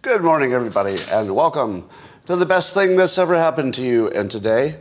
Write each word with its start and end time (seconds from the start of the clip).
Good 0.00 0.22
morning, 0.22 0.52
everybody, 0.54 0.96
and 1.10 1.34
welcome 1.34 1.88
to 2.24 2.36
the 2.36 2.46
best 2.46 2.72
thing 2.72 2.96
that's 2.96 3.18
ever 3.18 3.34
happened 3.34 3.74
to 3.74 3.82
you. 3.82 4.08
And 4.08 4.30
today, 4.30 4.76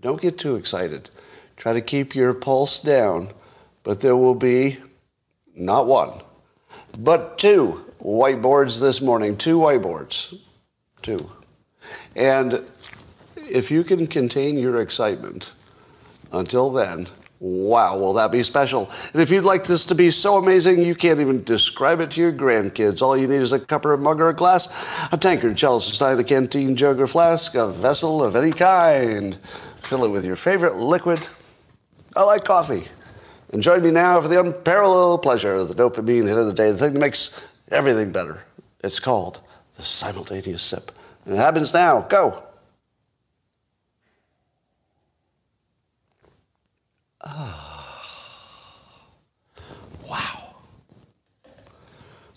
don't 0.00 0.20
get 0.20 0.38
too 0.38 0.54
excited. 0.54 1.10
Try 1.56 1.72
to 1.72 1.80
keep 1.80 2.14
your 2.14 2.34
pulse 2.34 2.78
down, 2.78 3.32
but 3.82 4.00
there 4.00 4.16
will 4.16 4.36
be 4.36 4.78
not 5.56 5.86
one, 5.86 6.22
but 6.96 7.36
two 7.36 7.84
whiteboards 8.00 8.80
this 8.80 9.00
morning. 9.00 9.36
Two 9.36 9.58
whiteboards. 9.58 10.38
Two. 11.02 11.30
And 12.14 12.64
if 13.36 13.72
you 13.72 13.82
can 13.82 14.06
contain 14.06 14.56
your 14.56 14.80
excitement 14.80 15.52
until 16.32 16.70
then, 16.70 17.08
wow, 17.40 17.96
will 17.96 18.12
that 18.12 18.30
be 18.30 18.42
special? 18.42 18.90
And 19.12 19.22
if 19.22 19.30
you'd 19.30 19.44
like 19.44 19.64
this 19.64 19.86
to 19.86 19.94
be 19.94 20.10
so 20.10 20.36
amazing 20.36 20.82
you 20.82 20.94
can't 20.94 21.20
even 21.20 21.42
describe 21.42 22.00
it 22.00 22.10
to 22.12 22.20
your 22.20 22.32
grandkids, 22.32 23.00
all 23.00 23.16
you 23.16 23.26
need 23.26 23.40
is 23.40 23.52
a 23.52 23.58
cup 23.58 23.84
or 23.86 23.94
a 23.94 23.98
mug 23.98 24.20
or 24.20 24.28
a 24.28 24.34
glass, 24.34 24.68
a 25.10 25.16
tankard, 25.16 25.56
chalice, 25.56 25.86
stein, 25.86 26.18
a 26.18 26.24
canteen, 26.24 26.76
jug 26.76 27.00
or 27.00 27.06
flask, 27.06 27.54
a 27.54 27.68
vessel 27.68 28.22
of 28.22 28.36
any 28.36 28.52
kind. 28.52 29.38
Fill 29.76 30.04
it 30.04 30.10
with 30.10 30.24
your 30.24 30.36
favorite 30.36 30.76
liquid. 30.76 31.26
I 32.14 32.22
like 32.24 32.44
coffee. 32.44 32.86
And 33.52 33.62
join 33.62 33.82
me 33.82 33.90
now 33.90 34.20
for 34.20 34.28
the 34.28 34.38
unparalleled 34.38 35.22
pleasure 35.22 35.54
of 35.54 35.68
the 35.68 35.74
dopamine 35.74 36.28
hit 36.28 36.38
of 36.38 36.46
the 36.46 36.52
day, 36.52 36.70
the 36.70 36.78
thing 36.78 36.94
that 36.94 37.00
makes 37.00 37.42
everything 37.70 38.12
better. 38.12 38.42
It's 38.84 39.00
called 39.00 39.40
the 39.76 39.84
simultaneous 39.84 40.62
sip. 40.62 40.92
And 41.24 41.34
it 41.34 41.38
happens 41.38 41.72
now. 41.72 42.02
Go. 42.02 42.44
Wow. 50.08 50.56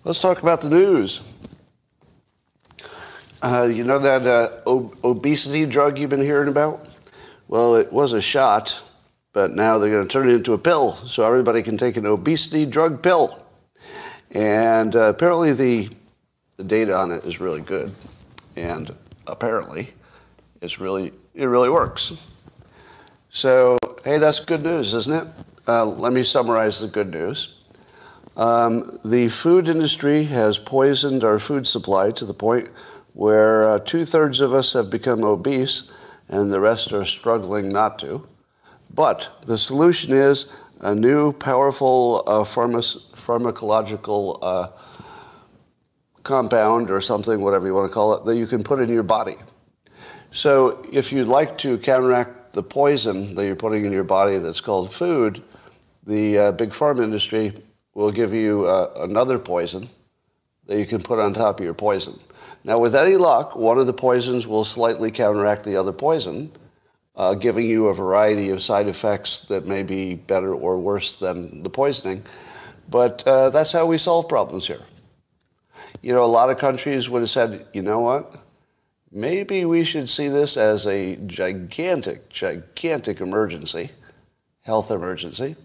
Let's 0.03 0.19
talk 0.21 0.43
about 0.43 0.61
the 0.61 0.69
news. 0.69 1.21
Uh, 3.41 3.69
you 3.73 3.83
know 3.83 3.97
that 3.97 4.27
uh, 4.27 4.49
ob- 4.67 4.95
obesity 5.03 5.65
drug 5.65 5.97
you've 5.97 6.09
been 6.11 6.21
hearing 6.21 6.49
about? 6.49 6.85
Well, 7.47 7.75
it 7.75 7.91
was 7.91 8.13
a 8.13 8.21
shot, 8.21 8.75
but 9.33 9.51
now 9.51 9.77
they're 9.77 9.89
going 9.89 10.07
to 10.07 10.11
turn 10.11 10.29
it 10.29 10.33
into 10.33 10.53
a 10.53 10.57
pill 10.57 10.93
so 11.07 11.23
everybody 11.25 11.63
can 11.63 11.77
take 11.77 11.97
an 11.97 12.05
obesity 12.05 12.65
drug 12.65 13.01
pill. 13.01 13.43
And 14.31 14.95
uh, 14.95 15.05
apparently, 15.05 15.53
the, 15.53 15.89
the 16.57 16.63
data 16.63 16.95
on 16.95 17.11
it 17.11 17.25
is 17.25 17.39
really 17.39 17.61
good. 17.61 17.93
And 18.55 18.95
apparently, 19.25 19.89
it's 20.61 20.79
really, 20.79 21.11
it 21.33 21.45
really 21.45 21.69
works. 21.69 22.13
So, 23.35 23.79
hey, 24.05 24.19
that's 24.19 24.39
good 24.39 24.61
news, 24.61 24.93
isn't 24.93 25.11
it? 25.11 25.27
Uh, 25.67 25.85
let 25.87 26.13
me 26.13 26.21
summarize 26.21 26.79
the 26.79 26.87
good 26.87 27.11
news. 27.11 27.55
Um, 28.37 28.99
the 29.03 29.27
food 29.29 29.67
industry 29.67 30.25
has 30.25 30.59
poisoned 30.59 31.23
our 31.23 31.39
food 31.39 31.65
supply 31.65 32.11
to 32.11 32.25
the 32.25 32.33
point 32.35 32.69
where 33.13 33.67
uh, 33.67 33.79
two 33.79 34.05
thirds 34.05 34.39
of 34.39 34.53
us 34.53 34.73
have 34.73 34.91
become 34.91 35.23
obese 35.23 35.89
and 36.29 36.53
the 36.53 36.59
rest 36.59 36.93
are 36.93 37.05
struggling 37.05 37.69
not 37.69 37.97
to. 37.99 38.27
But 38.93 39.27
the 39.47 39.57
solution 39.57 40.13
is 40.13 40.45
a 40.81 40.93
new, 40.93 41.33
powerful 41.33 42.23
uh, 42.27 42.43
pharma- 42.43 43.01
pharmacological 43.15 44.37
uh, 44.43 44.67
compound 46.21 46.91
or 46.91 47.01
something, 47.01 47.41
whatever 47.41 47.65
you 47.65 47.73
want 47.73 47.89
to 47.89 47.93
call 47.93 48.13
it, 48.13 48.25
that 48.25 48.35
you 48.35 48.45
can 48.45 48.63
put 48.63 48.79
in 48.79 48.89
your 48.89 49.01
body. 49.01 49.37
So 50.29 50.85
if 50.93 51.11
you'd 51.11 51.27
like 51.27 51.57
to 51.59 51.79
counteract 51.79 52.42
the 52.53 52.63
poison 52.63 53.35
that 53.35 53.45
you're 53.45 53.55
putting 53.55 53.85
in 53.85 53.91
your 53.91 54.03
body 54.03 54.37
that's 54.37 54.61
called 54.61 54.93
food, 54.93 55.43
the 56.05 56.37
uh, 56.37 56.51
big 56.51 56.69
pharma 56.69 57.03
industry 57.03 57.53
will 57.93 58.11
give 58.11 58.33
you 58.33 58.65
uh, 58.65 58.91
another 58.97 59.37
poison 59.37 59.89
that 60.67 60.79
you 60.79 60.85
can 60.85 61.01
put 61.01 61.19
on 61.19 61.33
top 61.33 61.59
of 61.59 61.65
your 61.65 61.73
poison. 61.73 62.17
Now, 62.63 62.77
with 62.77 62.95
any 62.95 63.17
luck, 63.17 63.55
one 63.55 63.77
of 63.77 63.87
the 63.87 63.93
poisons 63.93 64.47
will 64.47 64.63
slightly 64.63 65.11
counteract 65.11 65.65
the 65.65 65.75
other 65.75 65.91
poison, 65.91 66.51
uh, 67.15 67.33
giving 67.33 67.65
you 67.65 67.87
a 67.87 67.93
variety 67.93 68.49
of 68.49 68.61
side 68.61 68.87
effects 68.87 69.41
that 69.41 69.65
may 69.65 69.83
be 69.83 70.15
better 70.15 70.53
or 70.53 70.77
worse 70.77 71.19
than 71.19 71.63
the 71.63 71.69
poisoning. 71.69 72.23
But 72.89 73.23
uh, 73.27 73.49
that's 73.49 73.71
how 73.71 73.85
we 73.85 73.97
solve 73.97 74.29
problems 74.29 74.67
here. 74.67 74.81
You 76.01 76.13
know, 76.13 76.23
a 76.23 76.25
lot 76.25 76.49
of 76.49 76.57
countries 76.57 77.09
would 77.09 77.21
have 77.21 77.29
said, 77.29 77.65
you 77.73 77.81
know 77.81 77.99
what? 77.99 78.42
Maybe 79.15 79.63
we 79.63 79.83
should 79.83 80.09
see 80.09 80.27
this 80.27 80.57
as 80.57 80.87
a 80.87 81.17
gigantic, 81.27 82.29
gigantic 82.29 83.21
emergency, 83.21 83.91
health 84.61 84.89
emergency, 84.89 85.55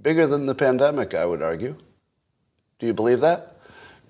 bigger 0.00 0.26
than 0.26 0.46
the 0.46 0.54
pandemic, 0.54 1.12
I 1.12 1.26
would 1.26 1.42
argue. 1.42 1.76
Do 2.78 2.86
you 2.86 2.94
believe 2.94 3.20
that? 3.20 3.58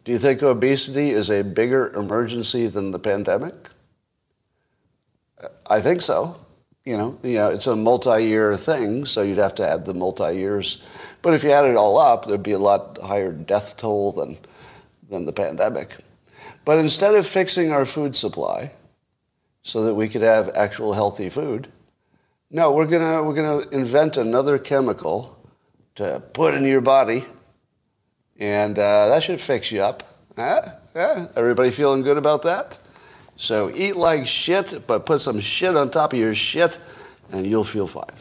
Do 0.05 0.12
you 0.12 0.19
think 0.21 0.44
obesity 0.44 1.11
is 1.11 1.28
a 1.28 1.43
bigger 1.43 1.93
emergency 1.94 2.69
than 2.69 2.93
the 2.93 3.00
pandemic? 3.00 3.55
I 5.67 5.81
think 5.81 6.00
so. 6.00 6.38
You 6.84 6.97
know, 6.97 7.19
you 7.25 7.34
know, 7.34 7.49
it's 7.49 7.67
a 7.67 7.75
multi-year 7.75 8.56
thing, 8.56 9.05
so 9.06 9.22
you'd 9.22 9.38
have 9.38 9.56
to 9.56 9.69
add 9.69 9.87
the 9.87 9.94
multi-years. 9.94 10.83
But 11.21 11.34
if 11.34 11.43
you 11.43 11.50
add 11.50 11.65
it 11.65 11.77
all 11.77 11.99
up, 11.99 12.27
there'd 12.27 12.44
be 12.44 12.53
a 12.53 12.59
lot 12.61 12.97
higher 13.03 13.33
death 13.33 13.77
toll 13.77 14.12
than, 14.12 14.38
than 15.11 15.25
the 15.25 15.33
pandemic. 15.33 15.97
But 16.69 16.77
instead 16.77 17.15
of 17.15 17.27
fixing 17.27 17.73
our 17.73 17.87
food 17.87 18.15
supply 18.15 18.73
so 19.62 19.84
that 19.84 19.95
we 19.95 20.06
could 20.06 20.21
have 20.21 20.51
actual 20.55 20.93
healthy 20.93 21.31
food, 21.31 21.69
no, 22.51 22.73
we're 22.73 22.84
gonna 22.84 23.23
we're 23.23 23.33
gonna 23.33 23.67
invent 23.71 24.19
another 24.19 24.59
chemical 24.59 25.34
to 25.95 26.23
put 26.34 26.53
in 26.53 26.65
your 26.65 26.83
body, 26.83 27.25
and 28.39 28.79
uh, 28.79 29.09
that 29.09 29.23
should 29.23 29.41
fix 29.41 29.73
you 29.73 29.81
up. 29.81 30.03
Huh? 30.37 30.61
Everybody 31.34 31.71
feeling 31.71 32.03
good 32.03 32.19
about 32.19 32.43
that? 32.43 32.79
So 33.39 33.71
eat 33.75 33.97
like 33.97 34.27
shit, 34.27 34.87
but 34.87 35.06
put 35.06 35.23
some 35.23 35.41
shit 35.41 35.75
on 35.75 35.91
top 35.91 36.12
of 36.12 36.19
your 36.19 36.35
shit, 36.35 36.79
and 37.33 37.47
you'll 37.47 37.65
feel 37.65 37.87
fine. 37.87 38.19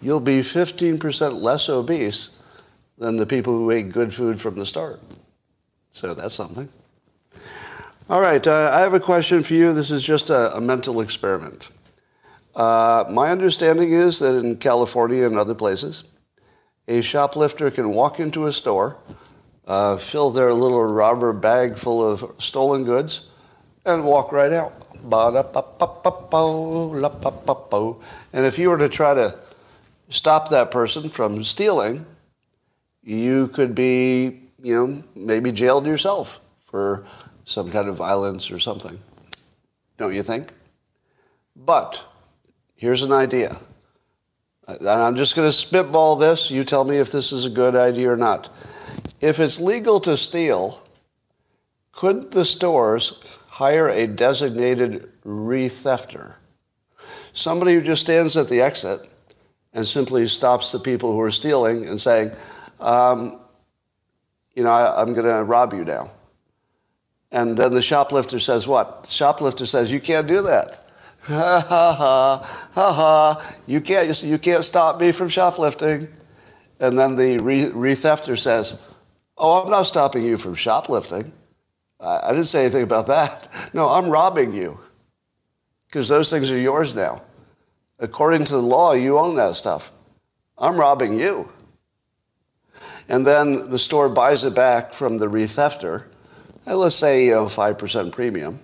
You'll 0.00 0.20
be 0.20 0.38
15% 0.38 1.42
less 1.42 1.68
obese 1.68 2.30
than 2.96 3.16
the 3.16 3.26
people 3.26 3.54
who 3.54 3.72
ate 3.72 3.90
good 3.90 4.14
food 4.14 4.40
from 4.40 4.54
the 4.54 4.64
start. 4.64 5.00
So 5.90 6.14
that's 6.14 6.36
something. 6.36 6.68
All 8.10 8.20
right, 8.20 8.46
uh, 8.46 8.70
I 8.70 8.80
have 8.80 8.92
a 8.92 9.00
question 9.00 9.42
for 9.42 9.54
you. 9.54 9.72
This 9.72 9.90
is 9.90 10.02
just 10.02 10.28
a, 10.28 10.54
a 10.54 10.60
mental 10.60 11.00
experiment. 11.00 11.68
Uh, 12.54 13.04
my 13.08 13.30
understanding 13.30 13.92
is 13.92 14.18
that 14.18 14.36
in 14.36 14.56
California 14.56 15.24
and 15.24 15.38
other 15.38 15.54
places, 15.54 16.04
a 16.86 17.00
shoplifter 17.00 17.70
can 17.70 17.88
walk 17.94 18.20
into 18.20 18.44
a 18.44 18.52
store, 18.52 18.98
uh, 19.66 19.96
fill 19.96 20.28
their 20.28 20.52
little 20.52 20.84
rubber 20.84 21.32
bag 21.32 21.78
full 21.78 22.06
of 22.06 22.30
stolen 22.38 22.84
goods, 22.84 23.22
and 23.86 24.04
walk 24.04 24.32
right 24.32 24.52
out. 24.52 24.74
And 28.34 28.46
if 28.46 28.58
you 28.58 28.68
were 28.68 28.78
to 28.78 28.88
try 28.90 29.14
to 29.14 29.34
stop 30.10 30.50
that 30.50 30.70
person 30.70 31.08
from 31.08 31.42
stealing, 31.42 32.04
you 33.02 33.48
could 33.48 33.74
be, 33.74 34.42
you 34.62 34.74
know, 34.74 35.02
maybe 35.14 35.52
jailed 35.52 35.86
yourself 35.86 36.38
for 36.66 37.06
some 37.44 37.70
kind 37.70 37.88
of 37.88 37.96
violence 37.96 38.50
or 38.50 38.58
something. 38.58 38.98
Don't 39.98 40.14
you 40.14 40.22
think? 40.22 40.52
But 41.56 42.02
here's 42.76 43.02
an 43.02 43.12
idea. 43.12 43.58
I'm 44.66 45.16
just 45.16 45.36
going 45.36 45.48
to 45.48 45.52
spitball 45.52 46.16
this. 46.16 46.50
You 46.50 46.64
tell 46.64 46.84
me 46.84 46.96
if 46.96 47.12
this 47.12 47.32
is 47.32 47.44
a 47.44 47.50
good 47.50 47.76
idea 47.76 48.10
or 48.10 48.16
not. 48.16 48.48
If 49.20 49.38
it's 49.38 49.60
legal 49.60 50.00
to 50.00 50.16
steal, 50.16 50.82
could 51.92 52.30
the 52.30 52.44
stores 52.44 53.22
hire 53.46 53.88
a 53.88 54.06
designated 54.06 55.10
re-thefter? 55.22 56.34
Somebody 57.34 57.74
who 57.74 57.82
just 57.82 58.02
stands 58.02 58.36
at 58.36 58.48
the 58.48 58.60
exit 58.62 59.08
and 59.74 59.86
simply 59.86 60.26
stops 60.28 60.72
the 60.72 60.78
people 60.78 61.12
who 61.12 61.20
are 61.20 61.30
stealing 61.30 61.86
and 61.86 62.00
saying, 62.00 62.30
um, 62.80 63.40
you 64.54 64.62
know, 64.62 64.70
I, 64.70 65.00
I'm 65.00 65.12
going 65.12 65.26
to 65.26 65.44
rob 65.44 65.72
you 65.74 65.84
now. 65.84 66.10
And 67.34 67.56
then 67.56 67.74
the 67.74 67.82
shoplifter 67.82 68.38
says 68.38 68.68
what? 68.68 69.02
The 69.02 69.10
shoplifter 69.10 69.66
says, 69.66 69.90
you 69.90 69.98
can't 70.00 70.26
do 70.26 70.40
that. 70.42 70.80
Ha 71.24 71.58
ha 71.58 71.94
ha 71.94 72.68
ha 72.72 72.92
ha! 72.92 73.54
You 73.66 73.80
can't 73.80 74.22
you 74.22 74.36
can't 74.36 74.62
stop 74.62 75.00
me 75.00 75.10
from 75.10 75.30
shoplifting. 75.30 76.06
And 76.80 76.98
then 76.98 77.16
the 77.16 77.38
re, 77.38 77.70
re-thefter 77.70 78.38
says, 78.38 78.78
"Oh, 79.38 79.62
I'm 79.62 79.70
not 79.70 79.84
stopping 79.84 80.22
you 80.22 80.36
from 80.36 80.54
shoplifting. 80.54 81.32
I, 81.98 82.20
I 82.24 82.28
didn't 82.32 82.48
say 82.48 82.66
anything 82.66 82.82
about 82.82 83.06
that. 83.06 83.48
No, 83.72 83.88
I'm 83.88 84.10
robbing 84.10 84.52
you 84.52 84.78
because 85.86 86.08
those 86.08 86.28
things 86.28 86.50
are 86.50 86.58
yours 86.58 86.94
now. 86.94 87.22
According 87.98 88.44
to 88.44 88.52
the 88.52 88.68
law, 88.76 88.92
you 88.92 89.18
own 89.18 89.34
that 89.36 89.56
stuff. 89.56 89.92
I'm 90.58 90.76
robbing 90.76 91.18
you." 91.18 91.48
And 93.08 93.26
then 93.26 93.70
the 93.70 93.78
store 93.78 94.10
buys 94.10 94.44
it 94.44 94.54
back 94.54 94.92
from 94.92 95.16
the 95.16 95.30
re-thefter, 95.30 96.02
and 96.02 96.13
let's 96.66 96.96
say 96.96 97.26
you 97.26 97.32
know 97.32 97.48
five 97.48 97.78
percent 97.78 98.12
premium 98.12 98.60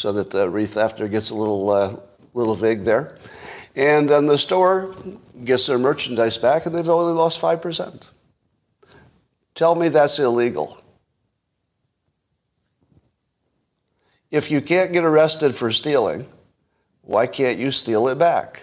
so 0.00 0.12
that 0.12 0.30
the 0.30 0.48
re-thefter 0.48 1.10
gets 1.10 1.28
a 1.28 1.34
little, 1.34 1.68
uh, 1.68 1.96
little 2.32 2.54
vig 2.54 2.84
there. 2.84 3.18
And 3.76 4.08
then 4.08 4.26
the 4.26 4.38
store 4.38 4.94
gets 5.44 5.66
their 5.66 5.78
merchandise 5.78 6.38
back 6.38 6.64
and 6.64 6.74
they've 6.74 6.88
only 6.88 7.12
lost 7.12 7.38
5%. 7.38 8.06
Tell 9.54 9.74
me 9.74 9.90
that's 9.90 10.18
illegal. 10.18 10.80
If 14.30 14.50
you 14.50 14.62
can't 14.62 14.90
get 14.90 15.04
arrested 15.04 15.54
for 15.54 15.70
stealing, 15.70 16.26
why 17.02 17.26
can't 17.26 17.58
you 17.58 17.70
steal 17.70 18.08
it 18.08 18.18
back? 18.18 18.62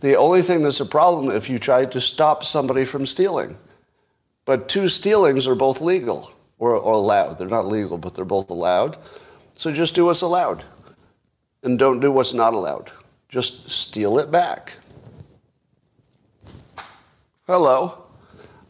The 0.00 0.16
only 0.16 0.42
thing 0.42 0.62
that's 0.62 0.78
a 0.78 0.86
problem 0.86 1.34
if 1.34 1.50
you 1.50 1.58
try 1.58 1.84
to 1.86 2.00
stop 2.00 2.44
somebody 2.44 2.84
from 2.84 3.06
stealing. 3.06 3.58
But 4.44 4.68
two 4.68 4.88
stealings 4.88 5.48
are 5.48 5.56
both 5.56 5.80
legal 5.80 6.30
or, 6.58 6.72
or 6.74 6.94
allowed. 6.94 7.38
They're 7.38 7.48
not 7.48 7.66
legal, 7.66 7.98
but 7.98 8.14
they're 8.14 8.24
both 8.24 8.50
allowed. 8.50 8.98
So 9.54 9.72
just 9.72 9.94
do 9.94 10.06
what's 10.06 10.22
allowed 10.22 10.64
and 11.62 11.78
don't 11.78 12.00
do 12.00 12.10
what's 12.10 12.32
not 12.32 12.54
allowed. 12.54 12.90
Just 13.28 13.68
steal 13.68 14.18
it 14.18 14.30
back. 14.30 14.72
Hello. 17.46 18.04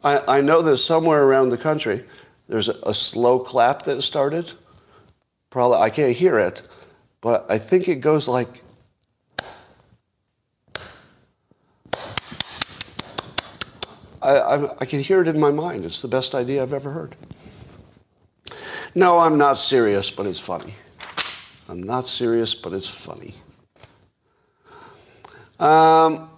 I, 0.04 0.38
I 0.38 0.40
know 0.40 0.62
that 0.62 0.78
somewhere 0.78 1.24
around 1.24 1.50
the 1.50 1.58
country 1.58 2.04
there's 2.48 2.68
a, 2.68 2.78
a 2.84 2.94
slow 2.94 3.38
clap 3.38 3.82
that 3.84 4.02
started. 4.02 4.52
Probably 5.50 5.78
I 5.78 5.90
can't 5.90 6.14
hear 6.14 6.38
it, 6.38 6.62
but 7.20 7.46
I 7.50 7.58
think 7.58 7.88
it 7.88 7.96
goes 7.96 8.28
like 8.28 8.62
I, 14.22 14.38
I, 14.38 14.76
I, 14.80 14.84
can 14.84 15.00
hear 15.00 15.20
it 15.20 15.28
in 15.28 15.38
my 15.38 15.50
mind. 15.50 15.84
It's 15.84 16.02
the 16.02 16.08
best 16.08 16.34
idea 16.34 16.62
I've 16.62 16.72
ever 16.72 16.90
heard. 16.90 17.14
No, 18.96 19.18
I'm 19.18 19.36
not 19.36 19.58
serious, 19.58 20.10
but 20.10 20.24
it's 20.24 20.40
funny. 20.40 20.74
I'm 21.68 21.82
not 21.82 22.06
serious, 22.06 22.54
but 22.54 22.72
it's 22.72 22.88
funny. 22.88 23.34
Um, 25.60 26.30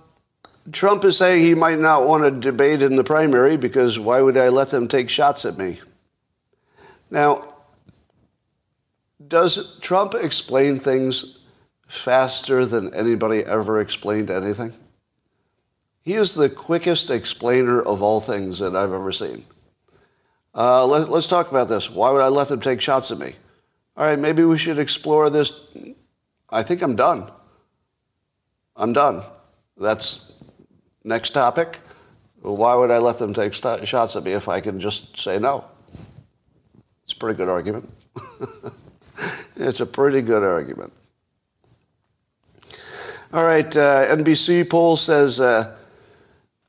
Trump 0.72 1.04
is 1.04 1.16
saying 1.16 1.44
he 1.44 1.54
might 1.54 1.78
not 1.78 2.08
want 2.08 2.24
to 2.24 2.32
debate 2.32 2.82
in 2.82 2.96
the 2.96 3.04
primary 3.04 3.56
because 3.56 4.00
why 4.00 4.20
would 4.20 4.36
I 4.36 4.48
let 4.48 4.70
them 4.70 4.88
take 4.88 5.08
shots 5.08 5.44
at 5.44 5.56
me? 5.56 5.78
Now, 7.12 7.54
does 9.28 9.78
Trump 9.78 10.14
explain 10.14 10.80
things 10.80 11.38
faster 11.86 12.66
than 12.66 12.92
anybody 12.92 13.44
ever 13.44 13.80
explained 13.80 14.32
anything? 14.32 14.72
He 16.02 16.14
is 16.14 16.34
the 16.34 16.50
quickest 16.50 17.08
explainer 17.10 17.80
of 17.80 18.02
all 18.02 18.20
things 18.20 18.58
that 18.58 18.74
I've 18.74 18.92
ever 18.92 19.12
seen. 19.12 19.44
Uh, 20.58 20.84
let, 20.84 21.08
us 21.08 21.28
talk 21.28 21.52
about 21.52 21.68
this. 21.68 21.88
Why 21.88 22.10
would 22.10 22.20
I 22.20 22.26
let 22.26 22.48
them 22.48 22.60
take 22.60 22.80
shots 22.80 23.12
at 23.12 23.18
me? 23.18 23.32
All 23.96 24.04
right, 24.04 24.18
maybe 24.18 24.42
we 24.42 24.58
should 24.58 24.80
explore 24.80 25.30
this. 25.30 25.68
I 26.50 26.64
think 26.64 26.82
I'm 26.82 26.96
done. 26.96 27.30
I'm 28.74 28.92
done. 28.92 29.22
That's 29.76 30.32
next 31.04 31.30
topic. 31.30 31.78
Why 32.42 32.74
would 32.74 32.90
I 32.90 32.98
let 32.98 33.20
them 33.20 33.32
take 33.32 33.54
st- 33.54 33.86
shots 33.86 34.16
at 34.16 34.24
me 34.24 34.32
if 34.32 34.48
I 34.48 34.60
can 34.60 34.80
just 34.80 35.16
say 35.16 35.38
no? 35.38 35.64
It's 37.04 37.12
a 37.12 37.16
pretty 37.16 37.36
good 37.36 37.48
argument. 37.48 37.88
it's 39.56 39.78
a 39.78 39.86
pretty 39.86 40.22
good 40.22 40.42
argument. 40.42 40.92
All 43.32 43.44
right, 43.44 43.76
uh, 43.76 44.06
NBC 44.16 44.68
poll 44.68 44.96
says 44.96 45.38
uh, 45.38 45.77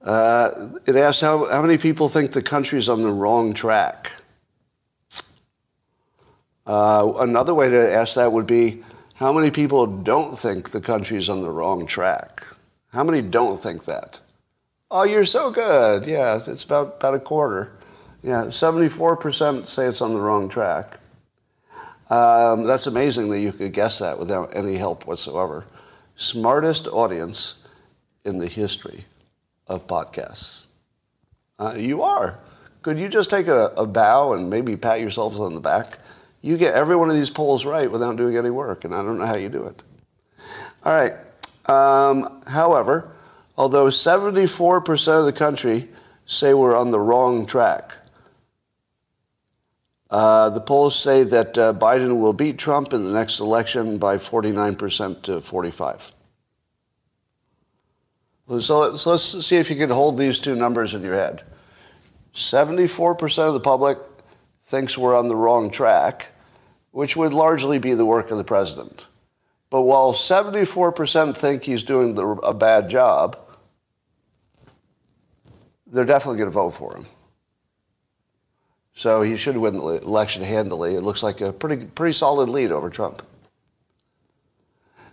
uh, 0.01 0.69
it 0.86 0.96
asks 0.96 1.22
how, 1.22 1.46
how 1.51 1.62
many 1.62 1.78
people 1.78 2.07
think 2.07 2.31
the 2.31 2.42
country's 2.42 2.88
on 2.88 3.01
the 3.01 3.12
wrong 3.12 3.54
track. 3.54 4.12
Uh, 6.66 7.13
another 7.19 7.54
way 7.54 7.68
to 7.68 7.94
ask 7.94 8.16
that 8.16 8.31
would 8.31 8.48
be 8.48 8.84
how 9.16 9.34
many 9.34 9.51
people 9.51 9.86
don't 9.86 10.38
think 10.38 10.69
the 10.69 10.80
country's 10.80 11.28
on 11.28 11.42
the 11.42 11.50
wrong 11.50 11.86
track? 11.86 12.46
How 12.94 13.04
many 13.04 13.22
don't 13.22 13.60
think 13.60 13.86
that? 13.86 14.19
Oh, 14.92 15.04
you're 15.04 15.25
so 15.25 15.51
good. 15.51 16.06
Yeah, 16.06 16.40
it's 16.46 16.63
about, 16.63 16.96
about 16.98 17.16
a 17.16 17.19
quarter. 17.19 17.74
Yeah, 18.24 18.46
74% 18.46 19.68
say 19.68 19.86
it's 19.86 20.01
on 20.01 20.13
the 20.13 20.19
wrong 20.19 20.50
track. 20.50 21.00
Um, 22.10 22.63
that's 22.63 22.88
amazing 22.88 23.30
that 23.30 23.40
you 23.40 23.51
could 23.51 23.74
guess 23.74 24.00
that 24.00 24.18
without 24.18 24.56
any 24.56 24.78
help 24.78 25.06
whatsoever. 25.06 25.66
Smartest 26.16 26.88
audience 26.88 27.60
in 28.25 28.40
the 28.40 28.48
history 28.48 29.06
of 29.69 29.88
podcasts. 29.88 30.66
Uh, 31.57 31.75
you 31.77 32.01
are. 32.01 32.39
Could 32.81 32.98
you 32.98 33.10
just 33.10 33.30
take 33.30 33.48
a, 33.48 33.68
a 33.77 33.86
bow 33.86 34.33
and 34.33 34.50
maybe 34.50 34.75
pat 34.75 35.00
yourselves 35.00 35.39
on 35.39 35.54
the 35.54 35.60
back? 35.60 36.00
You 36.42 36.57
get 36.57 36.74
every 36.74 36.95
one 36.95 37.10
of 37.10 37.16
these 37.16 37.30
polls 37.30 37.66
right 37.66 37.92
without 37.92 38.16
doing 38.16 38.38
any 38.38 38.50
work, 38.50 38.86
and 38.86 38.95
I 38.95 39.04
don't 39.04 39.18
know 39.18 39.25
how 39.25 39.36
you 39.36 39.50
do 39.50 39.66
it. 39.66 39.83
All 40.83 40.94
right. 40.94 41.13
Um, 41.69 42.42
however, 42.48 43.12
although 43.57 43.88
74% 43.88 45.19
of 45.19 45.25
the 45.25 45.33
country 45.33 45.89
say 46.25 46.54
we're 46.54 46.77
on 46.77 46.92
the 46.92 47.00
wrong 47.00 47.45
track, 47.45 47.92
uh, 50.10 50.50
the 50.50 50.62
polls 50.62 50.98
say 50.98 51.24
that 51.24 51.57
uh, 51.57 51.74
Biden 51.74 52.19
will 52.19 52.33
beat 52.33 52.57
Trump 52.57 52.94
in 52.94 53.04
the 53.04 53.12
next 53.12 53.39
election 53.39 53.98
by 53.98 54.18
49% 54.18 55.22
to 55.24 55.42
45. 55.42 56.12
So, 58.50 58.96
so 58.96 59.12
let's 59.12 59.46
see 59.46 59.57
if 59.57 59.69
you 59.69 59.75
can 59.75 59.92
hold 59.92 60.18
these 60.18 60.40
two 60.40 60.56
numbers 60.56 60.96
in 60.96 61.04
your 61.04 61.13
head. 61.13 61.44
74% 62.34 63.48
of 63.48 63.54
the 63.54 63.60
public 63.60 64.00
thinks 64.63 64.98
we're 64.98 65.16
on 65.16 65.28
the 65.28 65.36
wrong 65.36 65.69
track, 65.69 66.28
which 66.92 67.16
would 67.16 67.31
largely 67.31 67.78
be 67.78 67.94
the 67.94 68.06
work 68.06 68.31
of 68.31 68.40
the 68.40 68.44
president. 68.44 69.06
But 69.69 69.81
while 69.81 70.13
74% 70.13 71.38
think 71.38 71.63
he's 71.63 71.84
doing 71.84 72.16
the, 72.16 72.25
a 72.25 72.54
bad 72.54 72.90
job, 72.90 73.38
they're 75.86 76.06
definitely 76.06 76.40
going 76.40 76.50
to 76.50 76.54
vote 76.54 76.72
for 76.72 76.96
him. 76.96 77.06
So 78.96 79.22
he 79.22 79.36
should 79.36 79.57
win 79.57 79.75
the 79.75 80.01
election 80.01 80.42
handily. 80.44 80.96
It 80.96 81.01
looks 81.01 81.22
like 81.22 81.42
a 81.42 81.54
pretty, 81.54 81.86
pretty 81.86 82.13
solid 82.13 82.50
lead 82.50 82.72
over 82.72 82.90
Trump. 82.90 83.22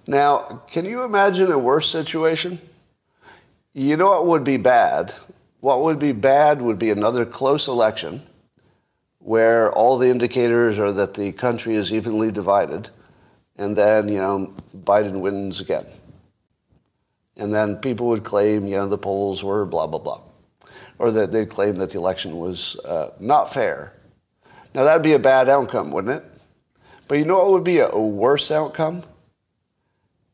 Now, 0.06 0.62
can 0.68 0.86
you 0.86 1.02
imagine 1.02 1.52
a 1.52 1.58
worse 1.58 1.90
situation? 1.90 2.60
You 3.78 3.98
know 3.98 4.08
what 4.08 4.26
would 4.26 4.42
be 4.42 4.56
bad? 4.56 5.12
What 5.60 5.82
would 5.82 5.98
be 5.98 6.12
bad 6.12 6.62
would 6.62 6.78
be 6.78 6.88
another 6.88 7.26
close 7.26 7.68
election 7.68 8.22
where 9.18 9.70
all 9.70 9.98
the 9.98 10.08
indicators 10.08 10.78
are 10.78 10.92
that 10.92 11.12
the 11.12 11.32
country 11.32 11.76
is 11.76 11.92
evenly 11.92 12.32
divided, 12.32 12.88
and 13.58 13.76
then, 13.76 14.08
you 14.08 14.16
know, 14.16 14.54
Biden 14.74 15.20
wins 15.20 15.60
again. 15.60 15.84
And 17.36 17.52
then 17.52 17.76
people 17.76 18.08
would 18.08 18.24
claim, 18.24 18.66
you 18.66 18.76
know, 18.76 18.88
the 18.88 18.96
polls 18.96 19.44
were 19.44 19.66
blah, 19.66 19.86
blah, 19.86 19.98
blah. 19.98 20.22
Or 20.98 21.10
that 21.10 21.30
they'd 21.30 21.50
claim 21.50 21.76
that 21.76 21.90
the 21.90 21.98
election 21.98 22.38
was 22.38 22.76
uh, 22.76 23.10
not 23.20 23.52
fair. 23.52 23.92
Now, 24.74 24.84
that'd 24.84 25.02
be 25.02 25.12
a 25.12 25.18
bad 25.18 25.50
outcome, 25.50 25.90
wouldn't 25.90 26.22
it? 26.22 26.24
But 27.08 27.18
you 27.18 27.26
know 27.26 27.36
what 27.36 27.50
would 27.50 27.64
be 27.64 27.80
a, 27.80 27.90
a 27.90 28.06
worse 28.06 28.50
outcome? 28.50 29.02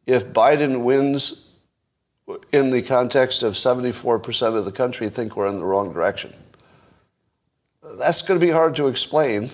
If 0.06 0.26
Biden 0.26 0.84
wins 0.84 1.49
in 2.52 2.70
the 2.70 2.82
context 2.82 3.42
of 3.42 3.54
74% 3.54 4.56
of 4.56 4.64
the 4.64 4.72
country 4.72 5.08
think 5.08 5.36
we're 5.36 5.46
in 5.46 5.56
the 5.56 5.64
wrong 5.64 5.92
direction 5.92 6.32
that's 7.98 8.22
going 8.22 8.38
to 8.38 8.44
be 8.44 8.52
hard 8.52 8.76
to 8.76 8.88
explain 8.88 9.50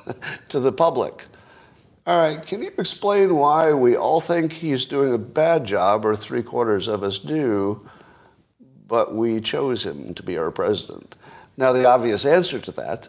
to 0.48 0.60
the 0.60 0.72
public. 0.72 1.24
All 2.06 2.18
right, 2.18 2.44
can 2.44 2.62
you 2.62 2.70
explain 2.78 3.36
why 3.36 3.72
we 3.72 3.96
all 3.96 4.20
think 4.20 4.52
he's 4.52 4.86
doing 4.86 5.12
a 5.12 5.18
bad 5.18 5.64
job, 5.64 6.04
or 6.04 6.16
three 6.16 6.42
quarters 6.42 6.88
of 6.88 7.02
us 7.02 7.18
do, 7.18 7.88
but 8.88 9.14
we 9.14 9.40
chose 9.40 9.86
him 9.86 10.14
to 10.14 10.22
be 10.22 10.36
our 10.36 10.50
president? 10.50 11.14
Now, 11.56 11.72
the 11.72 11.86
obvious 11.86 12.24
answer 12.24 12.58
to 12.58 12.72
that 12.72 13.08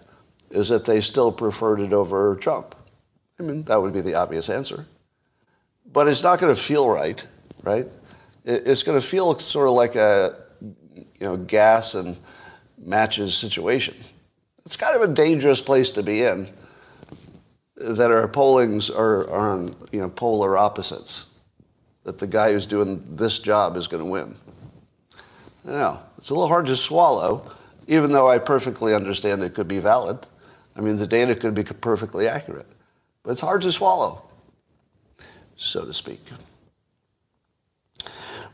is 0.51 0.69
that 0.69 0.85
they 0.85 1.01
still 1.01 1.31
preferred 1.31 1.79
it 1.79 1.91
over 1.91 2.35
Trump. 2.35 2.75
I 3.39 3.43
mean, 3.43 3.63
that 3.63 3.81
would 3.81 3.93
be 3.93 4.01
the 4.01 4.13
obvious 4.13 4.49
answer. 4.49 4.85
But 5.91 6.07
it's 6.07 6.21
not 6.21 6.39
going 6.39 6.53
to 6.53 6.61
feel 6.61 6.87
right, 6.87 7.25
right? 7.63 7.87
It's 8.45 8.83
going 8.83 8.99
to 8.99 9.05
feel 9.05 9.37
sort 9.39 9.67
of 9.67 9.73
like 9.73 9.95
a, 9.95 10.35
you 10.61 11.05
know, 11.21 11.37
gas 11.37 11.95
and 11.95 12.17
matches 12.77 13.35
situation 13.35 13.95
it's 14.65 14.77
kind 14.77 14.95
of 14.95 15.01
a 15.01 15.13
dangerous 15.13 15.61
place 15.61 15.91
to 15.91 16.03
be 16.03 16.23
in 16.23 16.47
that 17.75 18.11
our 18.11 18.27
pollings 18.27 18.89
are, 18.89 19.29
are 19.29 19.51
on 19.51 19.75
you 19.91 19.99
know, 19.99 20.09
polar 20.09 20.57
opposites, 20.57 21.27
that 22.03 22.17
the 22.17 22.27
guy 22.27 22.51
who's 22.51 22.65
doing 22.65 23.03
this 23.15 23.39
job 23.39 23.75
is 23.75 23.87
going 23.87 24.01
to 24.01 24.09
win. 24.09 24.35
Now, 25.65 26.03
it's 26.17 26.29
a 26.29 26.33
little 26.33 26.47
hard 26.47 26.67
to 26.67 26.77
swallow, 26.77 27.49
even 27.87 28.11
though 28.11 28.29
I 28.29 28.37
perfectly 28.37 28.93
understand 28.93 29.43
it 29.43 29.53
could 29.53 29.67
be 29.67 29.79
valid. 29.79 30.27
I 30.75 30.81
mean, 30.81 30.97
the 30.97 31.07
data 31.07 31.35
could 31.35 31.53
be 31.53 31.63
perfectly 31.63 32.27
accurate, 32.27 32.67
but 33.23 33.31
it's 33.31 33.41
hard 33.41 33.61
to 33.63 33.71
swallow, 33.71 34.23
so 35.55 35.85
to 35.85 35.93
speak. 35.93 36.21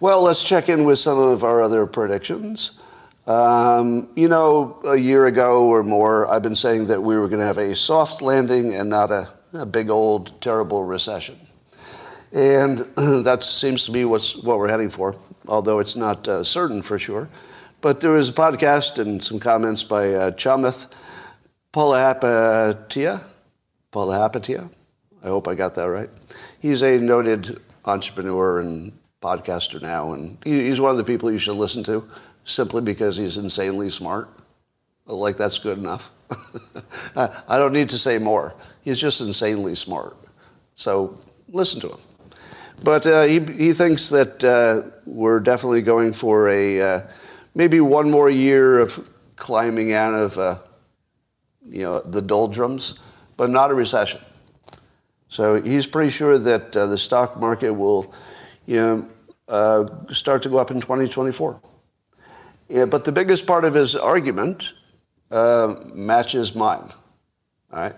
Well, 0.02 0.22
let's 0.22 0.42
check 0.42 0.70
in 0.70 0.86
with 0.86 0.98
some 0.98 1.20
of 1.20 1.44
our 1.44 1.62
other 1.62 1.86
predictions. 1.86 2.80
Um, 3.28 4.08
you 4.16 4.30
know, 4.30 4.80
a 4.86 4.96
year 4.96 5.26
ago 5.26 5.68
or 5.68 5.84
more, 5.84 6.26
I've 6.28 6.42
been 6.42 6.56
saying 6.56 6.88
that 6.88 7.04
we 7.04 7.18
were 7.18 7.28
going 7.28 7.42
to 7.42 7.46
have 7.46 7.58
a 7.58 7.76
soft 7.76 8.22
landing 8.22 8.76
and 8.76 8.90
not 8.90 9.12
a, 9.12 9.28
a 9.52 9.66
big 9.66 9.90
old 9.90 10.40
terrible 10.42 10.86
recession. 10.86 11.38
And 12.32 12.80
that 12.96 13.44
seems 13.44 13.84
to 13.88 13.92
be 13.92 14.06
what's, 14.06 14.38
what 14.38 14.58
we're 14.58 14.70
heading 14.70 14.90
for. 14.90 15.18
although 15.50 15.80
it's 15.80 15.98
not 15.98 16.26
uh, 16.30 16.44
certain 16.46 16.82
for 16.82 16.98
sure. 16.98 17.28
But 17.82 18.00
there 18.00 18.12
was 18.12 18.30
a 18.30 18.34
podcast 18.34 19.00
and 19.00 19.22
some 19.22 19.38
comments 19.40 19.84
by 19.84 20.14
uh, 20.14 20.32
Chamath 20.32 20.88
Palihapitiya. 21.74 23.22
Palihapitiya? 23.92 24.70
I 25.24 25.28
hope 25.28 25.50
I 25.50 25.56
got 25.56 25.76
that 25.76 25.90
right. 25.90 26.10
He's 26.62 26.84
a 26.84 26.98
noted 27.00 27.60
entrepreneur 27.84 28.60
and 28.60 28.94
podcaster 29.22 29.82
now, 29.82 30.14
and 30.14 30.38
he's 30.44 30.80
one 30.80 30.92
of 30.92 30.98
the 30.98 31.04
people 31.04 31.32
you 31.32 31.38
should 31.38 31.56
listen 31.56 31.84
to 31.84 32.08
simply 32.46 32.82
because 32.82 33.18
he's 33.18 33.38
insanely 33.38 33.90
smart. 33.90 34.30
Like, 35.06 35.38
that's 35.38 35.58
good 35.58 35.78
enough. 35.78 36.12
I 37.16 37.58
don't 37.58 37.74
need 37.74 37.90
to 37.90 37.98
say 37.98 38.18
more. 38.18 38.54
He's 38.84 39.00
just 39.00 39.22
insanely 39.22 39.76
smart. 39.76 40.18
So 40.76 41.20
listen 41.50 41.82
to 41.82 41.90
him. 41.90 42.00
But 42.84 43.06
uh, 43.06 43.24
he, 43.24 43.40
he 43.40 43.74
thinks 43.74 44.10
that 44.10 44.44
uh, 44.44 44.84
we're 45.06 45.40
definitely 45.40 45.82
going 45.82 46.14
for 46.14 46.50
a 46.50 46.82
uh, 46.82 47.02
maybe 47.56 47.82
one 47.82 48.10
more 48.10 48.30
year 48.30 48.80
of 48.80 49.10
climbing 49.36 49.94
out 49.94 50.14
of 50.14 50.38
uh, 50.38 50.60
you 51.68 51.84
know 51.84 52.00
the 52.00 52.22
doldrums, 52.22 53.00
but 53.36 53.50
not 53.50 53.72
a 53.72 53.74
recession. 53.74 54.22
So 55.28 55.62
he's 55.62 55.86
pretty 55.86 56.10
sure 56.10 56.38
that 56.40 56.76
uh, 56.76 56.86
the 56.88 56.98
stock 56.98 57.38
market 57.38 57.74
will 57.74 58.14
you 58.70 58.76
know 58.76 59.08
uh, 59.48 60.14
start 60.14 60.44
to 60.44 60.50
go 60.50 60.60
up 60.60 60.70
in 60.70 60.80
2024. 60.80 61.60
Yeah, 62.70 62.86
but 62.86 63.04
the 63.04 63.12
biggest 63.12 63.48
part 63.48 63.66
of 63.66 63.74
his 63.74 63.96
argument 63.96 64.74
matches 65.32 66.54
mine. 66.54 66.94
All 67.74 67.80
right. 67.80 67.96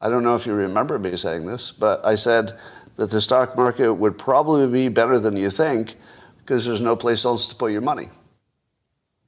I 0.00 0.08
don't 0.08 0.22
know 0.22 0.36
if 0.36 0.46
you 0.46 0.52
remember 0.52 0.98
me 0.98 1.16
saying 1.16 1.46
this, 1.46 1.72
but 1.72 2.04
I 2.04 2.14
said 2.14 2.56
that 2.96 3.10
the 3.10 3.20
stock 3.20 3.56
market 3.56 3.92
would 3.92 4.16
probably 4.16 4.68
be 4.68 4.88
better 4.88 5.18
than 5.18 5.36
you 5.36 5.50
think 5.50 5.96
because 6.38 6.64
there's 6.64 6.80
no 6.80 6.94
place 6.94 7.24
else 7.24 7.48
to 7.48 7.54
put 7.56 7.72
your 7.72 7.80
money. 7.80 8.08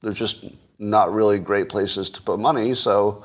There's 0.01 0.17
just 0.17 0.45
not 0.79 1.13
really 1.13 1.39
great 1.39 1.67
places 1.67 2.09
to 2.11 2.21
put 2.21 2.39
money. 2.39 2.73
So 2.73 3.23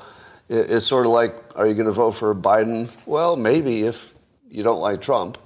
it's 0.49 0.87
sort 0.87 1.05
of 1.05 1.13
like, 1.13 1.35
are 1.55 1.67
you 1.67 1.73
going 1.73 1.85
to 1.85 1.93
vote 1.93 2.11
for 2.11 2.35
Biden? 2.35 2.89
Well, 3.05 3.37
maybe 3.37 3.83
if 3.83 4.13
you 4.49 4.63
don't 4.63 4.81
like 4.81 5.01
Trump. 5.01 5.37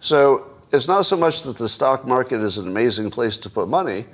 So 0.00 0.53
it's 0.74 0.88
not 0.88 1.06
so 1.06 1.16
much 1.16 1.42
that 1.42 1.56
the 1.56 1.68
stock 1.68 2.06
market 2.06 2.40
is 2.40 2.58
an 2.58 2.68
amazing 2.68 3.10
place 3.10 3.36
to 3.38 3.50
put 3.50 3.68
money. 3.68 4.06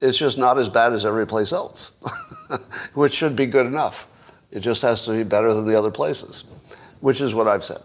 It's 0.00 0.18
just 0.18 0.38
not 0.38 0.58
as 0.58 0.68
bad 0.68 0.92
as 0.92 1.04
every 1.04 1.26
place 1.26 1.52
else, 1.52 1.92
which 2.94 3.14
should 3.14 3.36
be 3.36 3.46
good 3.46 3.66
enough. 3.66 4.08
It 4.50 4.60
just 4.60 4.82
has 4.82 5.04
to 5.04 5.12
be 5.12 5.22
better 5.22 5.52
than 5.54 5.66
the 5.66 5.78
other 5.78 5.90
places 5.90 6.44
which 7.00 7.20
is 7.20 7.34
what 7.34 7.48
I've 7.48 7.64
said. 7.64 7.80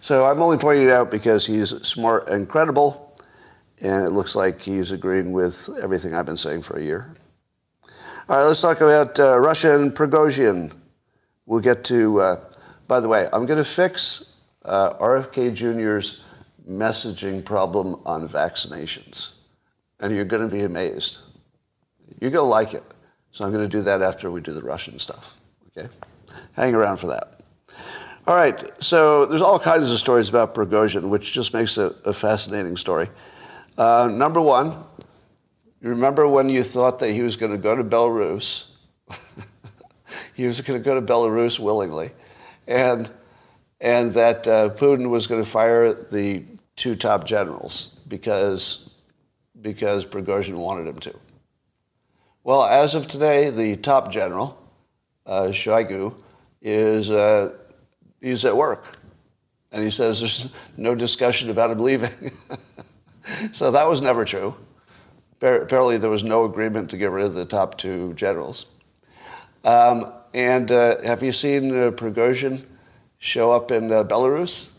So 0.00 0.24
I'm 0.24 0.40
only 0.40 0.56
pointing 0.56 0.86
it 0.86 0.92
out 0.92 1.10
because 1.10 1.44
he's 1.44 1.70
smart 1.84 2.28
and 2.28 2.48
credible, 2.48 3.18
and 3.80 4.06
it 4.06 4.10
looks 4.10 4.36
like 4.36 4.60
he's 4.60 4.92
agreeing 4.92 5.32
with 5.32 5.68
everything 5.82 6.14
I've 6.14 6.26
been 6.26 6.36
saying 6.36 6.62
for 6.62 6.78
a 6.78 6.82
year. 6.82 7.12
All 8.28 8.36
right, 8.36 8.44
let's 8.44 8.60
talk 8.60 8.80
about 8.80 9.18
uh, 9.18 9.38
Russia 9.40 9.74
and 9.74 9.92
Prigozhin. 9.92 10.72
We'll 11.46 11.60
get 11.60 11.82
to, 11.84 12.20
uh, 12.20 12.40
by 12.86 13.00
the 13.00 13.08
way, 13.08 13.28
I'm 13.32 13.46
going 13.46 13.58
to 13.58 13.68
fix 13.68 14.32
uh, 14.64 14.94
RFK 14.94 15.52
Jr.'s 15.54 16.20
messaging 16.68 17.44
problem 17.44 18.00
on 18.04 18.28
vaccinations, 18.28 19.32
and 20.00 20.14
you're 20.14 20.24
going 20.24 20.48
to 20.48 20.54
be 20.54 20.64
amazed. 20.64 21.18
You're 22.20 22.30
going 22.30 22.44
to 22.44 22.48
like 22.48 22.74
it. 22.74 22.84
So 23.32 23.44
I'm 23.44 23.52
going 23.52 23.68
to 23.68 23.76
do 23.76 23.82
that 23.82 24.02
after 24.02 24.30
we 24.30 24.40
do 24.40 24.52
the 24.52 24.62
Russian 24.62 24.98
stuff. 24.98 25.36
Okay? 25.76 25.88
Hang 26.52 26.74
around 26.74 26.96
for 26.96 27.08
that. 27.08 27.40
All 28.26 28.34
right, 28.34 28.72
so 28.82 29.24
there's 29.26 29.42
all 29.42 29.58
kinds 29.58 29.90
of 29.90 29.98
stories 30.00 30.28
about 30.28 30.52
Prigozhin, 30.54 31.08
which 31.10 31.32
just 31.32 31.54
makes 31.54 31.78
it 31.78 31.94
a 32.04 32.12
fascinating 32.12 32.76
story. 32.76 33.08
Uh, 33.78 34.08
number 34.10 34.40
one, 34.40 34.82
you 35.80 35.90
remember 35.90 36.26
when 36.26 36.48
you 36.48 36.64
thought 36.64 36.98
that 36.98 37.12
he 37.12 37.20
was 37.22 37.36
going 37.36 37.52
to 37.52 37.58
go 37.58 37.76
to 37.76 37.84
Belarus? 37.84 38.64
he 40.34 40.46
was 40.46 40.60
going 40.60 40.80
to 40.80 40.84
go 40.84 40.98
to 40.98 41.02
Belarus 41.02 41.60
willingly, 41.60 42.10
and 42.66 43.10
and 43.80 44.12
that 44.14 44.48
uh, 44.48 44.70
Putin 44.70 45.10
was 45.10 45.26
going 45.26 45.44
to 45.44 45.48
fire 45.48 45.92
the 45.92 46.42
two 46.76 46.94
top 46.94 47.24
generals 47.24 47.96
because 48.06 48.90
because 49.60 50.04
Prigozhin 50.04 50.56
wanted 50.56 50.86
him 50.86 50.98
to. 51.00 51.14
Well, 52.44 52.64
as 52.64 52.94
of 52.94 53.08
today, 53.08 53.50
the 53.50 53.76
top 53.76 54.12
general, 54.12 54.56
uh, 55.24 55.48
Shoigu, 55.48 56.14
is 56.62 57.10
uh, 57.10 57.54
he's 58.20 58.44
at 58.44 58.56
work. 58.56 58.98
And 59.72 59.82
he 59.82 59.90
says 59.90 60.20
there's 60.20 60.48
no 60.76 60.94
discussion 60.94 61.50
about 61.50 61.70
him 61.70 61.78
leaving. 61.78 62.32
so 63.52 63.70
that 63.70 63.88
was 63.88 64.00
never 64.00 64.24
true. 64.24 64.54
Apparently, 65.40 65.98
there 65.98 66.10
was 66.10 66.24
no 66.24 66.44
agreement 66.44 66.88
to 66.90 66.96
get 66.96 67.10
rid 67.10 67.26
of 67.26 67.34
the 67.34 67.44
top 67.44 67.76
two 67.76 68.14
generals. 68.14 68.66
Um, 69.64 70.12
and 70.32 70.70
uh, 70.70 71.02
have 71.02 71.22
you 71.22 71.32
seen 71.32 71.70
uh, 71.70 71.90
Prigozhin 71.90 72.64
show 73.18 73.50
up 73.50 73.70
in 73.70 73.90
uh, 73.92 74.04
Belarus? 74.04 74.70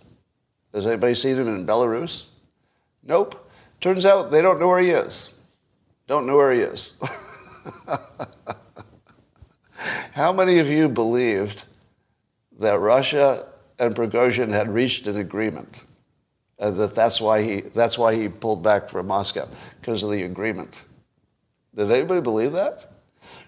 Has 0.77 0.86
anybody 0.86 1.15
seen 1.15 1.38
him 1.38 1.48
in 1.48 1.65
Belarus? 1.65 2.25
Nope. 3.03 3.50
Turns 3.81 4.05
out 4.05 4.29
they 4.29 4.43
don't 4.43 4.60
know 4.60 4.67
where 4.67 4.79
he 4.79 4.91
is. 4.91 5.31
Don't 6.05 6.27
know 6.27 6.38
where 6.38 6.51
he 6.51 6.60
is. 6.60 6.93
How 10.12 10.31
many 10.31 10.60
of 10.60 10.69
you 10.69 10.88
believed 10.88 11.63
that 12.60 12.79
Russia 12.79 13.48
and 13.79 13.96
Prigozhin 13.96 14.51
had 14.51 14.72
reached 14.72 15.07
an 15.07 15.17
agreement. 15.17 15.84
and 16.60 16.77
that 16.77 16.93
that's 16.93 17.19
why 17.19 17.41
he 17.41 17.62
that's 17.74 17.98
why 17.98 18.13
he 18.13 18.29
pulled 18.29 18.62
back 18.62 18.88
from 18.88 19.07
Moscow 19.07 19.48
because 19.81 20.03
of 20.03 20.12
the 20.12 20.22
agreement. 20.25 20.86
Did 21.74 21.89
anybody 21.89 22.22
believe 22.22 22.51
that? 22.51 22.86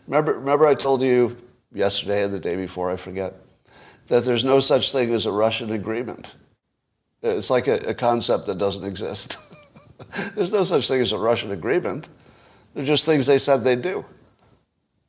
Remember, 0.08 0.34
remember 0.34 0.66
I 0.66 0.74
told 0.74 1.04
you 1.04 1.38
yesterday 1.72 2.24
and 2.24 2.34
the 2.34 2.40
day 2.40 2.56
before, 2.56 2.90
I 2.90 2.96
forget, 2.96 3.36
that 4.08 4.26
there's 4.26 4.44
no 4.44 4.60
such 4.60 4.92
thing 4.92 5.14
as 5.14 5.28
a 5.28 5.32
Russian 5.32 5.74
agreement. 5.74 6.34
It's 7.22 7.50
like 7.50 7.68
a, 7.68 7.76
a 7.90 7.94
concept 7.94 8.46
that 8.46 8.58
doesn't 8.58 8.86
exist. 8.86 9.38
there's 10.36 10.52
no 10.52 10.64
such 10.64 10.88
thing 10.88 11.02
as 11.02 11.12
a 11.12 11.18
Russian 11.18 11.52
agreement. 11.52 12.10
They're 12.74 12.86
just 12.86 13.06
things 13.06 13.28
they 13.28 13.38
said 13.38 13.64
they'd 13.64 13.82
do. 13.82 14.06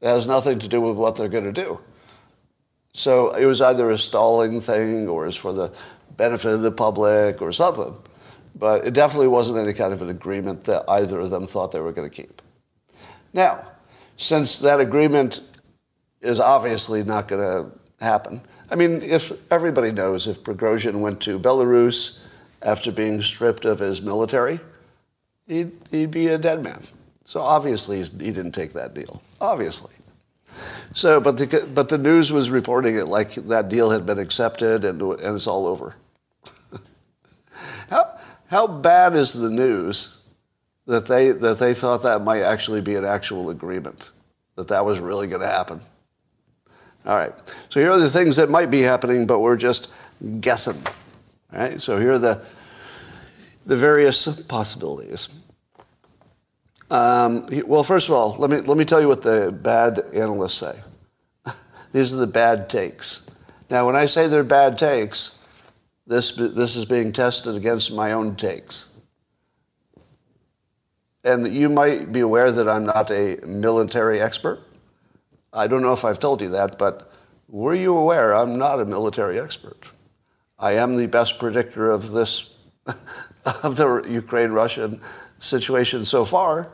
It 0.01 0.09
has 0.09 0.27
nothing 0.27 0.59
to 0.59 0.69
do 0.69 0.81
with 0.81 0.97
what 0.97 1.17
they're 1.17 1.29
going 1.29 1.45
to 1.45 1.53
do. 1.53 1.79
So 2.93 3.31
it 3.33 3.45
was 3.45 3.61
either 3.61 3.91
a 3.91 3.99
stalling 3.99 4.61
thing 4.61 5.09
or 5.09 5.27
it's 5.27 5.37
for 5.37 5.53
the 5.53 5.73
benefit 6.17 6.53
of 6.53 6.63
the 6.63 6.73
public 6.73 7.41
or 7.41 7.53
something. 7.53 7.95
But 8.57 8.87
it 8.87 8.95
definitely 8.95 9.29
wasn't 9.29 9.59
any 9.59 9.73
kind 9.73 9.93
of 9.93 10.03
an 10.03 10.09
agreement 10.09 10.65
that 10.65 10.85
either 10.89 11.21
of 11.21 11.31
them 11.31 11.47
thought 11.47 11.71
they 11.71 11.81
were 11.81 11.93
going 11.93 12.11
to 12.11 12.15
keep. 12.15 12.43
Now, 13.33 13.67
since 14.17 14.59
that 14.59 14.81
agreement 14.81 15.41
is 16.21 16.41
obviously 16.41 17.05
not 17.05 17.29
going 17.29 17.41
to 17.41 18.05
happen, 18.05 18.43
I 18.71 18.77
mean, 18.77 19.03
if 19.03 19.33
everybody 19.51 19.91
knows 19.91 20.27
if 20.27 20.43
Prigozhin 20.45 21.01
went 21.01 21.21
to 21.23 21.39
Belarus 21.39 22.21
after 22.63 22.93
being 22.93 23.21
stripped 23.21 23.65
of 23.65 23.81
his 23.81 24.01
military, 24.01 24.61
he'd, 25.49 25.73
he'd 25.91 26.11
be 26.11 26.29
a 26.29 26.39
dead 26.39 26.63
man. 26.63 26.83
So 27.25 27.41
obviously 27.41 27.99
he 27.99 28.31
didn't 28.31 28.53
take 28.53 28.73
that 28.75 28.95
deal. 28.95 29.21
Obviously. 29.41 29.93
So, 30.95 31.21
but 31.21 31.37
the, 31.37 31.69
but 31.75 31.89
the 31.89 31.99
news 31.99 32.33
was 32.33 32.51
reporting 32.51 32.97
it 32.97 33.07
like 33.07 33.35
that 33.47 33.69
deal 33.69 33.91
had 33.91 34.07
been 34.07 34.19
accepted 34.19 34.85
and, 34.85 35.01
and 35.01 35.37
it's 35.37 35.47
all 35.47 35.67
over. 35.67 35.95
how, 37.91 38.19
how 38.49 38.67
bad 38.67 39.15
is 39.15 39.33
the 39.33 39.51
news 39.51 40.23
that 40.87 41.07
they, 41.07 41.31
that 41.31 41.59
they 41.59 41.75
thought 41.75 42.03
that 42.03 42.23
might 42.23 42.43
actually 42.43 42.81
be 42.81 42.97
an 42.97 43.05
actual 43.05 43.51
agreement, 43.51 44.11
that 44.57 44.69
that 44.69 44.85
was 44.85 44.99
really 44.99 45.27
going 45.27 45.43
to 45.43 45.49
happen? 45.49 45.81
All 47.07 47.17
right. 47.17 47.33
So 47.69 47.81
here 47.81 47.91
are 47.91 47.99
the 47.99 48.11
things 48.11 48.37
that 48.37 48.51
might 48.51 48.71
be 48.71 48.83
happening, 48.83 49.27
but 49.27 49.41
we're 49.41 49.57
just 49.57 49.89
guessing. 50.41 50.77
All 51.53 51.59
right. 51.59 51.81
So 51.81 51.99
here 51.99 52.13
are 52.13 52.19
the, 52.19 52.43
the 53.67 53.77
various 53.77 54.27
possibilities. 54.43 55.29
Um, 56.91 57.47
well, 57.67 57.85
first 57.85 58.09
of 58.09 58.15
all, 58.15 58.37
let 58.39 58.51
me, 58.51 58.59
let 58.59 58.77
me 58.77 58.85
tell 58.85 59.01
you 59.01 59.09
what 59.09 59.23
the 59.23 59.57
bad 59.63 60.05
analysts 60.13 60.55
say. 60.55 60.79
These 61.93 62.13
are 62.15 62.19
the 62.19 62.27
bad 62.27 62.69
takes. 62.69 63.27
Now, 63.71 63.87
when 63.87 63.95
I 63.95 64.07
say 64.07 64.27
they're 64.27 64.43
bad 64.43 64.77
takes, 64.77 65.63
this, 66.07 66.33
this 66.33 66.75
is 66.75 66.85
being 66.85 67.13
tested 67.13 67.55
against 67.55 67.93
my 67.93 68.13
own 68.13 68.35
takes. 68.35 68.89
And 71.23 71.55
you 71.55 71.69
might 71.69 72.11
be 72.11 72.21
aware 72.21 72.51
that 72.51 72.69
I'm 72.69 72.85
not 72.85 73.11
a 73.11 73.39
military 73.47 74.21
expert. 74.21 74.61
I 75.53 75.67
don't 75.67 75.83
know 75.83 75.93
if 75.93 76.05
I've 76.05 76.21
told 76.21 76.41
you 76.41 76.49
that, 76.51 76.79
but 76.79 77.13
were 77.49 77.75
you 77.75 77.97
aware 77.97 78.35
I'm 78.35 78.57
not 78.57 78.81
a 78.81 78.85
military 78.85 79.41
expert? 79.41 79.87
I 80.59 80.73
am 80.73 80.97
the 80.97 81.07
best 81.07 81.39
predictor 81.39 81.91
of 81.91 82.13
this, 82.13 82.51
of 83.45 83.77
the 83.77 84.05
Ukraine-Russian 84.09 85.01
situation 85.39 86.05
so 86.05 86.25
far, 86.25 86.71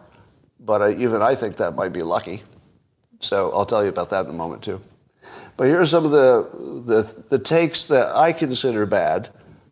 but 0.60 0.82
I, 0.82 0.92
even 0.94 1.22
I 1.22 1.34
think 1.34 1.56
that 1.56 1.74
might 1.74 1.92
be 1.92 2.02
lucky. 2.02 2.42
So 3.20 3.50
I'll 3.52 3.64
tell 3.64 3.82
you 3.82 3.88
about 3.88 4.10
that 4.10 4.26
in 4.26 4.30
a 4.30 4.34
moment 4.34 4.62
too. 4.62 4.80
But 5.56 5.68
here 5.68 5.80
are 5.80 5.86
some 5.86 6.04
of 6.04 6.10
the, 6.10 6.48
the, 6.84 7.24
the 7.30 7.38
takes 7.38 7.86
that 7.86 8.14
I 8.14 8.32
consider 8.32 8.84
bad, 8.84 9.30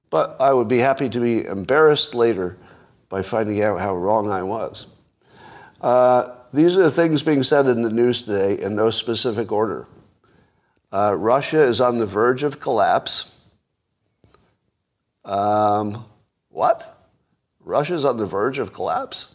but 0.09 0.37
I 0.41 0.53
would 0.53 0.69
be 0.69 0.79
happy 0.79 1.09
to 1.11 1.21
be 1.21 1.45
embarrassed 1.45 2.15
later 2.15 2.57
by 3.11 3.23
finding 3.23 3.63
out 3.63 3.79
how 3.81 3.95
wrong 3.95 4.31
I 4.31 4.43
was. 4.43 4.87
Uh, 5.81 6.34
these 6.55 6.77
are 6.77 6.83
the 6.83 6.91
things 6.91 7.23
being 7.23 7.43
said 7.43 7.67
in 7.67 7.83
the 7.83 7.91
news 7.91 8.23
today 8.23 8.61
in 8.63 8.77
no 8.77 8.91
specific 8.91 9.51
order. 9.51 9.87
Uh, 10.93 11.15
Russia 11.19 11.61
is 11.61 11.81
on 11.81 11.99
the 11.99 12.07
verge 12.07 12.45
of 12.45 12.61
collapse. 12.61 13.33
Um, 15.25 16.05
what? 16.51 17.09
Russia's 17.61 18.05
on 18.05 18.19
the 18.19 18.27
verge 18.27 18.61
of 18.61 18.73
collapse? 18.73 19.35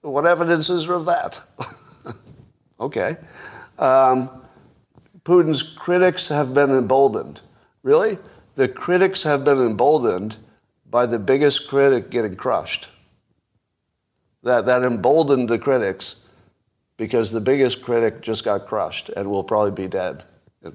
What 0.00 0.26
evidence 0.26 0.68
is 0.68 0.86
there 0.86 0.96
of 0.96 1.04
that? 1.04 1.40
okay. 2.80 3.16
Um, 3.78 4.30
Putin's 5.24 5.62
critics 5.62 6.26
have 6.28 6.54
been 6.54 6.70
emboldened. 6.70 7.40
Really? 7.84 8.18
The 8.56 8.66
critics 8.66 9.22
have 9.22 9.44
been 9.44 9.58
emboldened 9.58 10.38
by 10.90 11.06
the 11.06 11.18
biggest 11.20 11.68
critic 11.68 12.10
getting 12.10 12.34
crushed. 12.34 12.88
That, 14.42 14.66
that 14.66 14.82
emboldened 14.82 15.48
the 15.48 15.58
critics 15.58 16.16
because 16.96 17.30
the 17.30 17.40
biggest 17.40 17.82
critic 17.82 18.20
just 18.20 18.44
got 18.44 18.66
crushed 18.66 19.10
and 19.10 19.30
will 19.30 19.44
probably 19.44 19.70
be 19.70 19.88
dead 19.88 20.24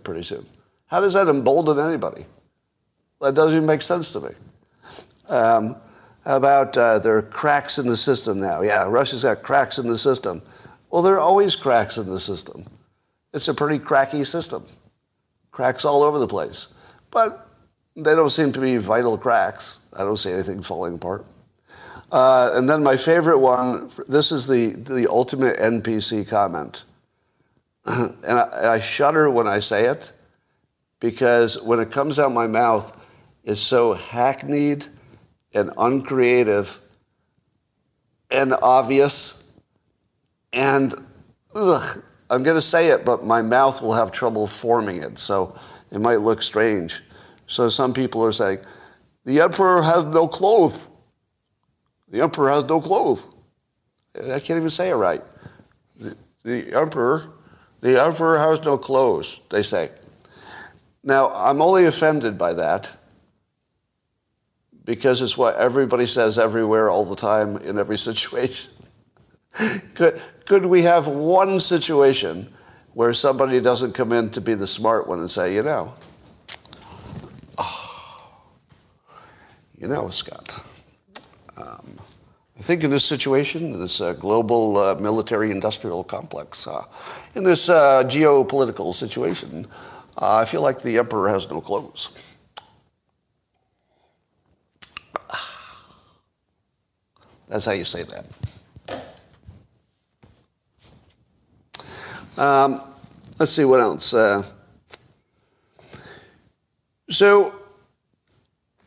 pretty 0.04 0.24
soon. 0.24 0.46
How 0.88 1.00
does 1.00 1.14
that 1.14 1.28
embolden 1.28 1.80
anybody? 1.80 2.26
That 3.22 3.34
doesn't 3.34 3.56
even 3.56 3.66
make 3.66 3.82
sense 3.82 4.12
to 4.14 4.22
me. 4.22 4.30
Um, 5.30 5.76
about 6.26 6.76
uh, 6.78 7.00
there 7.00 7.18
are 7.18 7.22
cracks 7.22 7.78
in 7.78 7.88
the 7.88 7.98
system 7.98 8.40
now? 8.40 8.62
Yeah, 8.62 8.86
Russia's 8.88 9.24
got 9.24 9.44
cracks 9.44 9.78
in 9.78 9.88
the 9.88 9.98
system. 9.98 10.42
Well, 10.90 11.02
there 11.02 11.16
are 11.16 11.20
always 11.20 11.56
cracks 11.56 11.98
in 11.98 12.08
the 12.08 12.20
system. 12.20 12.66
It's 13.34 13.48
a 13.48 13.54
pretty 13.54 13.80
cracky 13.80 14.24
system. 14.24 14.66
Cracks 15.52 15.86
all 15.86 16.04
over 16.04 16.20
the 16.20 16.28
place. 16.28 16.70
But 17.12 17.48
they 17.96 18.16
don't 18.16 18.30
seem 18.30 18.52
to 18.54 18.60
be 18.60 18.78
vital 18.78 19.18
cracks. 19.18 19.80
I 19.94 20.00
don't 20.00 20.18
see 20.18 20.32
anything 20.32 20.62
falling 20.62 20.96
apart. 20.96 21.26
Uh, 22.16 22.52
and 22.54 22.70
then 22.70 22.82
my 22.82 22.96
favorite 22.96 23.40
one, 23.40 23.92
this 24.08 24.32
is 24.32 24.48
the, 24.48 24.68
the 24.68 25.06
ultimate 25.12 25.58
NPC 25.58 26.26
comment. 26.26 26.86
and 27.86 28.16
I, 28.24 28.76
I 28.76 28.80
shudder 28.80 29.30
when 29.30 29.48
I 29.48 29.60
say 29.60 29.88
it 29.88 30.14
because 31.02 31.62
when 31.62 31.82
it 31.82 31.92
comes 31.92 32.18
out 32.18 32.32
my 32.32 32.48
mouth, 32.48 33.06
it's 33.44 33.60
so 33.60 33.96
hackneyed 33.96 34.86
and 35.54 35.72
uncreative 35.78 36.80
and 38.32 38.54
obvious. 38.62 39.44
And 40.54 40.96
ugh, 41.54 42.02
I'm 42.30 42.44
going 42.44 42.56
to 42.56 42.62
say 42.62 42.92
it, 42.92 43.04
but 43.04 43.26
my 43.26 43.42
mouth 43.42 43.82
will 43.82 43.94
have 43.94 44.14
trouble 44.14 44.48
forming 44.48 45.04
it. 45.04 45.20
So 45.20 45.54
it 45.92 46.00
might 46.00 46.22
look 46.22 46.42
strange. 46.42 47.04
So 47.48 47.68
some 47.68 47.94
people 47.94 48.24
are 48.24 48.32
saying, 48.32 48.60
the 49.26 49.42
emperor 49.42 49.82
has 49.82 50.06
no 50.06 50.30
clothes. 50.30 50.80
The 52.10 52.22
emperor 52.22 52.52
has 52.52 52.66
no 52.66 52.80
clothes. 52.80 53.24
I 54.16 54.40
can't 54.40 54.58
even 54.58 54.70
say 54.70 54.90
it 54.90 54.96
right. 54.96 55.22
The, 56.00 56.16
the 56.44 56.74
emperor, 56.74 57.34
the 57.82 58.02
emperor 58.02 58.38
has 58.38 58.62
no 58.64 58.78
clothes, 58.78 59.42
they 59.50 59.64
say. 59.64 59.90
Now, 61.04 61.34
I'm 61.34 61.62
only 61.62 61.86
offended 61.86 62.38
by 62.38 62.54
that 62.54 62.96
because 64.86 65.22
it's 65.22 65.38
what 65.38 65.56
everybody 65.58 66.06
says 66.06 66.40
everywhere 66.40 66.90
all 66.90 67.06
the 67.06 67.16
time 67.16 67.58
in 67.58 67.78
every 67.78 67.98
situation. 68.10 68.72
could, 69.94 70.22
could 70.46 70.66
we 70.66 70.84
have 70.84 71.08
one 71.08 71.60
situation 71.60 72.52
where 72.94 73.14
somebody 73.14 73.60
doesn't 73.60 73.94
come 73.94 74.14
in 74.14 74.30
to 74.30 74.42
be 74.42 74.54
the 74.54 74.68
smart 74.68 75.08
one 75.08 75.20
and 75.20 75.30
say, 75.30 75.54
you 75.54 75.64
know, 75.64 75.94
oh, 77.58 78.32
you 79.78 79.88
know, 79.88 80.10
Scott, 80.10 80.64
um, 81.58 81.98
I 82.58 82.62
think 82.62 82.84
in 82.84 82.92
this 82.92 83.04
situation, 83.04 83.80
this 83.80 84.00
uh, 84.00 84.14
global 84.14 84.78
uh, 84.78 84.96
military 84.96 85.52
industrial 85.52 86.04
complex, 86.04 86.68
uh, 86.68 86.86
in 87.36 87.44
this 87.44 87.68
uh, 87.68 88.04
geopolitical 88.06 88.94
situation, 88.94 89.68
uh, 90.18 90.38
I 90.38 90.46
feel 90.46 90.62
like 90.62 90.82
the 90.82 90.98
emperor 90.98 91.28
has 91.30 91.50
no 91.50 91.60
clothes. 91.60 92.10
That's 97.50 97.66
how 97.66 97.74
you 97.74 97.86
say 97.86 98.04
that. 98.04 98.26
Um, 102.38 102.82
let's 103.38 103.52
see 103.52 103.66
what 103.66 103.80
else. 103.80 104.14
Uh, 104.14 104.44
so 107.10 107.54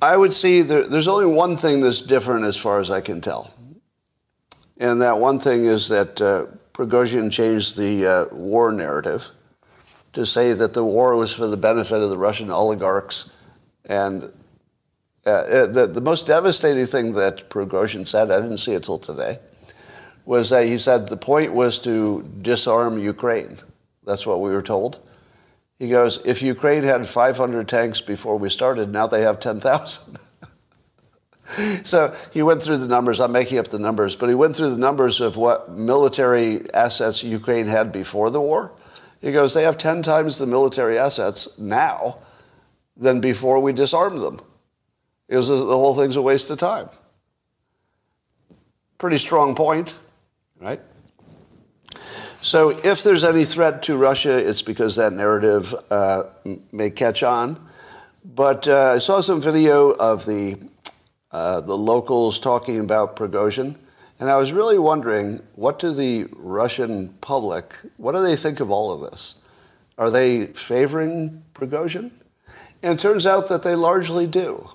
I 0.00 0.16
would 0.16 0.32
see 0.32 0.62
there, 0.62 0.86
there's 0.86 1.08
only 1.08 1.26
one 1.26 1.56
thing 1.56 1.80
that's 1.80 2.00
different 2.00 2.44
as 2.44 2.56
far 2.56 2.80
as 2.80 2.90
I 2.90 3.00
can 3.00 3.20
tell. 3.20 3.52
And 4.78 5.02
that 5.02 5.18
one 5.18 5.40
thing 5.40 5.64
is 5.66 5.88
that 5.88 6.20
uh, 6.20 6.46
Prigozhin 6.72 7.32
changed 7.32 7.76
the 7.76 8.06
uh, 8.06 8.24
war 8.30 8.70
narrative 8.70 9.26
to 10.12 10.24
say 10.24 10.52
that 10.52 10.72
the 10.72 10.84
war 10.84 11.16
was 11.16 11.32
for 11.32 11.48
the 11.48 11.56
benefit 11.56 12.00
of 12.00 12.10
the 12.10 12.18
Russian 12.18 12.50
oligarchs 12.50 13.32
and 13.86 14.30
uh, 15.26 15.30
uh, 15.30 15.66
the, 15.66 15.86
the 15.86 16.00
most 16.00 16.26
devastating 16.26 16.86
thing 16.86 17.12
that 17.12 17.50
Prigozhin 17.50 18.06
said, 18.06 18.30
I 18.30 18.40
didn't 18.40 18.58
see 18.58 18.72
it 18.72 18.84
till 18.84 18.98
today, 18.98 19.38
was 20.24 20.50
that 20.50 20.66
he 20.66 20.78
said 20.78 21.08
the 21.08 21.16
point 21.16 21.52
was 21.52 21.78
to 21.80 22.22
disarm 22.40 22.98
Ukraine. 22.98 23.58
That's 24.06 24.26
what 24.26 24.40
we 24.40 24.50
were 24.50 24.62
told. 24.62 25.00
He 25.78 25.88
goes, 25.88 26.18
if 26.24 26.42
Ukraine 26.42 26.82
had 26.82 27.06
500 27.06 27.68
tanks 27.68 28.00
before 28.00 28.36
we 28.36 28.50
started, 28.50 28.92
now 28.92 29.06
they 29.06 29.22
have 29.22 29.38
10,000. 29.38 30.18
so 31.84 32.14
he 32.32 32.42
went 32.42 32.62
through 32.62 32.78
the 32.78 32.88
numbers. 32.88 33.20
I'm 33.20 33.32
making 33.32 33.58
up 33.58 33.68
the 33.68 33.78
numbers, 33.78 34.16
but 34.16 34.28
he 34.28 34.34
went 34.34 34.56
through 34.56 34.70
the 34.70 34.78
numbers 34.78 35.20
of 35.20 35.36
what 35.36 35.70
military 35.70 36.72
assets 36.74 37.22
Ukraine 37.22 37.66
had 37.66 37.92
before 37.92 38.30
the 38.30 38.40
war. 38.40 38.72
He 39.20 39.32
goes, 39.32 39.54
they 39.54 39.62
have 39.62 39.78
10 39.78 40.02
times 40.02 40.38
the 40.38 40.46
military 40.46 40.98
assets 40.98 41.58
now 41.58 42.18
than 42.96 43.20
before 43.20 43.60
we 43.60 43.72
disarmed 43.72 44.20
them. 44.20 44.40
It 45.28 45.36
was 45.36 45.48
the 45.48 45.56
whole 45.56 45.94
thing's 45.94 46.16
a 46.16 46.22
waste 46.22 46.50
of 46.50 46.58
time. 46.58 46.88
Pretty 48.98 49.18
strong 49.18 49.54
point, 49.54 49.94
right? 50.60 50.80
So 52.48 52.70
if 52.70 53.02
there's 53.02 53.24
any 53.24 53.44
threat 53.44 53.82
to 53.82 53.98
Russia, 53.98 54.32
it's 54.32 54.62
because 54.62 54.96
that 54.96 55.12
narrative 55.12 55.74
uh, 55.90 56.22
may 56.72 56.88
catch 56.88 57.22
on. 57.22 57.60
But 58.24 58.66
uh, 58.66 58.94
I 58.96 59.00
saw 59.00 59.20
some 59.20 59.42
video 59.42 59.90
of 59.90 60.24
the 60.24 60.56
uh, 61.30 61.60
the 61.60 61.76
locals 61.76 62.38
talking 62.38 62.80
about 62.80 63.16
Prigozhin, 63.16 63.76
and 64.18 64.30
I 64.30 64.38
was 64.38 64.50
really 64.50 64.78
wondering, 64.78 65.42
what 65.56 65.78
do 65.78 65.92
the 65.92 66.26
Russian 66.36 67.10
public, 67.20 67.74
what 67.98 68.12
do 68.12 68.22
they 68.22 68.34
think 68.34 68.60
of 68.60 68.70
all 68.70 68.92
of 68.92 69.10
this? 69.10 69.34
Are 69.98 70.10
they 70.10 70.46
favoring 70.46 71.44
Prigozhin? 71.52 72.10
And 72.82 72.98
it 72.98 73.02
turns 73.02 73.26
out 73.26 73.48
that 73.48 73.62
they 73.62 73.74
largely 73.74 74.26
do. 74.26 74.70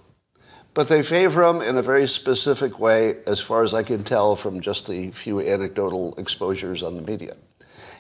But 0.76 0.90
they 0.90 1.02
favor 1.02 1.42
him 1.42 1.62
in 1.64 1.78
a 1.78 1.82
very 1.82 2.08
specific 2.08 2.80
way, 2.80 3.16
as 3.26 3.40
far 3.40 3.64
as 3.64 3.74
I 3.74 3.82
can 3.82 4.04
tell 4.04 4.36
from 4.36 4.62
just 4.62 4.86
the 4.86 5.10
few 5.10 5.40
anecdotal 5.40 6.14
exposures 6.20 6.84
on 6.84 6.96
the 6.96 7.02
media. 7.02 7.36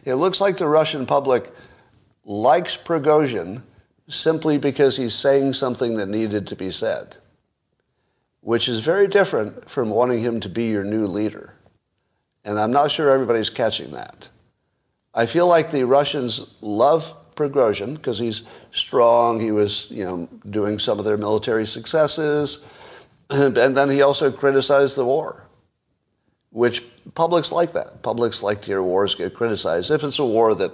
It 0.05 0.15
looks 0.15 0.41
like 0.41 0.57
the 0.57 0.67
Russian 0.67 1.05
public 1.05 1.51
likes 2.25 2.77
Prigozhin 2.77 3.61
simply 4.07 4.57
because 4.57 4.97
he's 4.97 5.13
saying 5.13 5.53
something 5.53 5.95
that 5.95 6.09
needed 6.09 6.47
to 6.47 6.55
be 6.55 6.71
said, 6.71 7.17
which 8.41 8.67
is 8.67 8.81
very 8.81 9.07
different 9.07 9.69
from 9.69 9.89
wanting 9.89 10.21
him 10.21 10.39
to 10.41 10.49
be 10.49 10.65
your 10.65 10.83
new 10.83 11.07
leader. 11.07 11.53
And 12.43 12.59
I'm 12.59 12.71
not 12.71 12.91
sure 12.91 13.09
everybody's 13.09 13.49
catching 13.49 13.91
that. 13.91 14.29
I 15.13 15.25
feel 15.25 15.47
like 15.47 15.71
the 15.71 15.85
Russians 15.85 16.55
love 16.61 17.15
Prigozhin 17.35 17.95
because 17.95 18.19
he's 18.19 18.43
strong. 18.71 19.39
He 19.39 19.51
was, 19.51 19.87
you 19.89 20.03
know, 20.03 20.27
doing 20.49 20.79
some 20.79 20.99
of 20.99 21.05
their 21.05 21.17
military 21.17 21.65
successes. 21.65 22.63
And, 23.29 23.55
then 23.55 23.89
he 23.89 24.03
also 24.03 24.31
criticized 24.31 24.95
the 24.95 25.05
war, 25.05 25.47
which 26.51 26.83
publics 27.15 27.51
like 27.51 27.73
that. 27.73 28.01
Publics 28.01 28.43
like 28.43 28.61
to 28.61 28.67
hear 28.67 28.83
wars 28.83 29.15
get 29.15 29.33
criticized 29.33 29.91
if 29.91 30.03
it's 30.03 30.19
a 30.19 30.25
war 30.25 30.55
that 30.55 30.71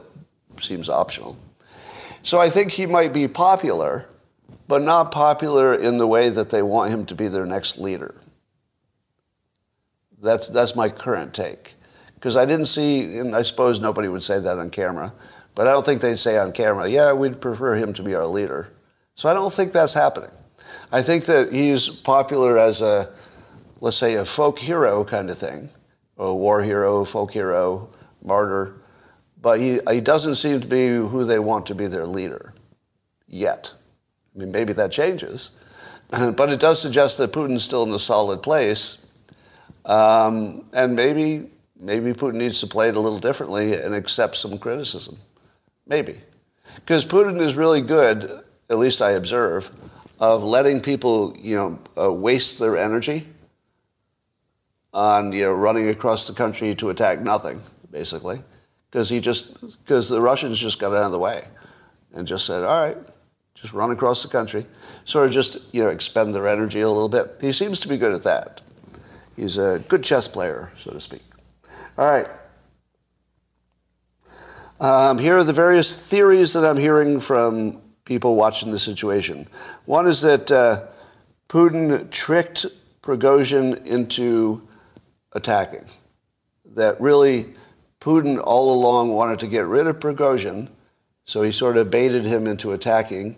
seems 0.59 0.89
optional. 0.89 1.37
So 2.23 2.39
I 2.39 2.49
think 2.49 2.71
he 2.71 2.85
might 2.85 3.13
be 3.13 3.27
popular, 3.27 4.07
but 4.67 4.81
not 4.81 5.11
popular 5.11 5.75
in 5.75 5.97
the 5.97 6.07
way 6.07 6.29
that 6.29 6.49
they 6.49 6.61
want 6.61 6.91
him 6.91 7.05
to 7.07 7.15
be 7.15 7.27
their 7.27 7.45
next 7.45 7.77
leader. 7.77 8.15
That's, 10.21 10.47
that's 10.49 10.75
my 10.75 10.89
current 10.89 11.33
take. 11.33 11.75
Because 12.15 12.35
I 12.35 12.45
didn't 12.45 12.65
see, 12.65 13.17
and 13.17 13.33
I 13.33 13.43
suppose 13.43 13.79
nobody 13.79 14.09
would 14.09 14.23
say 14.23 14.39
that 14.39 14.57
on 14.57 14.69
camera, 14.69 15.13
but 15.55 15.67
I 15.67 15.71
don't 15.71 15.85
think 15.85 16.01
they'd 16.01 16.19
say 16.19 16.37
on 16.37 16.51
camera, 16.51 16.87
yeah, 16.89 17.13
we'd 17.13 17.39
prefer 17.39 17.75
him 17.75 17.93
to 17.93 18.03
be 18.03 18.15
our 18.15 18.25
leader. 18.25 18.71
So 19.15 19.29
I 19.29 19.33
don't 19.33 19.53
think 19.53 19.71
that's 19.71 19.93
happening. 19.93 20.31
I 20.91 21.01
think 21.01 21.25
that 21.25 21.53
he's 21.53 21.87
popular 21.87 22.57
as 22.57 22.81
a, 22.81 23.09
let's 23.79 23.97
say, 23.97 24.15
a 24.15 24.25
folk 24.25 24.59
hero 24.59 25.03
kind 25.03 25.29
of 25.29 25.37
thing, 25.37 25.69
a 26.19 26.33
war 26.33 26.61
hero, 26.61 27.03
folk 27.05 27.31
hero, 27.31 27.89
martyr. 28.23 28.75
But 29.41 29.59
he, 29.59 29.79
he 29.89 30.01
doesn't 30.01 30.35
seem 30.35 30.59
to 30.59 30.67
be 30.67 30.87
who 30.87 31.23
they 31.23 31.39
want 31.39 31.65
to 31.67 31.75
be 31.75 31.87
their 31.87 32.05
leader 32.05 32.53
yet. 33.27 33.71
I 34.35 34.39
mean, 34.39 34.51
maybe 34.51 34.73
that 34.73 34.91
changes. 34.91 35.51
but 36.09 36.49
it 36.49 36.59
does 36.59 36.81
suggest 36.81 37.17
that 37.17 37.31
Putin's 37.31 37.63
still 37.63 37.83
in 37.83 37.91
a 37.91 37.99
solid 37.99 38.43
place. 38.43 38.97
Um, 39.85 40.65
and 40.73 40.95
maybe 40.95 41.49
maybe 41.79 42.11
Putin 42.11 42.35
needs 42.35 42.59
to 42.59 42.67
play 42.67 42.89
it 42.89 42.97
a 42.97 42.99
little 42.99 43.19
differently 43.19 43.73
and 43.73 43.95
accept 43.95 44.35
some 44.35 44.57
criticism. 44.57 45.17
Maybe. 45.87 46.19
Because 46.75 47.05
Putin 47.05 47.39
is 47.39 47.55
really 47.55 47.81
good, 47.81 48.43
at 48.69 48.77
least 48.77 49.01
I 49.01 49.11
observe, 49.11 49.71
of 50.19 50.43
letting 50.43 50.81
people, 50.81 51.33
you 51.39 51.55
know, 51.55 51.79
uh, 51.97 52.11
waste 52.11 52.59
their 52.59 52.77
energy 52.77 53.25
on, 54.99 55.31
you 55.31 55.43
know, 55.43 55.53
running 55.53 55.87
across 55.87 56.27
the 56.27 56.33
country 56.33 56.75
to 56.75 56.89
attack 56.89 57.21
nothing, 57.21 57.61
basically. 57.89 58.43
Because 58.91 59.07
he 59.07 59.21
just, 59.21 59.61
because 59.61 60.09
the 60.09 60.19
Russians 60.19 60.59
just 60.59 60.77
got 60.77 60.91
out 60.93 61.05
of 61.05 61.11
the 61.13 61.19
way 61.19 61.45
and 62.13 62.27
just 62.27 62.45
said, 62.45 62.65
all 62.65 62.81
right, 62.81 62.97
just 63.55 63.71
run 63.71 63.91
across 63.91 64.23
the 64.23 64.27
country. 64.27 64.65
Sort 65.05 65.27
of 65.27 65.31
just, 65.31 65.57
you 65.71 65.81
know, 65.81 65.89
expend 65.89 66.35
their 66.35 66.49
energy 66.49 66.81
a 66.81 66.89
little 66.89 67.07
bit. 67.07 67.37
He 67.39 67.53
seems 67.53 67.79
to 67.79 67.87
be 67.87 67.97
good 67.97 68.11
at 68.11 68.23
that. 68.23 68.61
He's 69.37 69.55
a 69.57 69.81
good 69.87 70.03
chess 70.03 70.27
player, 70.27 70.69
so 70.77 70.91
to 70.91 70.99
speak. 70.99 71.23
All 71.97 72.09
right. 72.09 72.27
Um, 74.81 75.17
here 75.17 75.37
are 75.37 75.45
the 75.45 75.53
various 75.53 75.95
theories 75.95 76.51
that 76.53 76.65
I'm 76.65 76.77
hearing 76.77 77.21
from 77.21 77.81
people 78.03 78.35
watching 78.35 78.71
the 78.71 78.79
situation. 78.79 79.47
One 79.85 80.07
is 80.07 80.19
that 80.21 80.51
uh, 80.51 80.87
Putin 81.47 82.09
tricked 82.11 82.65
Prigozhin 83.01 83.85
into 83.85 84.67
attacking. 85.33 85.85
That 86.75 86.99
really 86.99 87.53
Putin 87.99 88.41
all 88.43 88.73
along 88.73 89.09
wanted 89.09 89.39
to 89.39 89.47
get 89.47 89.65
rid 89.65 89.87
of 89.87 89.99
Prigozhin, 89.99 90.69
so 91.25 91.41
he 91.41 91.51
sort 91.51 91.77
of 91.77 91.91
baited 91.91 92.25
him 92.25 92.47
into 92.47 92.71
attacking 92.71 93.35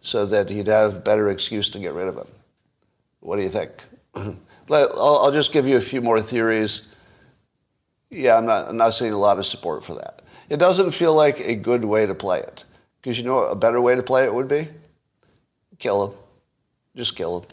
so 0.00 0.26
that 0.26 0.48
he'd 0.48 0.66
have 0.66 1.02
better 1.02 1.30
excuse 1.30 1.68
to 1.70 1.78
get 1.78 1.94
rid 1.94 2.08
of 2.08 2.16
him. 2.16 2.26
What 3.20 3.36
do 3.36 3.42
you 3.42 3.48
think? 3.48 3.72
I'll, 4.70 5.32
just 5.32 5.52
give 5.52 5.66
you 5.66 5.76
a 5.76 5.80
few 5.80 6.00
more 6.00 6.20
theories. 6.20 6.88
Yeah, 8.10 8.36
I'm 8.36 8.46
not, 8.46 8.68
I'm 8.68 8.76
not 8.76 8.94
seeing 8.94 9.12
a 9.12 9.18
lot 9.18 9.38
of 9.38 9.46
support 9.46 9.84
for 9.84 9.94
that. 9.94 10.22
It 10.48 10.58
doesn't 10.58 10.92
feel 10.92 11.14
like 11.14 11.40
a 11.40 11.54
good 11.54 11.84
way 11.84 12.06
to 12.06 12.14
play 12.14 12.40
it. 12.40 12.64
Because 13.00 13.18
you 13.18 13.24
know 13.24 13.44
a 13.44 13.56
better 13.56 13.80
way 13.80 13.94
to 13.94 14.02
play 14.02 14.24
it 14.24 14.32
would 14.32 14.48
be? 14.48 14.68
Kill 15.78 16.08
him. 16.08 16.18
Just 16.96 17.16
kill 17.16 17.40
him. 17.40 17.46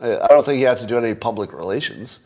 I 0.00 0.26
don't 0.28 0.44
think 0.44 0.60
you 0.60 0.66
have 0.66 0.80
to 0.80 0.86
do 0.86 0.98
any 0.98 1.14
public 1.14 1.52
relations. 1.52 2.20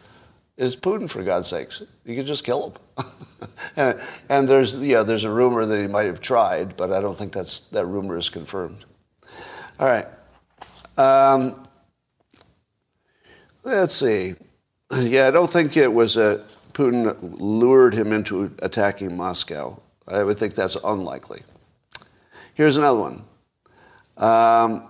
It's 0.56 0.76
Putin, 0.76 1.10
for 1.10 1.22
God's 1.22 1.48
sakes. 1.48 1.82
You 2.04 2.14
could 2.14 2.26
just 2.26 2.44
kill 2.44 2.70
him. 2.70 3.06
and, 3.76 4.00
and, 4.28 4.48
there's, 4.48 4.76
yeah, 4.76 5.02
there's 5.02 5.24
a 5.24 5.30
rumor 5.30 5.66
that 5.66 5.80
he 5.80 5.88
might 5.88 6.06
have 6.06 6.20
tried, 6.20 6.76
but 6.76 6.92
I 6.92 7.00
don't 7.00 7.16
think 7.16 7.32
that's, 7.32 7.60
that 7.72 7.86
rumor 7.86 8.16
is 8.16 8.28
confirmed. 8.28 8.84
All 9.80 9.88
right. 9.88 10.06
Um, 10.96 11.66
let's 13.64 13.94
see. 13.94 14.36
Yeah, 14.94 15.26
I 15.26 15.30
don't 15.32 15.50
think 15.50 15.76
it 15.76 15.92
was 15.92 16.16
a, 16.16 16.44
Putin 16.72 17.16
lured 17.20 17.94
him 17.94 18.12
into 18.12 18.54
attacking 18.60 19.16
Moscow. 19.16 19.80
I 20.06 20.22
would 20.22 20.38
think 20.38 20.54
that's 20.54 20.76
unlikely. 20.84 21.42
Here's 22.54 22.76
another 22.76 23.00
one. 23.00 23.24
Um, 24.16 24.88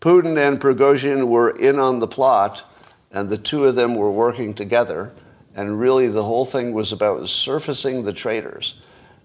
Putin 0.00 0.38
and 0.38 0.58
Prigozhin 0.58 1.26
were 1.26 1.50
in 1.58 1.78
on 1.78 1.98
the 1.98 2.06
plot, 2.06 2.62
and 3.12 3.28
the 3.28 3.38
two 3.38 3.64
of 3.64 3.74
them 3.74 3.94
were 3.94 4.10
working 4.10 4.54
together. 4.54 5.12
And 5.54 5.78
really, 5.78 6.08
the 6.08 6.24
whole 6.24 6.46
thing 6.46 6.72
was 6.72 6.92
about 6.92 7.28
surfacing 7.28 8.02
the 8.02 8.12
traitors, 8.12 8.76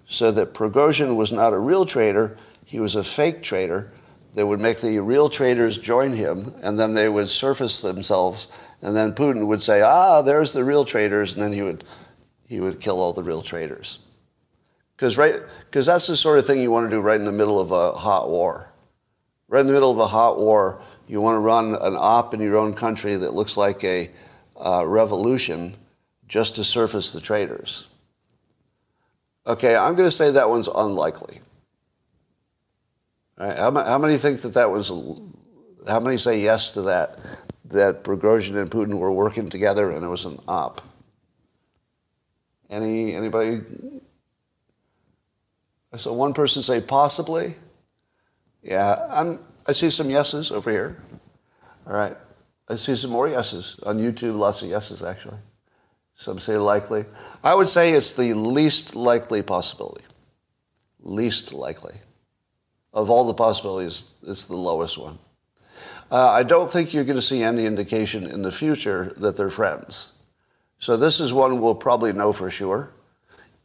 so 0.08 0.30
that 0.32 0.54
Prigozhin 0.54 1.15
was 1.15 1.32
not 1.32 1.54
a 1.54 1.58
real 1.58 1.86
traitor; 1.86 2.38
he 2.65 2.80
was 2.80 2.95
a 2.95 3.04
fake 3.04 3.41
traitor. 3.41 3.91
They 4.34 4.43
would 4.43 4.60
make 4.60 4.82
the 4.82 5.00
real 5.00 5.30
traitors 5.30 5.78
join 5.78 6.13
him, 6.13 6.54
and 6.62 6.78
then 6.78 6.93
they 6.93 7.10
would 7.10 7.30
surface 7.30 7.82
themselves. 7.82 8.50
And 8.82 8.95
then 8.95 9.13
Putin 9.13 9.47
would 9.47 9.63
say, 9.63 9.82
"Ah, 9.82 10.21
there's 10.21 10.54
the 10.54 10.63
real 10.63 10.84
traitors," 10.84 11.34
and 11.34 11.41
then 11.41 11.54
he 11.54 11.62
would 11.62 11.86
he 12.47 12.60
would 12.60 12.80
kill 12.80 13.00
all 13.00 13.13
the 13.13 13.23
real 13.23 13.41
traitors. 13.41 14.00
Because 14.95 15.17
right, 15.17 15.41
because 15.65 15.86
that's 15.86 16.08
the 16.08 16.15
sort 16.15 16.39
of 16.39 16.45
thing 16.45 16.60
you 16.60 16.71
want 16.71 16.89
to 16.89 16.95
do 16.95 17.02
right 17.02 17.19
in 17.19 17.26
the 17.26 17.32
middle 17.32 17.60
of 17.60 17.71
a 17.71 17.93
hot 17.93 18.30
war. 18.30 18.69
Right 19.47 19.62
in 19.62 19.67
the 19.67 19.73
middle 19.73 19.91
of 19.91 20.00
a 20.00 20.08
hot 20.08 20.39
war, 20.39 20.82
you 21.08 21.22
want 21.22 21.36
to 21.36 21.39
run 21.39 21.76
an 21.76 21.96
op 21.98 22.34
in 22.34 22.39
your 22.39 22.58
own 22.58 22.74
country 22.74 23.15
that 23.15 23.34
looks 23.34 23.58
like 23.58 23.84
a 23.84 24.10
uh, 24.58 24.84
revolution 24.86 25.76
just 26.28 26.56
to 26.56 26.63
surface 26.63 27.13
the 27.13 27.22
traitors. 27.22 27.86
Okay, 29.46 29.76
I'm 29.76 29.96
going 29.96 30.10
to 30.10 30.15
say 30.15 30.32
that 30.32 30.50
one's 30.50 30.67
unlikely. 30.67 31.39
How, 33.38 33.72
how, 33.72 33.98
many 33.98 34.17
think 34.17 34.41
that 34.41 34.54
that 34.54 34.72
was? 34.72 34.91
How 35.88 36.00
many 36.00 36.17
say 36.17 36.41
yes 36.41 36.72
to 36.72 36.82
that? 36.84 37.20
That 37.65 38.04
Prigozhin 38.04 38.60
and 38.60 38.70
Putin 38.70 38.98
were 38.98 39.12
working 39.12 39.50
together 39.50 39.91
and 39.91 40.04
it 40.04 40.08
was 40.08 40.26
an 40.26 40.39
op. 40.48 40.82
Any 42.70 43.13
anybody 43.13 43.62
so 45.98 46.13
one 46.13 46.34
person 46.34 46.62
say 46.62 46.82
possibly. 46.82 47.56
Yeah, 48.62 49.08
I'm, 49.10 49.39
I 49.67 49.73
see 49.73 49.89
some 49.89 50.10
yeses 50.10 50.51
over 50.51 50.71
here. 50.71 50.97
All 51.86 51.93
right. 51.93 52.15
I 52.69 52.75
see 52.75 52.95
some 52.95 53.12
more 53.12 53.27
yeses 53.27 53.77
on 53.84 53.97
YouTube. 53.97 54.38
Lots 54.38 54.62
of 54.62 54.69
yeses 54.69 55.03
actually. 55.03 55.38
Some 56.15 56.39
say 56.39 56.58
likely. 56.58 57.06
I 57.43 57.53
would 57.53 57.69
say 57.69 57.91
it's 57.91 58.13
the 58.13 58.34
least 58.34 58.95
likely 58.95 59.41
possibility. 59.41 60.03
Least 61.01 61.53
likely. 61.53 61.95
Of 62.93 63.10
all 63.10 63.25
the 63.25 63.34
possibilities, 63.34 64.12
it's 64.23 64.45
the 64.45 64.56
lowest 64.56 64.97
one. 64.97 65.19
Uh, 66.10 66.30
I 66.30 66.43
don't 66.43 66.71
think 66.71 66.93
you're 66.93 67.03
going 67.03 67.17
to 67.17 67.21
see 67.21 67.43
any 67.43 67.65
indication 67.65 68.25
in 68.25 68.41
the 68.41 68.51
future 68.51 69.13
that 69.17 69.36
they're 69.36 69.49
friends. 69.49 70.12
So 70.80 70.95
this 70.95 71.19
is 71.19 71.34
one 71.34 71.60
we'll 71.60 71.75
probably 71.75 72.13
know 72.13 72.34
for 72.34 72.49
sure. 72.49 72.91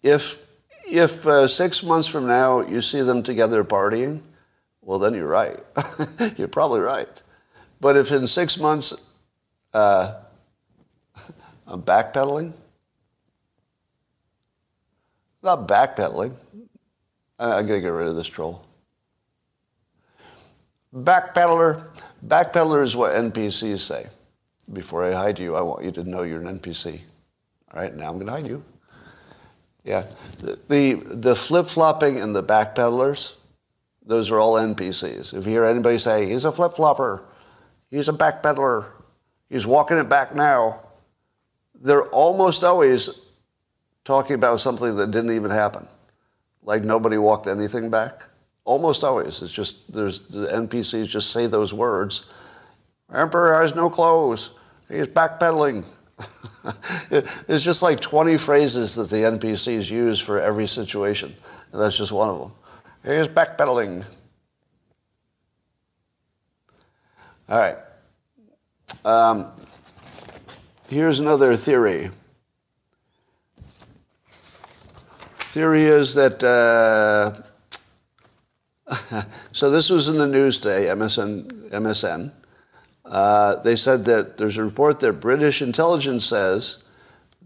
If 0.02 0.38
if 0.84 1.26
uh, 1.26 1.46
six 1.46 1.82
months 1.82 2.08
from 2.08 2.26
now 2.26 2.60
you 2.60 2.82
see 2.82 3.02
them 3.02 3.22
together 3.22 3.62
partying, 3.62 4.20
well, 4.82 4.98
then 4.98 5.14
you're 5.14 5.28
right. 5.28 5.58
you're 6.36 6.48
probably 6.48 6.80
right. 6.80 7.22
But 7.80 7.96
if 7.96 8.12
in 8.12 8.26
six 8.26 8.58
months 8.58 8.92
uh, 9.72 10.16
I'm 11.66 11.82
backpedaling, 11.82 12.52
not 15.42 15.66
backpedaling. 15.66 16.34
I, 17.38 17.62
going 17.62 17.66
to 17.66 17.80
get 17.80 17.88
rid 17.88 18.08
of 18.08 18.16
this 18.16 18.28
troll. 18.28 18.64
Backpedaler. 20.94 21.86
Backpedaler 22.26 22.82
is 22.84 22.94
what 22.94 23.12
NPCs 23.12 23.80
say. 23.80 24.06
Before 24.72 25.04
I 25.04 25.12
hide 25.12 25.38
you, 25.38 25.56
I 25.56 25.60
want 25.60 25.84
you 25.84 25.90
to 25.92 26.04
know 26.04 26.22
you're 26.22 26.40
an 26.40 26.58
NPC. 26.60 27.00
All 27.72 27.80
right, 27.80 27.94
now 27.94 28.10
I'm 28.10 28.18
to 28.26 28.32
hide 28.32 28.46
you. 28.46 28.62
Yeah. 29.84 30.04
The, 30.38 31.02
the 31.10 31.34
flip 31.34 31.66
flopping 31.66 32.18
and 32.18 32.34
the 32.34 32.42
backpedalers, 32.44 33.32
those 34.06 34.30
are 34.30 34.38
all 34.38 34.54
NPCs. 34.54 35.34
If 35.34 35.46
you 35.46 35.52
hear 35.52 35.64
anybody 35.64 35.98
say, 35.98 36.28
he's 36.28 36.44
a 36.44 36.52
flip 36.52 36.74
flopper, 36.74 37.24
he's 37.90 38.08
a 38.08 38.12
backpedaler, 38.12 38.90
he's 39.48 39.66
walking 39.66 39.98
it 39.98 40.08
back 40.08 40.34
now, 40.34 40.80
they're 41.80 42.06
almost 42.06 42.64
always 42.64 43.10
talking 44.04 44.34
about 44.34 44.60
something 44.60 44.96
that 44.96 45.10
didn't 45.10 45.32
even 45.32 45.50
happen. 45.50 45.86
Like 46.62 46.84
nobody 46.84 47.18
walked 47.18 47.46
anything 47.46 47.90
back. 47.90 48.22
Almost 48.64 49.02
always. 49.02 49.42
It's 49.42 49.52
just, 49.52 49.92
there's, 49.92 50.22
the 50.22 50.46
NPCs 50.46 51.08
just 51.08 51.32
say 51.32 51.46
those 51.46 51.74
words. 51.74 52.30
Emperor 53.12 53.60
has 53.60 53.74
no 53.74 53.90
clothes. 53.90 54.50
He's 54.88 55.06
backpedaling. 55.06 55.84
it's 57.48 57.64
just 57.64 57.82
like 57.82 58.00
20 58.00 58.36
phrases 58.36 58.94
that 58.94 59.10
the 59.10 59.16
NPCs 59.16 59.90
use 59.90 60.20
for 60.20 60.40
every 60.40 60.68
situation. 60.68 61.34
And 61.72 61.80
that's 61.80 61.98
just 61.98 62.12
one 62.12 62.28
of 62.28 62.38
them. 62.38 62.52
Here's 63.04 63.28
backpedaling. 63.28 64.04
All 67.48 67.58
right. 67.58 67.76
Um, 69.04 69.50
here's 70.88 71.18
another 71.18 71.56
theory. 71.56 72.10
Theory 75.52 75.82
is 75.82 76.14
that, 76.14 76.42
uh, 76.44 77.42
so 79.52 79.70
this 79.70 79.90
was 79.90 80.08
in 80.08 80.16
the 80.16 80.26
news 80.26 80.58
today, 80.58 80.86
MSN, 80.86 81.70
MSN. 81.70 82.30
Uh, 83.04 83.56
they 83.56 83.74
said 83.74 84.04
that 84.04 84.38
there's 84.38 84.56
a 84.58 84.64
report 84.64 85.00
that 85.00 85.14
British 85.14 85.60
intelligence 85.60 86.24
says 86.24 86.84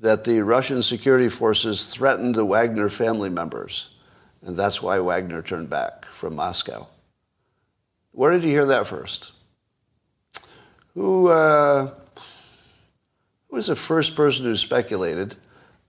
that 0.00 0.22
the 0.24 0.42
Russian 0.42 0.82
security 0.82 1.30
forces 1.30 1.88
threatened 1.88 2.34
the 2.34 2.44
Wagner 2.44 2.90
family 2.90 3.30
members, 3.30 3.95
and 4.46 4.56
that's 4.56 4.80
why 4.80 5.00
Wagner 5.00 5.42
turned 5.42 5.68
back 5.68 6.04
from 6.04 6.36
Moscow. 6.36 6.86
Where 8.12 8.30
did 8.30 8.44
you 8.44 8.50
hear 8.50 8.66
that 8.66 8.86
first? 8.86 9.32
Who, 10.94 11.28
uh, 11.28 11.90
who 13.48 13.56
was 13.56 13.66
the 13.66 13.76
first 13.76 14.14
person 14.14 14.44
who 14.44 14.54
speculated 14.54 15.34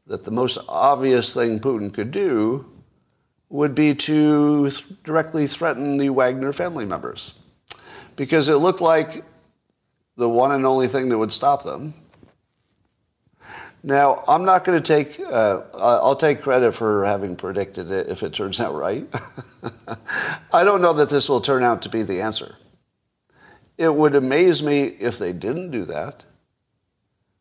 that 0.08 0.24
the 0.24 0.32
most 0.32 0.58
obvious 0.68 1.36
thing 1.36 1.60
Putin 1.60 1.94
could 1.94 2.12
do 2.12 2.66
would 3.50 3.76
be 3.76 3.94
to 3.94 4.72
th- 4.72 4.84
directly 5.04 5.46
threaten 5.46 5.98
the 5.98 6.10
Wagner 6.10 6.52
family 6.52 6.86
members? 6.86 7.36
Because 8.16 8.50
it 8.50 8.56
looked 8.56 8.82
like 8.82 9.24
the 10.16 10.28
one 10.28 10.52
and 10.52 10.66
only 10.66 10.88
thing 10.88 11.10
that 11.10 11.18
would 11.18 11.32
stop 11.32 11.64
them. 11.64 11.94
Now, 13.84 14.24
I'm 14.28 14.44
not 14.44 14.64
going 14.64 14.82
to 14.82 14.96
take, 14.96 15.20
uh, 15.20 15.62
I'll 15.76 16.16
take 16.16 16.42
credit 16.42 16.74
for 16.74 17.06
having 17.06 17.36
predicted 17.36 17.92
it 17.92 18.08
if 18.10 18.24
it 18.24 18.34
turns 18.34 18.60
out 18.60 18.74
right. 18.74 19.08
I 20.54 20.64
don't 20.64 20.82
know 20.82 20.94
that 20.94 21.10
this 21.10 21.30
will 21.30 21.42
turn 21.42 21.64
out 21.64 21.82
to 21.84 21.90
be 21.90 22.04
the 22.04 22.22
answer. 22.22 22.56
It 23.78 23.94
would 23.94 24.16
amaze 24.16 24.64
me 24.64 24.84
if 24.84 25.20
they 25.20 25.32
didn't 25.32 25.72
do 25.72 25.86
that. 25.86 26.26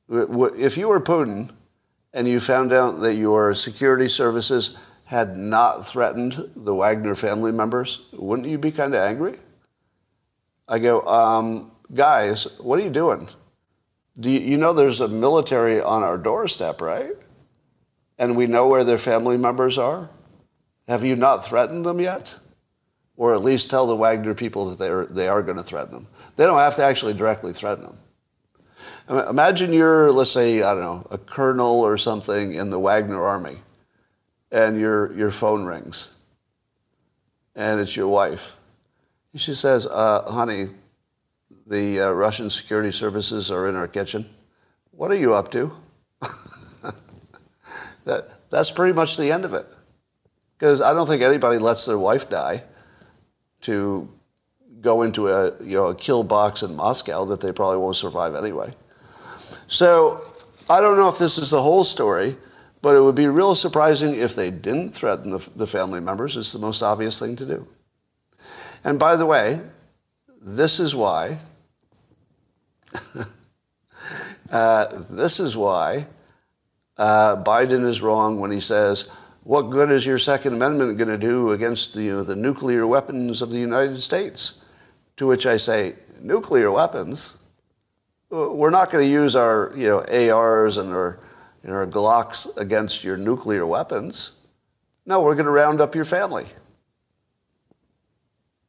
If 0.09 0.77
you 0.77 0.89
were 0.89 1.01
Putin 1.01 1.51
and 2.13 2.29
you 2.29 2.39
found 2.39 2.73
out 2.73 3.01
that 3.01 3.15
your 3.15 3.55
security 3.55 4.09
services 4.09 4.77
had 5.05 5.39
not 5.39 5.87
threatened 5.87 6.51
the 6.57 6.75
Wagner 6.75 7.15
family 7.15 7.53
members, 7.53 8.03
wouldn't 8.13 8.49
you 8.49 8.59
be 8.59 8.71
kind 8.71 8.95
of 8.95 9.01
angry? 9.01 9.39
I 10.69 10.79
go, 10.79 11.01
um, 11.07 11.71
guys, 11.95 12.47
what 12.59 12.79
are 12.79 12.83
you 12.83 12.91
doing? 12.91 13.29
Do 14.19 14.31
you, 14.31 14.41
you 14.41 14.57
know 14.57 14.73
there's 14.73 15.01
a 15.01 15.09
military 15.09 15.81
on 15.81 16.03
our 16.03 16.17
doorstep, 16.17 16.81
right? 16.81 17.15
And 18.19 18.37
we 18.37 18.47
know 18.47 18.67
where 18.67 18.85
their 18.85 18.99
family 18.99 19.37
members 19.37 19.77
are? 19.79 20.09
Have 20.89 21.05
you 21.05 21.17
not 21.17 21.45
threatened 21.45 21.85
them 21.85 22.01
yet? 22.01 22.37
Or 23.17 23.35
at 23.35 23.43
least 23.43 23.71
tell 23.71 23.87
the 23.87 23.97
Wagner 23.97 24.35
people 24.35 24.71
that 24.71 24.79
they're, 24.79 25.07
they 25.07 25.29
are 25.29 25.43
going 25.43 25.57
to 25.57 25.63
threaten 25.63 25.93
them. 25.93 26.07
They 26.37 26.45
don't 26.45 26.59
have 26.59 26.77
to 26.77 26.83
actually 26.83 27.15
directly 27.15 27.53
threaten 27.53 27.85
them. 27.85 27.99
Imagine 29.09 29.73
you're, 29.73 30.11
let's 30.11 30.33
say, 30.33 30.63
I 30.63 30.75
don't 30.75 30.83
know, 30.83 31.07
a 31.11 31.19
colonel 31.19 31.81
or 31.81 31.97
something 31.97 32.55
in 32.55 32.71
the 32.71 32.79
Wagner 32.79 33.23
army, 33.23 33.59
and 34.51 34.81
your, 34.81 35.13
your 35.17 35.31
phone 35.31 35.65
rings, 35.65 36.15
and 37.55 37.81
it's 37.81 37.97
your 37.97 38.09
wife. 38.09 38.57
She 39.37 39.55
says, 39.55 39.87
uh, 39.87 40.31
honey, 40.31 40.69
the 41.67 42.01
uh, 42.01 42.11
Russian 42.11 42.51
security 42.51 42.93
services 42.93 43.51
are 43.51 43.69
in 43.69 43.77
our 43.77 43.89
kitchen. 43.89 44.29
What 44.93 45.11
are 45.11 45.17
you 45.17 45.35
up 45.35 45.51
to? 45.53 45.73
that, 48.05 48.31
that's 48.51 48.71
pretty 48.71 48.93
much 48.93 49.17
the 49.17 49.31
end 49.31 49.45
of 49.45 49.53
it. 49.55 49.67
Because 50.59 50.81
I 50.81 50.93
don't 50.93 51.07
think 51.07 51.23
anybody 51.23 51.59
lets 51.59 51.85
their 51.85 51.99
wife 51.99 52.29
die 52.31 52.63
to 53.63 54.09
go 54.81 55.03
into 55.03 55.29
a, 55.29 55.53
you 55.63 55.77
know, 55.77 55.89
a 55.89 55.95
kill 55.95 56.23
box 56.23 56.63
in 56.63 56.75
Moscow 56.75 57.25
that 57.27 57.41
they 57.41 57.53
probably 57.53 57.79
won't 57.79 57.97
survive 57.97 58.35
anyway. 58.35 58.73
So 59.69 60.23
I 60.71 60.81
don't 60.81 60.97
know 60.97 61.09
if 61.09 61.19
this 61.19 61.39
is 61.39 61.51
the 61.51 61.61
whole 61.61 61.85
story, 61.85 62.37
but 62.83 62.95
it 62.95 63.01
would 63.01 63.15
be 63.15 63.27
real 63.27 63.55
surprising 63.55 64.15
if 64.15 64.35
they 64.35 64.51
didn't 64.51 64.93
threaten 64.93 65.31
the, 65.31 65.47
the 65.57 65.67
family 65.67 66.01
members. 66.01 66.37
It's 66.37 66.53
the 66.53 66.59
most 66.59 66.83
obvious 66.83 67.19
thing 67.19 67.37
to 67.37 67.47
do. 67.47 67.67
And 68.85 68.99
by 68.99 69.17
the 69.17 69.27
way, 69.27 69.61
this 70.47 70.79
is 70.79 70.95
why 70.95 71.37
uh, 74.51 74.87
this 75.11 75.41
is 75.41 75.57
why 75.57 76.07
uh, 76.97 77.43
Biden 77.43 77.85
is 77.85 78.01
wrong 78.01 78.39
when 78.39 78.53
he 78.53 78.61
says, 78.61 79.11
what 79.43 79.71
good 79.71 79.91
is 79.91 80.07
your 80.07 80.19
Second 80.19 80.55
Amendment 80.55 80.99
going 80.99 81.09
to 81.09 81.19
do 81.19 81.51
against 81.51 81.95
the, 81.95 82.03
you 82.03 82.13
know, 82.13 82.23
the 82.23 82.37
nuclear 82.37 82.87
weapons 82.87 83.43
of 83.43 83.51
the 83.51 83.59
United 83.59 84.01
States? 84.01 84.61
To 85.19 85.27
which 85.27 85.47
I 85.47 85.57
say, 85.57 85.95
nuclear 86.21 86.71
weapons? 86.71 87.37
We're 88.31 88.71
not 88.71 88.91
going 88.91 89.05
to 89.05 89.11
use 89.11 89.37
our 89.37 89.73
you 89.77 89.89
know, 89.89 90.33
ARs 90.33 90.79
and 90.79 90.93
our, 90.93 91.21
you 91.63 91.71
know, 91.71 91.77
our 91.77 91.87
Glocks 91.87 92.57
against 92.57 93.05
your 93.05 93.17
nuclear 93.17 93.67
weapons. 93.67 94.33
No, 95.07 95.23
we're 95.23 95.35
going 95.35 95.47
to 95.47 95.53
round 95.53 95.81
up 95.81 95.95
your 95.95 96.05
family. 96.05 96.47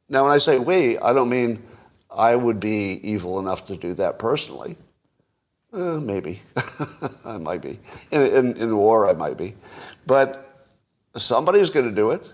Now, 0.08 0.24
when 0.24 0.32
I 0.32 0.38
say 0.38 0.58
we, 0.58 0.98
I 0.98 1.12
don't 1.12 1.28
mean 1.28 1.62
I 2.14 2.34
would 2.34 2.60
be 2.60 3.00
evil 3.02 3.38
enough 3.38 3.66
to 3.66 3.76
do 3.76 3.94
that 3.94 4.18
personally. 4.18 4.76
Uh, 5.72 6.00
maybe. 6.00 6.40
I 7.24 7.36
might 7.36 7.60
be. 7.60 7.78
In, 8.10 8.22
in, 8.22 8.56
in 8.56 8.76
war, 8.76 9.08
I 9.08 9.12
might 9.12 9.36
be. 9.36 9.54
But 10.06 10.66
somebody's 11.16 11.70
going 11.70 11.86
to 11.86 11.94
do 11.94 12.10
it. 12.10 12.32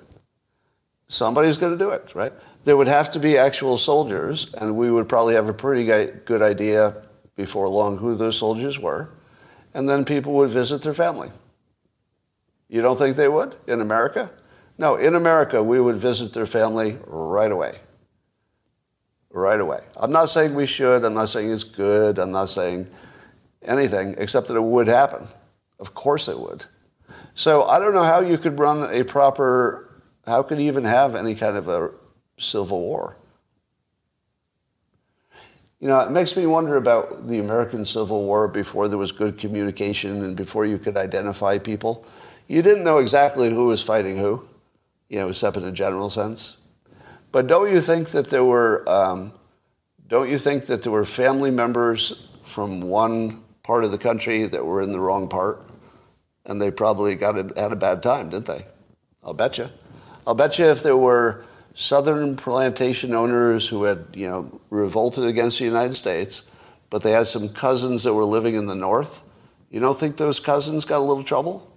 Somebody's 1.09 1.59
going 1.59 1.77
to 1.77 1.79
do 1.79 1.91
it, 1.91 2.15
right? 2.15 2.33
There 2.63 2.77
would 2.77 2.89
have 2.89 3.11
to 3.13 3.19
be 3.19 3.37
actual 3.37 3.77
soldiers, 3.77 4.53
and 4.55 4.77
we 4.77 4.91
would 4.91 5.09
probably 5.09 5.35
have 5.35 5.49
a 5.49 5.53
pretty 5.53 5.85
good 5.85 6.43
idea 6.43 7.03
before 7.37 7.69
long 7.69 7.99
who 7.99 8.15
those 8.15 8.39
soldiers 8.39 8.79
were. 8.79 9.11
And 9.75 9.89
then 9.89 10.05
people 10.05 10.33
would 10.35 10.51
visit 10.51 10.83
their 10.83 10.95
family. 10.95 11.31
You 12.69 12.81
don't 12.81 12.97
think 12.97 13.17
they 13.17 13.29
would 13.29 13.57
in 13.67 13.81
America? 13.81 14.31
No, 14.77 14.97
in 14.97 15.15
America, 15.15 15.63
we 15.63 15.81
would 15.81 15.97
visit 15.97 16.33
their 16.33 16.47
family 16.47 16.99
right 17.07 17.53
away 17.53 17.79
right 19.35 19.61
away. 19.61 19.81
I'm 19.97 20.13
not 20.13 20.31
saying 20.31 20.55
we 20.55 20.67
should. 20.67 21.05
I'm 21.05 21.15
not 21.15 21.29
saying 21.29 21.51
it's 21.51 21.65
good. 21.65 22.19
I'm 22.19 22.31
not 22.31 22.51
saying 22.51 22.87
anything 23.63 24.15
except 24.17 24.47
that 24.49 24.55
it 24.55 24.63
would 24.63 24.87
happen. 24.87 25.27
Of 25.81 25.93
course 25.93 26.29
it 26.29 26.39
would. 26.39 26.65
So 27.35 27.65
I 27.65 27.79
don't 27.81 27.93
know 27.93 28.05
how 28.05 28.21
you 28.21 28.39
could 28.39 28.59
run 28.59 28.89
a 28.95 29.03
proper, 29.03 30.01
how 30.25 30.43
could 30.43 30.59
you 30.59 30.67
even 30.67 30.85
have 30.85 31.17
any 31.17 31.35
kind 31.35 31.57
of 31.57 31.69
a 31.69 31.91
civil 32.39 32.81
war? 32.81 33.17
You 35.81 35.89
know, 35.89 35.99
it 36.01 36.13
makes 36.13 36.37
me 36.37 36.47
wonder 36.47 36.77
about 36.77 37.27
the 37.27 37.41
American 37.41 37.85
Civil 37.85 38.25
War 38.25 38.49
before 38.49 38.89
there 38.89 38.97
was 38.97 39.13
good 39.13 39.37
communication 39.37 40.25
and 40.25 40.35
before 40.35 40.65
you 40.65 40.79
could 40.79 40.97
identify 40.97 41.59
people. 41.59 42.07
You 42.47 42.63
didn't 42.63 42.85
know 42.85 42.99
exactly 42.99 43.51
who 43.51 43.67
was 43.67 43.83
fighting 43.83 44.17
who, 44.17 44.49
you 45.15 45.21
know, 45.21 45.29
except 45.29 45.57
in 45.57 45.63
a 45.63 45.71
general 45.71 46.11
sense. 46.11 46.57
But 47.31 47.47
don't 47.47 47.71
you 47.71 47.81
think 47.81 48.09
that 48.11 48.31
there 48.31 48.45
were, 48.45 48.83
um, 48.91 49.33
don't 50.09 50.29
you 50.29 50.39
think 50.39 50.67
that 50.67 50.83
there 50.83 50.91
were 50.91 51.05
family 51.05 51.53
members 51.53 52.27
from 52.43 52.81
one 52.81 53.45
part 53.63 53.85
of 53.85 53.93
the 53.93 53.99
country 53.99 54.47
that 54.47 54.67
were 54.67 54.83
in 54.83 54.91
the 54.91 54.99
wrong 54.99 55.29
part? 55.29 55.63
And 56.47 56.61
they 56.61 56.73
probably 56.73 57.15
got 57.15 57.39
a, 57.39 57.61
had 57.61 57.71
a 57.71 57.77
bad 57.77 58.03
time, 58.03 58.31
didn't 58.31 58.47
they? 58.47 58.67
I'll 59.23 59.35
bet 59.35 59.57
you. 59.57 59.69
I'll 60.27 60.35
bet 60.35 60.59
you 60.59 60.65
if 60.65 60.83
there 60.83 60.97
were 60.97 61.45
southern 61.77 62.35
plantation 62.35 63.15
owners 63.15 63.69
who 63.69 63.85
had, 63.85 64.05
you 64.15 64.27
know, 64.27 64.61
revolted 64.71 65.27
against 65.27 65.61
the 65.61 65.65
United 65.65 65.95
States, 65.95 66.51
but 66.91 67.03
they 67.03 67.13
had 67.13 67.29
some 67.29 67.49
cousins 67.51 68.03
that 68.03 68.15
were 68.15 68.25
living 68.25 68.57
in 68.57 68.67
the 68.67 68.75
north, 68.75 69.23
you 69.71 69.79
don't 69.79 69.97
think 69.97 70.17
those 70.17 70.41
cousins 70.41 70.85
got 70.85 70.99
a 70.99 71.07
little 71.07 71.23
trouble 71.23 71.71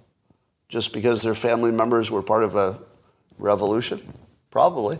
just 0.69 0.91
because 0.91 1.21
their 1.21 1.35
family 1.35 1.71
members 1.71 2.09
were 2.09 2.23
part 2.23 2.41
of 2.43 2.55
a 2.55 2.79
revolution? 3.37 4.01
Probably. 4.51 4.97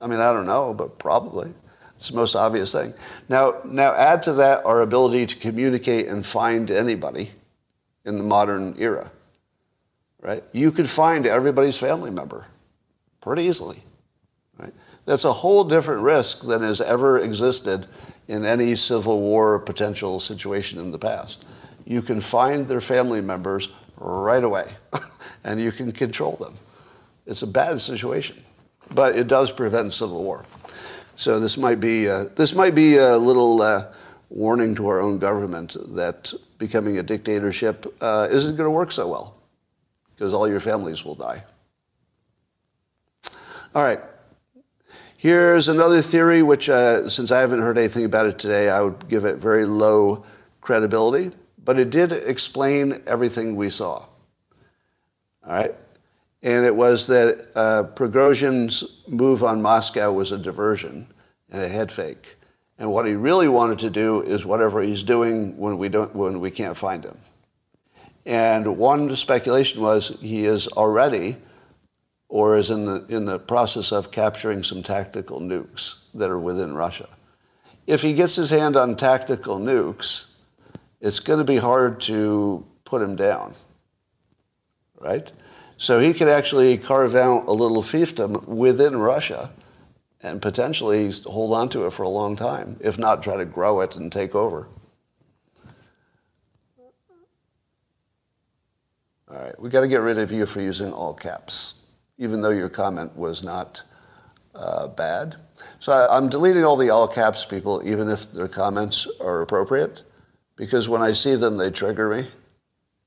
I 0.00 0.06
mean, 0.06 0.20
I 0.20 0.32
don't 0.32 0.46
know, 0.46 0.72
but 0.74 0.98
probably. 0.98 1.52
It's 1.96 2.08
the 2.08 2.16
most 2.16 2.34
obvious 2.34 2.72
thing. 2.72 2.94
Now, 3.28 3.56
now 3.64 3.94
add 3.94 4.22
to 4.22 4.32
that 4.34 4.64
our 4.64 4.80
ability 4.80 5.26
to 5.26 5.36
communicate 5.36 6.08
and 6.08 6.24
find 6.24 6.70
anybody 6.70 7.30
in 8.06 8.16
the 8.16 8.24
modern 8.24 8.74
era, 8.78 9.10
right? 10.22 10.42
You 10.52 10.72
could 10.72 10.88
find 10.88 11.26
everybody's 11.26 11.76
family 11.76 12.10
member 12.10 12.46
pretty 13.20 13.42
easily, 13.42 13.82
right? 14.58 14.72
That's 15.04 15.24
a 15.24 15.32
whole 15.32 15.64
different 15.64 16.02
risk 16.02 16.46
than 16.46 16.62
has 16.62 16.80
ever 16.80 17.18
existed 17.18 17.86
in 18.28 18.46
any 18.46 18.76
civil 18.76 19.20
war 19.20 19.58
potential 19.58 20.20
situation 20.20 20.78
in 20.78 20.90
the 20.90 20.98
past. 20.98 21.44
You 21.84 22.00
can 22.00 22.20
find 22.20 22.66
their 22.66 22.80
family 22.80 23.20
members 23.20 23.68
right 23.96 24.42
away, 24.42 24.72
and 25.44 25.60
you 25.60 25.72
can 25.72 25.92
control 25.92 26.36
them. 26.36 26.54
It's 27.26 27.42
a 27.42 27.46
bad 27.46 27.80
situation 27.80 28.42
but 28.94 29.16
it 29.16 29.28
does 29.28 29.52
prevent 29.52 29.92
civil 29.92 30.22
war. 30.22 30.44
So 31.16 31.38
this 31.38 31.56
might 31.56 31.80
be 31.80 32.08
uh, 32.08 32.26
this 32.34 32.54
might 32.54 32.74
be 32.74 32.96
a 32.96 33.16
little 33.16 33.62
uh, 33.62 33.86
warning 34.30 34.74
to 34.76 34.88
our 34.88 35.00
own 35.00 35.18
government 35.18 35.76
that 35.94 36.32
becoming 36.58 36.98
a 36.98 37.02
dictatorship 37.02 37.94
uh, 38.00 38.28
isn't 38.30 38.56
going 38.56 38.66
to 38.66 38.70
work 38.70 38.92
so 38.92 39.08
well 39.08 39.36
because 40.14 40.32
all 40.32 40.48
your 40.48 40.60
families 40.60 41.04
will 41.04 41.14
die. 41.14 41.42
All 43.74 43.82
right. 43.82 44.00
Here's 45.16 45.68
another 45.68 46.00
theory, 46.00 46.42
which, 46.42 46.70
uh, 46.70 47.06
since 47.06 47.30
I 47.30 47.40
haven't 47.40 47.60
heard 47.60 47.76
anything 47.76 48.06
about 48.06 48.26
it 48.26 48.38
today, 48.38 48.70
I 48.70 48.80
would 48.80 49.06
give 49.06 49.26
it 49.26 49.36
very 49.36 49.66
low 49.66 50.24
credibility, 50.62 51.30
but 51.62 51.78
it 51.78 51.90
did 51.90 52.12
explain 52.12 53.02
everything 53.06 53.54
we 53.54 53.68
saw. 53.68 54.06
All 55.46 55.52
right 55.52 55.74
and 56.42 56.64
it 56.64 56.74
was 56.74 57.06
that 57.08 57.48
uh, 57.54 57.84
Prigozhin's 57.94 59.02
move 59.06 59.44
on 59.44 59.60
Moscow 59.60 60.12
was 60.12 60.32
a 60.32 60.38
diversion 60.38 61.06
and 61.50 61.62
a 61.62 61.68
head 61.68 61.92
fake. 61.92 62.36
And 62.78 62.90
what 62.90 63.06
he 63.06 63.12
really 63.12 63.48
wanted 63.48 63.78
to 63.80 63.90
do 63.90 64.22
is 64.22 64.44
whatever 64.44 64.80
he's 64.80 65.02
doing 65.02 65.56
when 65.58 65.76
we, 65.76 65.90
don't, 65.90 66.14
when 66.14 66.40
we 66.40 66.50
can't 66.50 66.76
find 66.76 67.04
him. 67.04 67.18
And 68.24 68.78
one 68.78 69.14
speculation 69.16 69.82
was 69.82 70.16
he 70.20 70.46
is 70.46 70.66
already 70.68 71.36
or 72.28 72.56
is 72.56 72.70
in 72.70 72.86
the, 72.86 73.04
in 73.08 73.26
the 73.26 73.38
process 73.38 73.92
of 73.92 74.10
capturing 74.10 74.62
some 74.62 74.82
tactical 74.82 75.40
nukes 75.40 76.04
that 76.14 76.30
are 76.30 76.38
within 76.38 76.74
Russia. 76.74 77.08
If 77.86 78.02
he 78.02 78.14
gets 78.14 78.36
his 78.36 78.48
hand 78.48 78.76
on 78.76 78.96
tactical 78.96 79.58
nukes, 79.58 80.26
it's 81.00 81.18
going 81.18 81.40
to 81.40 81.44
be 81.44 81.56
hard 81.56 82.00
to 82.02 82.64
put 82.84 83.02
him 83.02 83.16
down, 83.16 83.54
right? 84.98 85.30
So 85.80 85.98
he 85.98 86.12
could 86.12 86.28
actually 86.28 86.76
carve 86.76 87.14
out 87.14 87.46
a 87.46 87.52
little 87.52 87.82
fiefdom 87.82 88.46
within 88.46 88.98
Russia 88.98 89.50
and 90.22 90.42
potentially 90.42 91.10
hold 91.24 91.54
on 91.54 91.70
to 91.70 91.86
it 91.86 91.94
for 91.94 92.02
a 92.02 92.08
long 92.08 92.36
time, 92.36 92.76
if 92.80 92.98
not 92.98 93.22
try 93.22 93.38
to 93.38 93.46
grow 93.46 93.80
it 93.80 93.96
and 93.96 94.12
take 94.12 94.34
over. 94.34 94.68
All 99.30 99.38
right, 99.38 99.58
we 99.58 99.70
got 99.70 99.80
to 99.80 99.88
get 99.88 100.02
rid 100.02 100.18
of 100.18 100.30
you 100.30 100.44
for 100.44 100.60
using 100.60 100.92
all 100.92 101.14
caps, 101.14 101.76
even 102.18 102.42
though 102.42 102.50
your 102.50 102.68
comment 102.68 103.16
was 103.16 103.42
not 103.42 103.82
uh, 104.54 104.86
bad. 104.88 105.36
So 105.78 105.92
I, 105.92 106.14
I'm 106.14 106.28
deleting 106.28 106.62
all 106.62 106.76
the 106.76 106.90
all 106.90 107.08
caps 107.08 107.46
people, 107.46 107.80
even 107.86 108.10
if 108.10 108.30
their 108.32 108.48
comments 108.48 109.06
are 109.18 109.40
appropriate, 109.40 110.02
because 110.56 110.90
when 110.90 111.00
I 111.00 111.14
see 111.14 111.36
them, 111.36 111.56
they 111.56 111.70
trigger 111.70 112.10
me. 112.10 112.28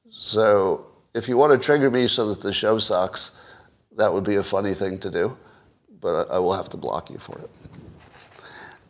So 0.09 0.88
if 1.13 1.28
you 1.28 1.38
want 1.38 1.52
to 1.54 1.63
trigger 1.63 1.91
me 1.91 2.08
so 2.08 2.30
that 2.30 2.41
the 2.41 2.54
show 2.54 2.78
sucks, 2.80 3.39
that 3.95 4.12
would 4.12 4.23
be 4.23 4.36
a 4.36 4.43
funny 4.43 4.73
thing 4.73 4.97
to 4.99 5.10
do, 5.10 5.38
but 6.02 6.30
I, 6.32 6.39
will 6.39 6.54
have 6.54 6.69
to 6.69 6.78
block 6.78 7.10
you 7.10 7.17
for 7.17 7.38
it. 7.39 7.49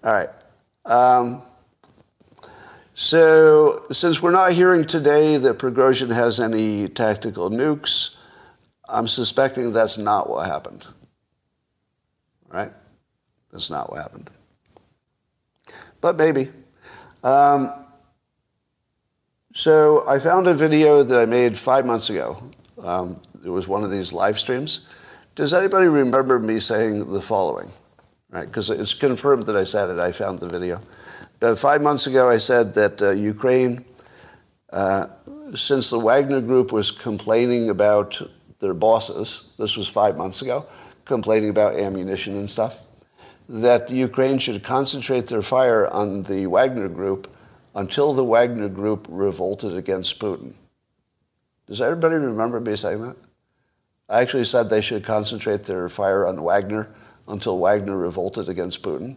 All 0.03 0.13
right. 0.13 0.29
Um, 0.85 1.41
so 2.93 3.85
since 3.91 4.21
we're 4.21 4.31
not 4.31 4.53
hearing 4.53 4.85
today 4.85 5.37
that 5.37 5.57
Prigozhin 5.57 6.13
has 6.13 6.39
any 6.39 6.87
tactical 6.87 7.49
nukes, 7.49 8.15
I'm 8.87 9.07
suspecting 9.07 9.73
that's 9.73 9.97
not 9.97 10.29
what 10.29 10.45
happened. 10.45 10.85
Right? 12.49 12.71
That's 13.51 13.69
not 13.69 13.91
what 13.91 14.01
happened. 14.01 14.29
But 16.01 16.17
maybe. 16.17 16.51
Um, 17.23 17.82
so 19.53 20.03
I 20.07 20.19
found 20.19 20.47
a 20.47 20.53
video 20.53 21.03
that 21.03 21.19
I 21.19 21.25
made 21.25 21.57
five 21.57 21.85
months 21.85 22.09
ago. 22.09 22.43
Um, 22.81 23.19
it 23.45 23.49
was 23.49 23.67
one 23.67 23.83
of 23.83 23.91
these 23.91 24.11
live 24.11 24.39
streams. 24.39 24.87
Does 25.35 25.53
anybody 25.53 25.87
remember 25.87 26.39
me 26.39 26.59
saying 26.59 27.11
the 27.11 27.21
following? 27.21 27.69
Right, 28.29 28.45
because 28.45 28.69
it's 28.69 28.93
confirmed 28.95 29.43
that 29.43 29.55
I 29.55 29.63
said 29.63 29.89
it. 29.89 29.99
I 29.99 30.11
found 30.11 30.39
the 30.39 30.47
video. 30.47 30.81
But 31.39 31.57
five 31.57 31.81
months 31.81 32.07
ago, 32.07 32.29
I 32.29 32.39
said 32.39 32.73
that 32.73 33.01
uh, 33.01 33.11
Ukraine, 33.11 33.85
uh, 34.71 35.07
since 35.55 35.89
the 35.89 35.99
Wagner 35.99 36.41
Group 36.41 36.71
was 36.71 36.89
complaining 36.89 37.69
about 37.69 38.19
their 38.59 38.73
bosses, 38.73 39.45
this 39.59 39.77
was 39.77 39.87
five 39.87 40.17
months 40.17 40.41
ago, 40.41 40.65
complaining 41.05 41.49
about 41.49 41.75
ammunition 41.75 42.37
and 42.37 42.49
stuff, 42.49 42.87
that 43.49 43.89
Ukraine 43.91 44.39
should 44.39 44.63
concentrate 44.63 45.27
their 45.27 45.41
fire 45.41 45.87
on 45.89 46.23
the 46.23 46.47
Wagner 46.47 46.87
Group 46.87 47.27
until 47.75 48.13
the 48.13 48.23
Wagner 48.23 48.69
Group 48.69 49.07
revolted 49.09 49.75
against 49.75 50.19
Putin. 50.19 50.53
Does 51.67 51.81
everybody 51.81 52.15
remember 52.15 52.59
me 52.59 52.75
saying 52.75 53.01
that? 53.01 53.15
I 54.09 54.21
actually 54.21 54.43
said 54.43 54.69
they 54.69 54.81
should 54.81 55.03
concentrate 55.03 55.63
their 55.63 55.89
fire 55.89 56.27
on 56.27 56.43
Wagner 56.43 56.93
until 57.27 57.57
Wagner 57.57 57.97
revolted 57.97 58.49
against 58.49 58.83
Putin. 58.83 59.15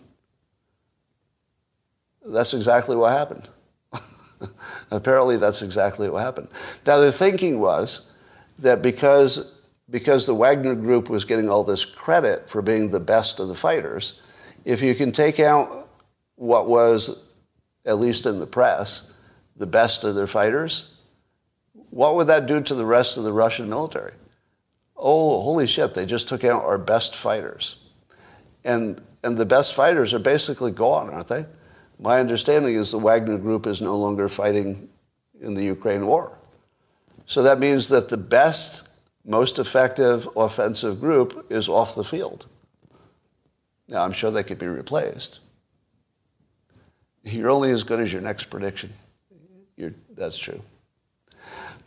That's 2.24 2.54
exactly 2.54 2.96
what 2.96 3.12
happened. 3.12 3.48
Apparently, 4.90 5.36
that's 5.36 5.62
exactly 5.62 6.08
what 6.08 6.22
happened. 6.22 6.48
Now, 6.86 6.98
the 6.98 7.12
thinking 7.12 7.60
was 7.60 8.10
that 8.58 8.82
because, 8.82 9.54
because 9.90 10.26
the 10.26 10.34
Wagner 10.34 10.74
group 10.74 11.08
was 11.08 11.24
getting 11.24 11.48
all 11.48 11.64
this 11.64 11.84
credit 11.84 12.48
for 12.48 12.62
being 12.62 12.88
the 12.88 13.00
best 13.00 13.38
of 13.38 13.48
the 13.48 13.54
fighters, 13.54 14.20
if 14.64 14.82
you 14.82 14.94
can 14.94 15.12
take 15.12 15.40
out 15.40 15.88
what 16.36 16.68
was, 16.68 17.22
at 17.86 17.98
least 17.98 18.26
in 18.26 18.38
the 18.38 18.46
press, 18.46 19.12
the 19.56 19.66
best 19.66 20.04
of 20.04 20.14
their 20.14 20.26
fighters, 20.26 20.94
what 21.90 22.16
would 22.16 22.26
that 22.26 22.46
do 22.46 22.60
to 22.60 22.74
the 22.74 22.84
rest 22.84 23.16
of 23.16 23.24
the 23.24 23.32
Russian 23.32 23.68
military? 23.70 24.12
Oh, 24.96 25.40
holy 25.40 25.66
shit, 25.66 25.94
they 25.94 26.04
just 26.04 26.28
took 26.28 26.44
out 26.44 26.64
our 26.64 26.78
best 26.78 27.14
fighters. 27.14 27.76
And, 28.64 29.00
and 29.22 29.36
the 29.36 29.46
best 29.46 29.74
fighters 29.74 30.12
are 30.12 30.18
basically 30.18 30.72
gone, 30.72 31.10
aren't 31.10 31.28
they? 31.28 31.46
My 31.98 32.20
understanding 32.20 32.74
is 32.74 32.90
the 32.90 32.98
Wagner 32.98 33.38
Group 33.38 33.66
is 33.66 33.80
no 33.80 33.96
longer 33.96 34.28
fighting 34.28 34.88
in 35.40 35.54
the 35.54 35.64
Ukraine 35.64 36.06
war. 36.06 36.36
So 37.26 37.42
that 37.42 37.58
means 37.58 37.88
that 37.88 38.08
the 38.08 38.16
best, 38.16 38.88
most 39.24 39.58
effective 39.58 40.28
offensive 40.36 41.00
group 41.00 41.46
is 41.50 41.68
off 41.68 41.94
the 41.94 42.04
field. 42.04 42.46
Now, 43.88 44.02
I'm 44.02 44.12
sure 44.12 44.30
they 44.30 44.42
could 44.42 44.58
be 44.58 44.66
replaced. 44.66 45.40
You're 47.26 47.50
only 47.50 47.72
as 47.72 47.82
good 47.82 47.98
as 47.98 48.12
your 48.12 48.22
next 48.22 48.44
prediction. 48.44 48.92
You're, 49.76 49.94
that's 50.16 50.38
true. 50.38 50.62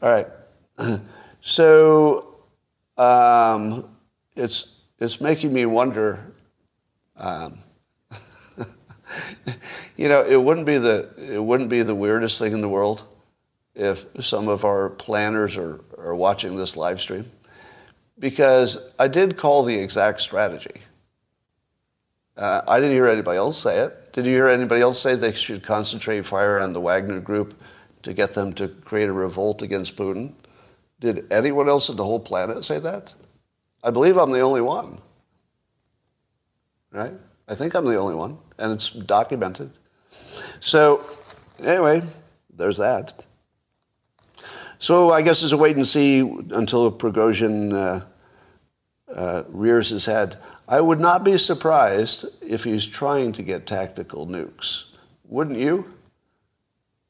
All 0.02 0.12
right. 0.12 0.28
So 1.41 2.36
um, 2.97 3.95
it's, 4.36 4.75
it's 4.99 5.21
making 5.21 5.54
me 5.54 5.65
wonder. 5.65 6.34
Um, 7.15 7.60
you 9.95 10.10
know, 10.10 10.21
it 10.25 10.36
wouldn't 10.36 10.65
be 10.65 10.78
the 10.78 11.10
it 11.17 11.41
wouldn't 11.41 11.69
be 11.69 11.82
the 11.82 11.95
weirdest 11.95 12.39
thing 12.39 12.52
in 12.52 12.60
the 12.60 12.67
world 12.67 13.06
if 13.73 14.06
some 14.19 14.49
of 14.49 14.65
our 14.65 14.89
planners 14.89 15.56
are, 15.56 15.80
are 15.97 16.13
watching 16.13 16.58
this 16.58 16.75
live 16.75 16.99
stream. 16.99 17.25
Because 18.19 18.78
I 18.99 19.08
did 19.08 19.38
call 19.38 19.63
the 19.63 19.75
exact 19.75 20.19
strategy. 20.19 20.82
Uh, 22.36 22.62
I 22.67 22.82
didn't 22.82 22.95
hear 22.95 23.08
anybody 23.08 23.38
else 23.38 23.58
say 23.58 23.80
it. 23.80 23.98
Did 24.12 24.26
you 24.26 24.34
hear 24.34 24.48
anybody 24.48 24.82
else 24.82 25.00
say 25.00 25.15
they 25.15 25.34
should 25.34 25.63
concentrate 25.63 26.26
fire 26.26 26.60
on 26.60 26.74
the 26.74 26.82
Wagner 26.82 27.19
group 27.19 27.62
to 28.04 28.13
get 28.13 28.34
them 28.34 28.54
to 28.54 28.67
create 28.67 29.10
a 29.10 29.13
revolt 29.13 29.62
against 29.62 29.95
Putin? 29.95 30.34
Did 31.00 31.32
anyone 31.32 31.69
else 31.69 31.89
on 31.89 31.95
the 31.95 32.04
whole 32.04 32.19
planet 32.19 32.65
say 32.65 32.80
that? 32.80 33.13
I 33.84 33.91
believe 33.91 34.17
I'm 34.17 34.32
the 34.32 34.39
only 34.39 34.62
one. 34.62 35.00
Right? 36.91 37.13
I 37.48 37.56
think 37.56 37.76
I'm 37.76 37.86
the 37.86 37.98
only 37.98 38.15
one, 38.15 38.38
and 38.58 38.72
it's 38.74 38.89
documented. 38.89 39.72
So, 40.60 41.08
anyway, 41.63 42.02
there's 42.56 42.78
that. 42.78 43.26
So 44.80 45.12
I 45.12 45.22
guess 45.22 45.43
it's 45.43 45.52
a 45.52 45.58
wait 45.58 45.76
and 45.76 45.88
see 45.88 46.19
until 46.19 46.91
Prigozhin 46.91 47.74
uh, 47.74 48.06
uh, 49.13 49.43
rears 49.48 49.89
his 49.89 50.06
head. 50.06 50.38
I 50.67 50.82
would 50.82 51.00
not 51.00 51.24
be 51.24 51.38
surprised 51.38 52.26
if 52.41 52.63
he's 52.63 52.86
trying 52.86 53.32
to 53.34 53.43
get 53.43 53.65
tactical 53.65 54.28
nukes. 54.28 54.86
Wouldn't 55.28 55.58
you? 55.58 55.91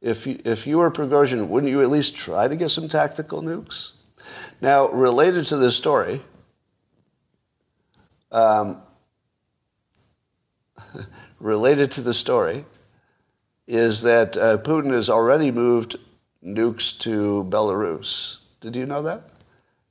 If 0.02 0.26
you, 0.26 0.40
if 0.46 0.66
you 0.66 0.78
were 0.78 0.90
Prigozhin, 0.92 1.48
wouldn't 1.48 1.72
you 1.72 1.82
at 1.82 1.90
least 1.90 2.16
try 2.16 2.48
to 2.48 2.56
get 2.56 2.72
some 2.72 2.88
tactical 2.88 3.42
nukes? 3.42 3.92
Now, 4.62 4.90
related 4.90 5.46
to 5.48 5.58
this 5.58 5.76
story, 5.76 6.22
um, 8.32 8.82
related 11.40 11.92
to 11.92 12.02
the 12.02 12.14
story 12.14 12.66
is 13.68 14.02
that 14.02 14.38
uh, 14.38 14.58
Putin 14.60 14.92
has 14.92 15.10
already 15.10 15.52
moved 15.52 15.98
nukes 16.44 16.98
to 17.00 17.46
Belarus. 17.50 18.38
Did 18.62 18.76
you 18.76 18.86
know 18.86 19.02
that? 19.04 19.30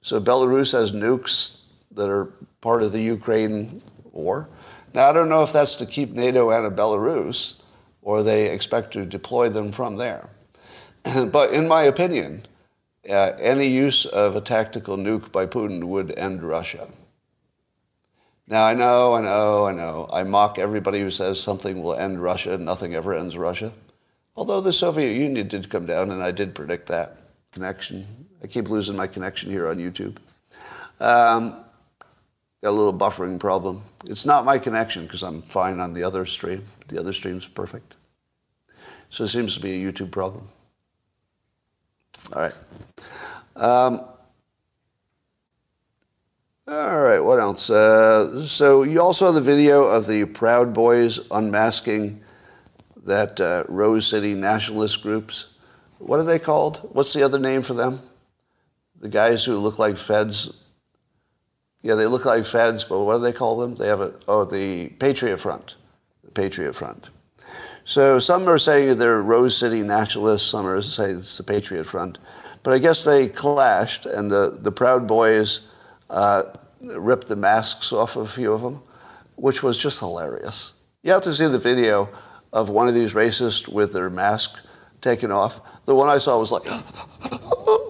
So 0.00 0.20
Belarus 0.20 0.72
has 0.72 0.92
nukes 0.92 1.57
that 1.98 2.08
are 2.08 2.32
part 2.60 2.82
of 2.82 2.92
the 2.92 3.00
Ukraine 3.02 3.82
war. 4.12 4.48
Now, 4.94 5.10
I 5.10 5.12
don't 5.12 5.28
know 5.28 5.42
if 5.42 5.52
that's 5.52 5.76
to 5.76 5.86
keep 5.86 6.12
NATO 6.12 6.50
out 6.50 6.64
of 6.64 6.72
Belarus 6.72 7.60
or 8.02 8.22
they 8.22 8.46
expect 8.50 8.92
to 8.94 9.04
deploy 9.04 9.50
them 9.50 9.70
from 9.70 9.96
there. 9.96 10.30
but 11.30 11.52
in 11.52 11.68
my 11.68 11.82
opinion, 11.82 12.46
uh, 13.08 13.32
any 13.38 13.66
use 13.66 14.06
of 14.06 14.36
a 14.36 14.40
tactical 14.40 14.96
nuke 14.96 15.30
by 15.30 15.46
Putin 15.46 15.84
would 15.84 16.18
end 16.18 16.42
Russia. 16.42 16.88
Now, 18.46 18.64
I 18.64 18.72
know, 18.72 19.14
I 19.14 19.20
know, 19.20 19.66
I 19.66 19.72
know. 19.72 20.08
I 20.10 20.22
mock 20.22 20.58
everybody 20.58 21.00
who 21.00 21.10
says 21.10 21.38
something 21.38 21.82
will 21.82 21.94
end 21.94 22.22
Russia. 22.22 22.56
Nothing 22.56 22.94
ever 22.94 23.14
ends 23.14 23.36
Russia. 23.36 23.72
Although 24.36 24.62
the 24.62 24.72
Soviet 24.72 25.12
Union 25.14 25.48
did 25.48 25.68
come 25.68 25.84
down, 25.84 26.10
and 26.10 26.22
I 26.22 26.30
did 26.30 26.54
predict 26.54 26.86
that 26.86 27.18
connection. 27.52 28.06
I 28.42 28.46
keep 28.46 28.70
losing 28.70 28.96
my 28.96 29.06
connection 29.06 29.50
here 29.50 29.68
on 29.68 29.76
YouTube. 29.76 30.16
Um, 31.00 31.64
got 32.62 32.70
a 32.70 32.72
little 32.72 32.94
buffering 32.94 33.38
problem. 33.38 33.82
It's 34.06 34.24
not 34.24 34.44
my 34.44 34.58
connection 34.58 35.04
because 35.04 35.22
I'm 35.22 35.42
fine 35.42 35.80
on 35.80 35.94
the 35.94 36.02
other 36.02 36.26
stream. 36.26 36.64
The 36.88 36.98
other 36.98 37.12
stream's 37.12 37.46
perfect. 37.46 37.96
So 39.10 39.24
it 39.24 39.28
seems 39.28 39.54
to 39.54 39.60
be 39.60 39.84
a 39.84 39.92
YouTube 39.92 40.10
problem. 40.10 40.48
All 42.32 42.42
right. 42.42 42.54
Um, 43.56 44.04
all 46.66 47.00
right, 47.00 47.18
what 47.18 47.40
else? 47.40 47.70
Uh, 47.70 48.44
so 48.46 48.82
you 48.82 49.00
also 49.00 49.24
have 49.24 49.34
the 49.34 49.40
video 49.40 49.84
of 49.84 50.06
the 50.06 50.26
Proud 50.26 50.74
Boys 50.74 51.18
unmasking 51.30 52.22
that 53.04 53.40
uh, 53.40 53.64
Rose 53.68 54.06
City 54.06 54.34
nationalist 54.34 55.02
groups. 55.02 55.54
What 55.98 56.20
are 56.20 56.24
they 56.24 56.38
called? 56.38 56.86
What's 56.92 57.14
the 57.14 57.22
other 57.22 57.38
name 57.38 57.62
for 57.62 57.72
them? 57.72 58.02
The 59.00 59.08
guys 59.08 59.44
who 59.44 59.56
look 59.56 59.78
like 59.78 59.96
feds. 59.96 60.52
Yeah, 61.82 61.94
they 61.94 62.06
look 62.06 62.24
like 62.24 62.44
feds, 62.44 62.84
but 62.84 63.00
what 63.00 63.18
do 63.18 63.22
they 63.22 63.32
call 63.32 63.58
them? 63.58 63.74
They 63.76 63.86
have 63.86 64.00
a 64.00 64.12
oh 64.26 64.44
the 64.44 64.88
Patriot 64.88 65.38
Front, 65.38 65.76
the 66.24 66.30
Patriot 66.30 66.74
Front. 66.74 67.10
So 67.84 68.18
some 68.18 68.48
are 68.48 68.58
saying 68.58 68.98
they're 68.98 69.22
Rose 69.22 69.56
City 69.56 69.82
nationalists. 69.82 70.50
Some 70.50 70.66
are 70.66 70.82
saying 70.82 71.18
it's 71.18 71.38
the 71.38 71.44
Patriot 71.44 71.84
Front, 71.84 72.18
but 72.62 72.74
I 72.74 72.78
guess 72.78 73.04
they 73.04 73.28
clashed, 73.28 74.06
and 74.06 74.30
the 74.30 74.58
the 74.60 74.72
Proud 74.72 75.06
Boys 75.06 75.68
uh, 76.10 76.44
ripped 76.80 77.28
the 77.28 77.36
masks 77.36 77.92
off 77.92 78.16
of 78.16 78.22
a 78.22 78.30
few 78.30 78.52
of 78.52 78.60
them, 78.60 78.82
which 79.36 79.62
was 79.62 79.78
just 79.78 80.00
hilarious. 80.00 80.72
You 81.02 81.12
have 81.12 81.22
to 81.22 81.32
see 81.32 81.46
the 81.46 81.60
video 81.60 82.08
of 82.52 82.70
one 82.70 82.88
of 82.88 82.94
these 82.94 83.14
racists 83.14 83.68
with 83.68 83.92
their 83.92 84.10
mask 84.10 84.58
taken 85.00 85.30
off. 85.30 85.60
The 85.84 85.94
one 85.94 86.08
I 86.08 86.18
saw 86.18 86.38
was 86.38 86.50
like, 86.50 86.64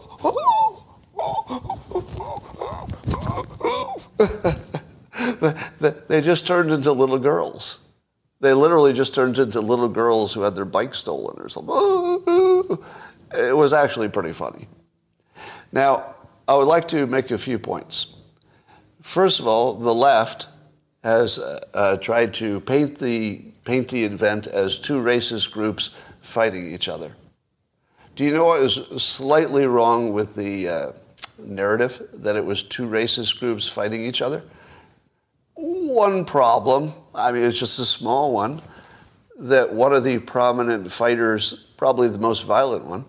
they 6.08 6.20
just 6.20 6.46
turned 6.46 6.70
into 6.72 6.92
little 6.92 7.18
girls. 7.18 7.78
They 8.40 8.54
literally 8.54 8.92
just 8.92 9.14
turned 9.14 9.38
into 9.38 9.60
little 9.60 9.88
girls 9.88 10.32
who 10.32 10.42
had 10.42 10.54
their 10.54 10.64
bike 10.64 10.94
stolen 10.94 11.38
or 11.40 11.48
something. 11.48 12.78
It 13.30 13.54
was 13.54 13.74
actually 13.74 14.08
pretty 14.08 14.32
funny. 14.32 14.66
Now, 15.70 16.14
I 16.48 16.56
would 16.56 16.66
like 16.66 16.88
to 16.88 17.06
make 17.06 17.30
a 17.30 17.36
few 17.36 17.58
points. 17.58 18.14
First 19.02 19.38
of 19.38 19.46
all, 19.46 19.74
the 19.74 19.94
left 19.94 20.48
has 21.04 21.38
uh, 21.38 21.60
uh, 21.74 21.96
tried 21.98 22.32
to 22.34 22.60
paint 22.60 22.98
the, 22.98 23.44
paint 23.64 23.88
the 23.88 24.02
event 24.02 24.46
as 24.46 24.78
two 24.78 24.98
racist 25.00 25.52
groups 25.52 25.90
fighting 26.22 26.72
each 26.72 26.88
other. 26.88 27.12
Do 28.16 28.24
you 28.24 28.32
know 28.32 28.46
what 28.46 28.62
is 28.62 28.80
slightly 28.96 29.66
wrong 29.66 30.12
with 30.12 30.34
the 30.34 30.68
uh, 30.68 30.92
narrative 31.38 32.08
that 32.14 32.36
it 32.36 32.44
was 32.44 32.62
two 32.62 32.86
racist 32.88 33.38
groups 33.38 33.68
fighting 33.68 34.04
each 34.04 34.22
other? 34.22 34.42
One 35.54 36.24
problem, 36.24 36.92
I 37.14 37.32
mean, 37.32 37.42
it's 37.42 37.58
just 37.58 37.78
a 37.78 37.84
small 37.84 38.32
one, 38.32 38.60
that 39.38 39.72
one 39.72 39.92
of 39.92 40.04
the 40.04 40.18
prominent 40.18 40.90
fighters, 40.92 41.66
probably 41.76 42.08
the 42.08 42.18
most 42.18 42.44
violent 42.44 42.84
one, 42.84 43.04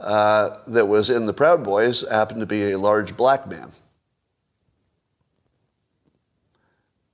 uh, 0.00 0.58
that 0.66 0.86
was 0.86 1.10
in 1.10 1.26
the 1.26 1.32
Proud 1.32 1.62
Boys 1.62 2.04
happened 2.08 2.40
to 2.40 2.46
be 2.46 2.72
a 2.72 2.78
large 2.78 3.16
black 3.16 3.48
man. 3.48 3.70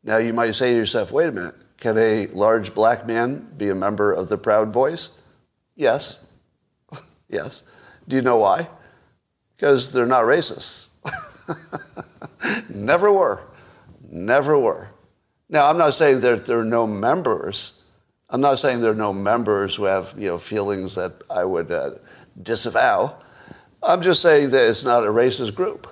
Now 0.02 0.16
you 0.16 0.32
might 0.32 0.52
say 0.52 0.72
to 0.72 0.76
yourself, 0.76 1.12
wait 1.12 1.28
a 1.28 1.32
minute, 1.32 1.54
can 1.76 1.98
a 1.98 2.28
large 2.28 2.74
black 2.74 3.06
man 3.06 3.52
be 3.56 3.68
a 3.68 3.74
member 3.74 4.12
of 4.12 4.28
the 4.28 4.38
Proud 4.38 4.72
Boys? 4.72 5.10
Yes. 5.76 6.18
yes. 7.28 7.62
Do 8.08 8.16
you 8.16 8.22
know 8.22 8.36
why? 8.36 8.68
Because 9.58 9.90
they're 9.90 10.06
not 10.06 10.22
racists. 10.22 10.86
Never 12.68 13.10
were. 13.10 13.42
Never 14.08 14.56
were. 14.56 14.90
Now, 15.48 15.68
I'm 15.68 15.76
not 15.76 15.94
saying 15.94 16.20
that 16.20 16.46
there 16.46 16.60
are 16.60 16.64
no 16.64 16.86
members. 16.86 17.80
I'm 18.30 18.40
not 18.40 18.60
saying 18.60 18.80
there 18.80 18.92
are 18.92 18.94
no 18.94 19.12
members 19.12 19.74
who 19.74 19.82
have 19.84 20.14
you 20.16 20.28
know, 20.28 20.38
feelings 20.38 20.94
that 20.94 21.24
I 21.28 21.44
would 21.44 21.72
uh, 21.72 21.90
disavow. 22.40 23.16
I'm 23.82 24.00
just 24.00 24.22
saying 24.22 24.50
that 24.50 24.70
it's 24.70 24.84
not 24.84 25.02
a 25.02 25.08
racist 25.08 25.56
group. 25.56 25.88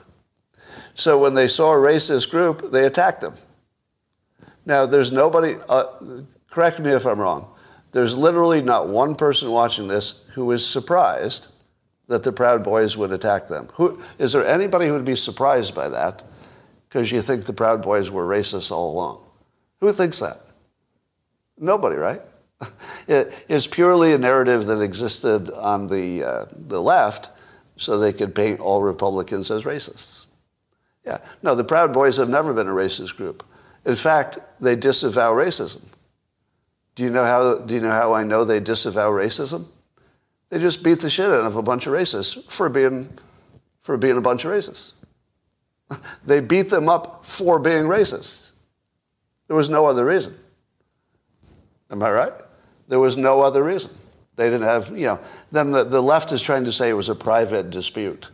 So 0.95 1.19
when 1.19 1.35
they 1.35 1.49
saw 1.49 1.73
a 1.73 1.77
racist 1.77 2.31
group, 2.31 2.71
they 2.71 2.87
attacked 2.87 3.21
them. 3.21 3.35
Now, 4.65 4.87
there's 4.87 5.11
nobody, 5.11 5.57
uh, 5.69 5.87
correct 6.51 6.79
me 6.79 6.91
if 6.91 7.05
I'm 7.05 7.19
wrong, 7.19 7.49
there's 7.91 8.17
literally 8.17 8.63
not 8.63 8.89
one 8.89 9.17
person 9.17 9.51
watching 9.51 9.89
this 9.89 10.23
who 10.35 10.53
is 10.53 10.65
surprised 10.65 11.49
that 12.09 12.23
the 12.23 12.33
Proud 12.33 12.63
Boys 12.63 12.97
would 12.97 13.13
attack 13.13 13.49
them. 13.49 13.69
Who, 13.75 14.01
is 14.19 14.33
there 14.33 14.47
anybody 14.47 14.87
who 14.87 14.93
would 14.93 15.05
be 15.05 15.17
surprised 15.17 15.75
by 15.75 15.89
that 15.89 16.23
because 16.89 17.11
you 17.11 17.21
think 17.21 17.45
the 17.45 17.53
Proud 17.53 17.83
Boys 17.83 18.11
were 18.11 18.27
racist 18.27 18.71
all 18.71 18.93
along? 18.93 19.21
Who 19.81 19.93
thinks 19.93 20.21
that? 20.21 20.41
Nobody, 21.59 21.97
right? 21.97 22.23
It 23.09 23.33
is 23.49 23.69
purely 23.69 24.15
a 24.15 24.19
narrative 24.19 24.67
that 24.67 24.81
existed 24.81 25.51
on 25.51 25.87
the, 25.87 26.25
uh, 26.25 26.47
the 26.51 26.83
left 26.83 27.31
so 27.77 27.99
they 27.99 28.13
could 28.13 28.35
paint 28.35 28.59
all 28.59 28.83
Republicans 28.83 29.49
as 29.53 29.63
racists. 29.63 30.27
Yeah. 31.05 31.19
No, 31.43 31.55
the 31.55 31.63
Proud 31.63 31.93
Boys 31.93 32.17
have 32.17 32.29
never 32.29 32.53
been 32.53 32.67
a 32.67 32.73
racist 32.73 33.17
group. 33.17 33.45
In 33.85 33.95
fact, 33.95 34.41
they 34.61 34.75
disavow 34.75 35.33
racism. 35.33 35.83
Do 36.97 37.05
you 37.05 37.11
know 37.11 37.25
how, 37.25 37.59
do 37.59 37.75
you 37.75 37.81
know 37.81 37.91
how 37.91 38.13
I 38.13 38.25
know 38.25 38.45
they 38.45 38.59
disavow 38.59 39.13
racism? 39.13 39.67
They 40.51 40.59
just 40.59 40.83
beat 40.83 41.01
the 41.01 41.11
shit 41.11 41.27
out 41.27 41.47
of 41.47 41.57
a 41.57 41.63
bunch 41.63 41.87
of 41.87 41.93
racists 41.93 42.51
for 42.51 42.69
being, 42.69 43.11
for 43.83 43.97
being 43.97 44.17
a 44.17 44.21
bunch 44.21 44.45
of 44.45 44.53
racists. 44.53 44.93
They 46.25 46.41
beat 46.41 46.69
them 46.69 46.89
up 46.89 47.25
for 47.25 47.61
being 47.61 47.85
racists. 47.85 48.51
There 49.47 49.57
was 49.57 49.69
no 49.69 49.87
other 49.87 50.05
reason. 50.05 50.37
Am 51.91 52.03
I 52.03 52.11
right? 52.11 52.33
There 52.89 52.99
was 52.99 53.17
no 53.17 53.41
other 53.41 53.63
reason. 53.63 53.93
They 54.35 54.47
didn't 54.47 54.67
have, 54.67 54.91
you 54.91 55.07
know, 55.07 55.21
then 55.53 55.71
the, 55.71 55.85
the 55.85 56.03
left 56.03 56.33
is 56.33 56.43
trying 56.43 56.65
to 56.65 56.73
say 56.73 56.91
it 56.91 56.95
was 56.95 57.09
a 57.09 57.15
private 57.15 57.71
dispute. 57.71 58.31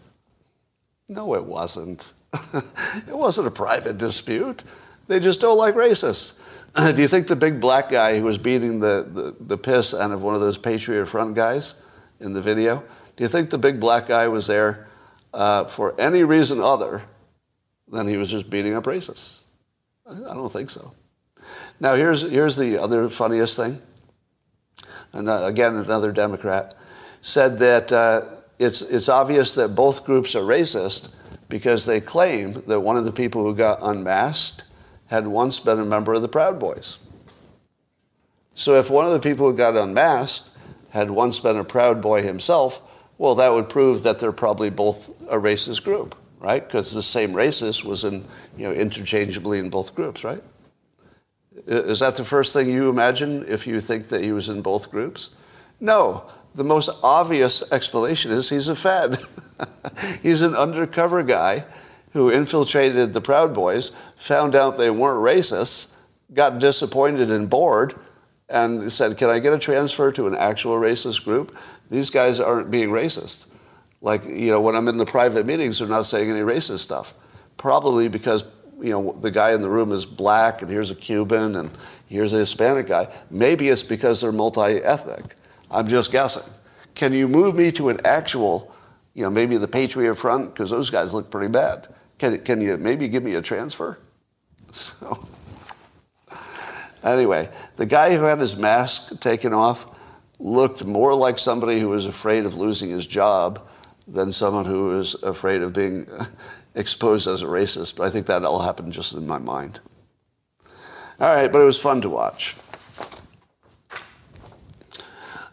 No, 1.09 1.35
it 1.35 1.45
wasn't. 1.45 2.13
it 2.55 3.17
wasn't 3.17 3.47
a 3.47 3.51
private 3.51 3.99
dispute. 3.99 4.65
They 5.07 5.21
just 5.21 5.41
don't 5.41 5.59
like 5.59 5.75
racists. 5.75 6.33
Do 6.75 7.03
you 7.03 7.09
think 7.09 7.27
the 7.27 7.37
big 7.37 7.61
black 7.61 7.91
guy 7.91 8.19
who 8.19 8.25
was 8.25 8.39
beating 8.39 8.81
the, 8.81 9.07
the, 9.13 9.37
the 9.41 9.59
piss 9.59 9.93
out 9.93 10.11
of 10.11 10.23
one 10.23 10.35
of 10.35 10.41
those 10.41 10.57
Patriot 10.57 11.07
Front 11.07 11.35
guys 11.35 11.83
in 12.23 12.33
the 12.33 12.41
video, 12.41 12.83
do 13.17 13.25
you 13.25 13.29
think 13.29 13.51
the 13.51 13.59
big 13.59 13.79
black 13.79 14.07
guy 14.07 14.29
was 14.29 14.47
there 14.47 14.89
uh, 15.35 15.65
for 15.65 15.99
any 16.01 16.25
reason 16.25 16.61
other 16.61 17.03
than 17.89 18.07
he 18.07 18.17
was 18.17 18.31
just 18.31 18.49
beating 18.49 18.75
up 18.75 18.85
racists? 18.85 19.41
I 20.07 20.35
don't 20.35 20.51
think 20.51 20.71
so. 20.71 20.93
Now, 21.81 21.95
here's, 21.95 22.23
here's 22.23 22.57
the 22.57 22.79
other 22.79 23.09
funniest 23.09 23.57
thing. 23.57 23.81
And 25.13 25.29
uh, 25.29 25.45
again, 25.45 25.77
another 25.77 26.13
Democrat 26.13 26.75
said 27.23 27.59
that 27.59 27.93
uh, 27.93 28.23
it's, 28.59 28.83
it's 28.83 29.09
obvious 29.09 29.55
that 29.57 29.75
both 29.75 30.05
groups 30.05 30.35
are 30.35 30.43
racist 30.43 31.11
because 31.49 31.85
they 31.85 32.01
claim 32.01 32.63
that 32.67 32.81
one 32.81 32.97
of 32.97 33.05
the 33.05 33.13
people 33.13 33.43
who 33.43 33.55
got 33.55 33.79
unmasked 33.83 34.65
had 35.07 35.27
once 35.27 35.61
been 35.61 35.79
a 35.79 35.85
member 35.85 36.15
of 36.15 36.23
the 36.23 36.29
Proud 36.29 36.59
Boys. 36.59 36.99
So 38.55 38.77
if 38.77 38.91
one 38.91 39.07
of 39.07 39.13
the 39.13 39.21
people 39.21 39.51
who 39.51 39.57
got 39.57 39.77
unmasked 39.77 40.51
had 40.93 41.11
once 41.11 41.41
been 41.41 41.57
a 41.57 41.65
Proud 41.65 42.03
Boy 42.03 42.21
himself, 42.21 42.83
well, 43.17 43.35
that 43.37 43.51
would 43.51 43.71
prove 43.71 44.03
that 44.03 44.19
they're 44.19 44.31
probably 44.31 44.69
both 44.69 45.09
a 45.29 45.39
racist 45.39 45.85
group, 45.85 46.15
right? 46.39 46.63
Because 46.63 46.93
the 46.93 47.03
same 47.03 47.33
racist 47.33 47.83
was 47.83 48.05
in, 48.05 48.27
you 48.59 48.69
know, 48.69 48.75
interchangeably 48.75 49.59
in 49.59 49.71
both 49.71 49.95
groups, 49.95 50.23
right? 50.23 50.41
Is 51.67 52.01
that 52.01 52.17
the 52.17 52.25
first 52.25 52.53
thing 52.53 52.69
you 52.69 52.91
imagine 52.91 53.47
if 53.49 53.67
you 53.67 53.81
think 53.81 54.09
that 54.09 54.23
he 54.23 54.33
was 54.33 54.51
in 54.51 54.61
both 54.61 54.91
groups? 54.91 55.31
No. 55.81 56.31
The 56.55 56.65
most 56.65 56.91
obvious 57.03 57.63
explanation 57.73 58.31
is 58.31 58.51
he's 58.51 58.69
a 58.69 58.77
Fed. 58.77 59.19
he's 60.23 60.43
an 60.43 60.55
undercover 60.55 61.23
guy 61.23 61.65
who 62.13 62.31
infiltrated 62.31 63.15
the 63.15 63.21
Proud 63.23 63.55
Boys, 63.55 63.93
found 64.17 64.55
out 64.55 64.77
they 64.77 64.91
weren't 64.91 65.25
racists, 65.25 65.93
got 66.35 66.59
disappointed 66.59 67.31
and 67.31 67.49
bored, 67.49 67.95
and 68.53 68.93
said, 68.93 69.17
Can 69.17 69.31
I 69.31 69.39
get 69.39 69.53
a 69.53 69.59
transfer 69.59 70.13
to 70.13 70.27
an 70.27 70.37
actual 70.37 70.75
racist 70.75 71.25
group? 71.25 71.57
These 71.91 72.11
guys 72.11 72.39
aren't 72.39 72.71
being 72.71 72.91
racist. 72.91 73.47
Like, 74.01 74.25
you 74.27 74.51
know, 74.51 74.61
when 74.61 74.75
I'm 74.77 74.89
in 74.89 74.99
the 74.99 75.07
private 75.07 75.47
meetings, 75.47 75.79
they're 75.79 75.89
not 75.89 76.07
saying 76.07 76.31
any 76.31 76.41
racist 76.41 76.81
stuff. 76.81 77.15
Probably 77.57 78.09
because, 78.09 78.45
you 78.81 78.91
know, 78.91 79.17
the 79.21 79.31
guy 79.31 79.53
in 79.53 79.63
the 79.63 79.69
room 79.69 79.93
is 79.93 80.05
black, 80.05 80.63
and 80.63 80.71
here's 80.71 80.91
a 80.91 80.95
Cuban, 80.95 81.57
and 81.57 81.71
here's 82.09 82.33
a 82.33 82.39
Hispanic 82.39 82.89
guy. 82.89 83.09
Maybe 83.31 83.69
it's 83.69 83.83
because 83.83 84.21
they're 84.21 84.33
multi 84.33 84.79
ethnic. 84.79 85.37
I'm 85.71 85.89
just 85.89 86.13
guessing. 86.13 86.43
Can 86.95 87.13
you 87.13 87.29
move 87.29 87.55
me 87.55 87.73
to 87.73 87.89
an 87.89 88.01
actual, 88.05 88.75
you 89.15 89.23
know, 89.23 89.31
maybe 89.31 89.57
the 89.57 89.69
Patriot 89.69 90.17
Front? 90.17 90.53
Because 90.53 90.71
those 90.71 90.91
guys 90.91 91.15
look 91.15 91.31
pretty 91.31 91.49
bad. 91.49 91.89
Can, 92.19 92.39
can 92.41 92.61
you 92.61 92.77
maybe 92.77 93.09
give 93.09 93.23
me 93.23 93.35
a 93.35 93.43
transfer? 93.43 93.99
So, 94.75 95.29
anyway, 97.05 97.49
the 97.77 97.87
guy 97.87 98.17
who 98.17 98.25
had 98.25 98.39
his 98.39 98.57
mask 98.57 99.21
taken 99.21 99.53
off 99.53 99.87
looked 100.39 100.85
more 100.85 101.15
like 101.15 101.39
somebody 101.39 101.79
who 101.79 101.89
was 101.89 102.07
afraid 102.07 102.45
of 102.45 102.55
losing 102.55 102.91
his 102.91 103.07
job 103.07 103.67
than 104.09 104.33
someone 104.33 104.65
who 104.65 104.89
was 104.89 105.15
afraid 105.23 105.63
of 105.63 105.73
being 105.73 106.07
exposed 106.75 107.29
as 107.29 107.43
a 107.43 107.47
racist. 107.47 107.97
But 107.97 108.05
I 108.05 108.11
think 108.11 108.27
that 108.27 108.45
all 108.45 108.61
happened 108.61 108.93
just 108.93 109.13
in 109.13 109.27
my 109.27 109.39
mind. 109.39 109.81
All 111.21 111.35
right, 111.35 111.51
but 111.51 111.61
it 111.61 111.65
was 111.65 111.79
fun 111.79 112.01
to 112.01 112.09
watch. 112.09 112.57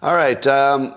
All 0.02 0.16
right. 0.16 0.46
Um, 0.48 0.96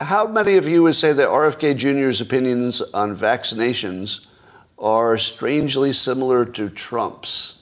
how 0.00 0.26
many 0.26 0.56
of 0.56 0.66
you 0.68 0.82
would 0.82 0.96
say 0.96 1.12
that 1.12 1.28
RFK 1.28 1.76
Jr.'s 1.76 2.20
opinions 2.20 2.82
on 2.92 3.16
vaccinations 3.16 4.26
are 4.78 5.16
strangely 5.16 5.92
similar 5.92 6.44
to 6.44 6.68
Trump's? 6.68 7.61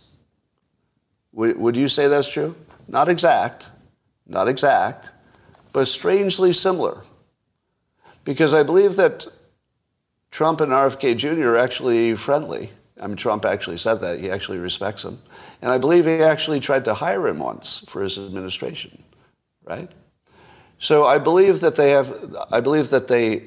Would, 1.33 1.59
would 1.59 1.77
you 1.77 1.89
say 1.89 2.09
that's 2.09 2.29
true? 2.29 2.55
Not 2.89 3.09
exact, 3.09 3.71
not 4.27 4.49
exact, 4.49 5.13
but 5.73 5.87
strangely 5.87 6.53
similar. 6.53 7.03
Because 8.25 8.53
I 8.55 8.63
believe 8.63 8.97
that 8.97 9.27
Trump 10.31 10.61
and 10.61 10.73
RFK 10.73 11.17
Jr. 11.17 11.51
are 11.51 11.59
actually 11.59 12.15
friendly. 12.15 12.71
I 13.01 13.07
mean, 13.07 13.17
Trump 13.17 13.45
actually 13.45 13.79
said 13.79 14.01
that. 14.01 14.21
He 14.21 14.31
actually 14.31 14.59
respects 14.59 15.05
him. 15.05 15.19
And 15.63 15.71
I 15.71 15.79
believe 15.79 16.05
he 16.05 16.23
actually 16.23 16.61
tried 16.61 16.85
to 16.85 16.95
hire 16.95 17.27
him 17.27 17.39
once 17.39 17.85
for 17.89 18.03
his 18.03 18.19
administration, 18.19 19.03
right? 19.65 19.91
So 20.79 21.07
I 21.07 21.19
believe 21.19 21.61
that 21.61 21.77
they 21.77 21.91
have, 21.91 22.37
I 22.51 22.61
believe 22.61 22.91
that 22.91 23.09
they 23.09 23.45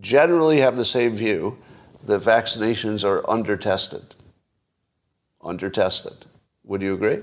generally 0.00 0.58
have 0.58 0.76
the 0.76 0.84
same 0.84 1.16
view 1.16 1.56
that 2.04 2.22
vaccinations 2.22 3.04
are 3.04 3.28
under-tested. 3.28 4.14
Under-tested. 5.42 6.26
Would 6.68 6.82
you 6.82 6.94
agree? 6.94 7.18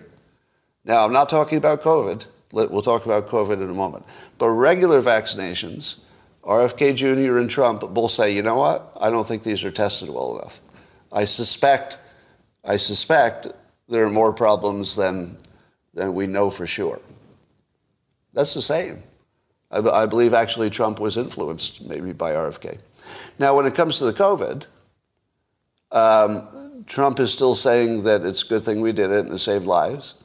Now, 0.83 1.05
I'm 1.05 1.13
not 1.13 1.29
talking 1.29 1.57
about 1.57 1.81
COVID. 1.81 2.25
We'll 2.51 2.81
talk 2.81 3.05
about 3.05 3.27
COVID 3.27 3.61
in 3.61 3.69
a 3.69 3.73
moment. 3.73 4.05
But 4.37 4.49
regular 4.49 5.01
vaccinations, 5.01 5.99
RFK 6.43 6.95
Jr. 6.95 7.37
and 7.37 7.49
Trump 7.49 7.81
both 7.93 8.11
say, 8.11 8.33
you 8.33 8.41
know 8.41 8.55
what? 8.55 8.91
I 8.99 9.09
don't 9.09 9.25
think 9.25 9.43
these 9.43 9.63
are 9.63 9.71
tested 9.71 10.09
well 10.09 10.37
enough. 10.37 10.61
I 11.11 11.25
suspect, 11.25 11.99
I 12.63 12.77
suspect 12.77 13.47
there 13.87 14.03
are 14.03 14.09
more 14.09 14.33
problems 14.33 14.95
than, 14.95 15.37
than 15.93 16.13
we 16.13 16.27
know 16.27 16.49
for 16.49 16.67
sure. 16.67 16.99
That's 18.33 18.53
the 18.53 18.61
same. 18.61 19.03
I, 19.71 19.79
I 19.79 20.05
believe 20.05 20.33
actually 20.33 20.69
Trump 20.69 20.99
was 20.99 21.17
influenced 21.17 21.81
maybe 21.81 22.13
by 22.13 22.31
RFK. 22.31 22.79
Now, 23.37 23.55
when 23.55 23.65
it 23.65 23.75
comes 23.75 23.99
to 23.99 24.05
the 24.05 24.13
COVID, 24.13 24.65
um, 25.91 26.64
Trump 26.87 27.19
is 27.19 27.31
still 27.31 27.55
saying 27.55 28.03
that 28.03 28.21
it's 28.21 28.43
a 28.43 28.47
good 28.47 28.63
thing 28.63 28.81
we 28.81 28.91
did 28.91 29.11
it 29.11 29.25
and 29.25 29.33
it 29.33 29.39
saved 29.39 29.65
lives. 29.65 30.15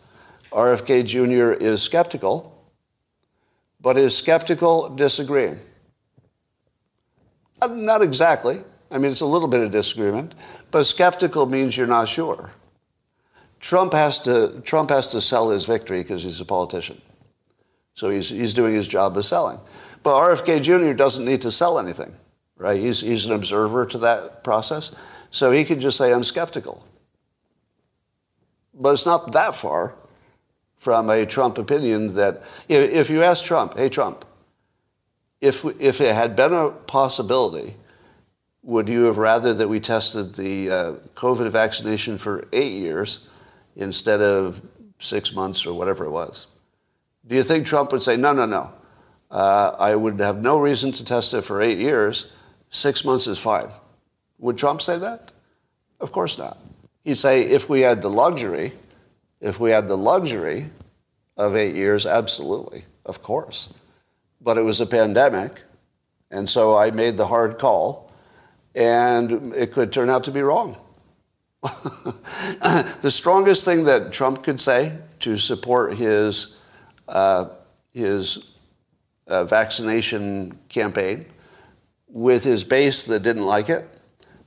RFK 0.52 1.04
Jr. 1.04 1.52
is 1.52 1.82
skeptical, 1.82 2.56
but 3.80 3.96
is 3.96 4.16
skeptical 4.16 4.88
disagreeing. 4.90 5.58
Uh, 7.62 7.68
not 7.68 8.02
exactly. 8.02 8.62
I 8.90 8.98
mean, 8.98 9.12
it's 9.12 9.20
a 9.20 9.26
little 9.26 9.48
bit 9.48 9.60
of 9.60 9.70
disagreement, 9.70 10.34
but 10.70 10.84
skeptical 10.84 11.46
means 11.46 11.76
you're 11.76 11.86
not 11.86 12.08
sure. 12.08 12.50
Trump 13.60 13.92
has 13.92 14.18
to, 14.20 14.60
Trump 14.64 14.90
has 14.90 15.06
to 15.08 15.20
sell 15.20 15.50
his 15.50 15.66
victory 15.66 16.02
because 16.02 16.22
he's 16.22 16.40
a 16.40 16.44
politician. 16.44 17.00
So 17.94 18.10
he's, 18.10 18.30
he's 18.30 18.54
doing 18.54 18.74
his 18.74 18.86
job 18.86 19.16
of 19.16 19.24
selling. 19.24 19.58
But 20.02 20.14
RFK 20.14 20.62
Jr. 20.62 20.94
doesn't 20.94 21.24
need 21.24 21.42
to 21.42 21.52
sell 21.52 21.78
anything, 21.78 22.14
right? 22.56 22.80
He's, 22.80 23.00
he's 23.00 23.26
an 23.26 23.32
observer 23.32 23.84
to 23.86 23.98
that 23.98 24.42
process. 24.42 24.92
So 25.30 25.50
he 25.52 25.64
could 25.64 25.80
just 25.80 25.96
say, 25.96 26.12
I'm 26.12 26.24
skeptical. 26.24 26.84
But 28.74 28.90
it's 28.90 29.06
not 29.06 29.32
that 29.32 29.54
far 29.54 29.94
from 30.78 31.10
a 31.10 31.26
Trump 31.26 31.58
opinion 31.58 32.14
that 32.14 32.42
if 32.68 33.10
you 33.10 33.22
ask 33.22 33.44
Trump, 33.44 33.76
hey, 33.76 33.88
Trump, 33.88 34.24
if, 35.40 35.64
if 35.78 36.00
it 36.00 36.14
had 36.14 36.36
been 36.36 36.52
a 36.52 36.70
possibility, 36.70 37.76
would 38.62 38.88
you 38.88 39.04
have 39.04 39.18
rather 39.18 39.54
that 39.54 39.68
we 39.68 39.80
tested 39.80 40.34
the 40.34 40.70
uh, 40.70 40.92
COVID 41.14 41.50
vaccination 41.50 42.18
for 42.18 42.46
eight 42.52 42.72
years 42.72 43.28
instead 43.76 44.20
of 44.20 44.60
six 44.98 45.34
months 45.34 45.66
or 45.66 45.74
whatever 45.74 46.04
it 46.04 46.10
was? 46.10 46.46
Do 47.26 47.36
you 47.36 47.42
think 47.42 47.66
Trump 47.66 47.92
would 47.92 48.02
say, 48.02 48.16
no, 48.16 48.32
no, 48.32 48.46
no? 48.46 48.72
Uh, 49.30 49.76
I 49.78 49.94
would 49.94 50.18
have 50.18 50.42
no 50.42 50.58
reason 50.58 50.92
to 50.92 51.04
test 51.04 51.32
it 51.34 51.42
for 51.42 51.62
eight 51.62 51.78
years. 51.78 52.32
Six 52.70 53.04
months 53.04 53.26
is 53.26 53.38
fine. 53.38 53.68
Would 54.40 54.58
Trump 54.58 54.82
say 54.82 54.98
that? 54.98 55.32
Of 56.00 56.12
course 56.12 56.38
not. 56.38 56.58
He'd 57.04 57.18
say, 57.18 57.42
if 57.42 57.68
we 57.68 57.82
had 57.82 58.02
the 58.02 58.10
luxury, 58.10 58.72
if 59.40 59.60
we 59.60 59.70
had 59.70 59.86
the 59.86 59.96
luxury 59.96 60.66
of 61.36 61.56
eight 61.56 61.74
years, 61.74 62.06
absolutely, 62.06 62.84
of 63.04 63.22
course. 63.22 63.68
But 64.40 64.58
it 64.58 64.62
was 64.62 64.80
a 64.80 64.86
pandemic, 64.86 65.60
and 66.30 66.48
so 66.48 66.76
I 66.76 66.90
made 66.90 67.16
the 67.16 67.26
hard 67.26 67.58
call, 67.58 68.12
and 68.74 69.54
it 69.54 69.72
could 69.72 69.92
turn 69.92 70.08
out 70.08 70.24
to 70.24 70.30
be 70.30 70.42
wrong. 70.42 70.76
the 71.62 73.10
strongest 73.10 73.66
thing 73.66 73.84
that 73.84 74.12
Trump 74.12 74.42
could 74.42 74.60
say 74.60 74.96
to 75.20 75.36
support 75.36 75.94
his, 75.94 76.56
uh, 77.08 77.46
his 77.92 78.52
uh, 79.26 79.44
vaccination 79.44 80.58
campaign 80.70 81.26
with 82.08 82.42
his 82.42 82.64
base 82.64 83.04
that 83.04 83.22
didn't 83.22 83.44
like 83.44 83.68
it, 83.68 83.88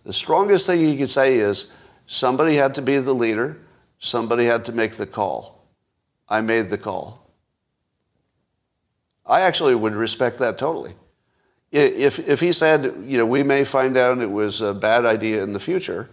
the 0.03 0.13
strongest 0.13 0.65
thing 0.65 0.79
he 0.79 0.97
could 0.97 1.09
say 1.09 1.37
is 1.37 1.67
somebody 2.07 2.55
had 2.55 2.75
to 2.75 2.81
be 2.81 2.97
the 2.99 3.13
leader 3.13 3.57
Somebody 4.03 4.43
had 4.43 4.65
to 4.65 4.73
make 4.73 4.97
the 4.97 5.07
call. 5.07 5.65
I 6.27 6.41
made 6.41 6.69
the 6.69 6.77
call. 6.77 7.25
I 9.25 9.39
actually 9.39 9.75
would 9.75 9.95
respect 9.95 10.39
that 10.39 10.57
totally. 10.57 10.93
If, 11.71 12.19
if 12.19 12.41
he 12.41 12.51
said, 12.51 12.93
you 13.05 13.17
know, 13.17 13.25
we 13.25 13.43
may 13.43 13.63
find 13.63 13.95
out 13.95 14.19
it 14.19 14.29
was 14.29 14.59
a 14.59 14.73
bad 14.73 15.05
idea 15.05 15.41
in 15.41 15.53
the 15.53 15.59
future, 15.59 16.09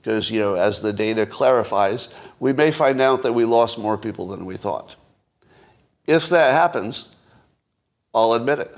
because, 0.00 0.30
you 0.30 0.40
know, 0.40 0.54
as 0.54 0.80
the 0.80 0.90
data 0.90 1.26
clarifies, 1.26 2.08
we 2.40 2.54
may 2.54 2.70
find 2.70 2.98
out 3.02 3.22
that 3.22 3.34
we 3.34 3.44
lost 3.44 3.78
more 3.78 3.98
people 3.98 4.26
than 4.26 4.46
we 4.46 4.56
thought. 4.56 4.96
If 6.06 6.30
that 6.30 6.54
happens, 6.54 7.10
I'll 8.14 8.32
admit 8.32 8.60
it. 8.60 8.74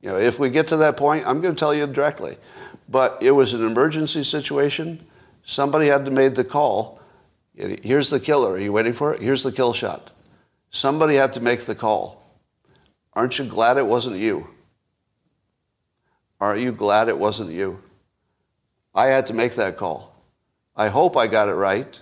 You 0.00 0.08
know, 0.08 0.16
if 0.16 0.38
we 0.38 0.48
get 0.48 0.68
to 0.68 0.78
that 0.78 0.96
point, 0.96 1.26
I'm 1.26 1.42
going 1.42 1.54
to 1.54 1.58
tell 1.58 1.74
you 1.74 1.86
directly. 1.86 2.38
But 2.88 3.18
it 3.22 3.32
was 3.32 3.52
an 3.52 3.64
emergency 3.64 4.22
situation. 4.22 5.06
Somebody 5.44 5.86
had 5.86 6.04
to 6.06 6.10
make 6.10 6.34
the 6.34 6.44
call, 6.44 6.98
Here's 7.58 8.08
the 8.08 8.20
killer. 8.20 8.52
Are 8.52 8.58
you 8.58 8.72
waiting 8.72 8.92
for 8.92 9.12
it? 9.12 9.20
Here's 9.20 9.42
the 9.42 9.50
kill 9.50 9.72
shot. 9.72 10.12
Somebody 10.70 11.16
had 11.16 11.32
to 11.32 11.40
make 11.40 11.64
the 11.64 11.74
call. 11.74 12.22
Aren't 13.14 13.38
you 13.38 13.44
glad 13.44 13.78
it 13.78 13.86
wasn't 13.86 14.18
you? 14.18 14.48
Aren't 16.40 16.60
you 16.60 16.70
glad 16.70 17.08
it 17.08 17.18
wasn't 17.18 17.50
you? 17.50 17.82
I 18.94 19.06
had 19.06 19.26
to 19.26 19.34
make 19.34 19.56
that 19.56 19.76
call. 19.76 20.14
I 20.76 20.88
hope 20.88 21.16
I 21.16 21.26
got 21.26 21.48
it 21.48 21.54
right. 21.54 22.00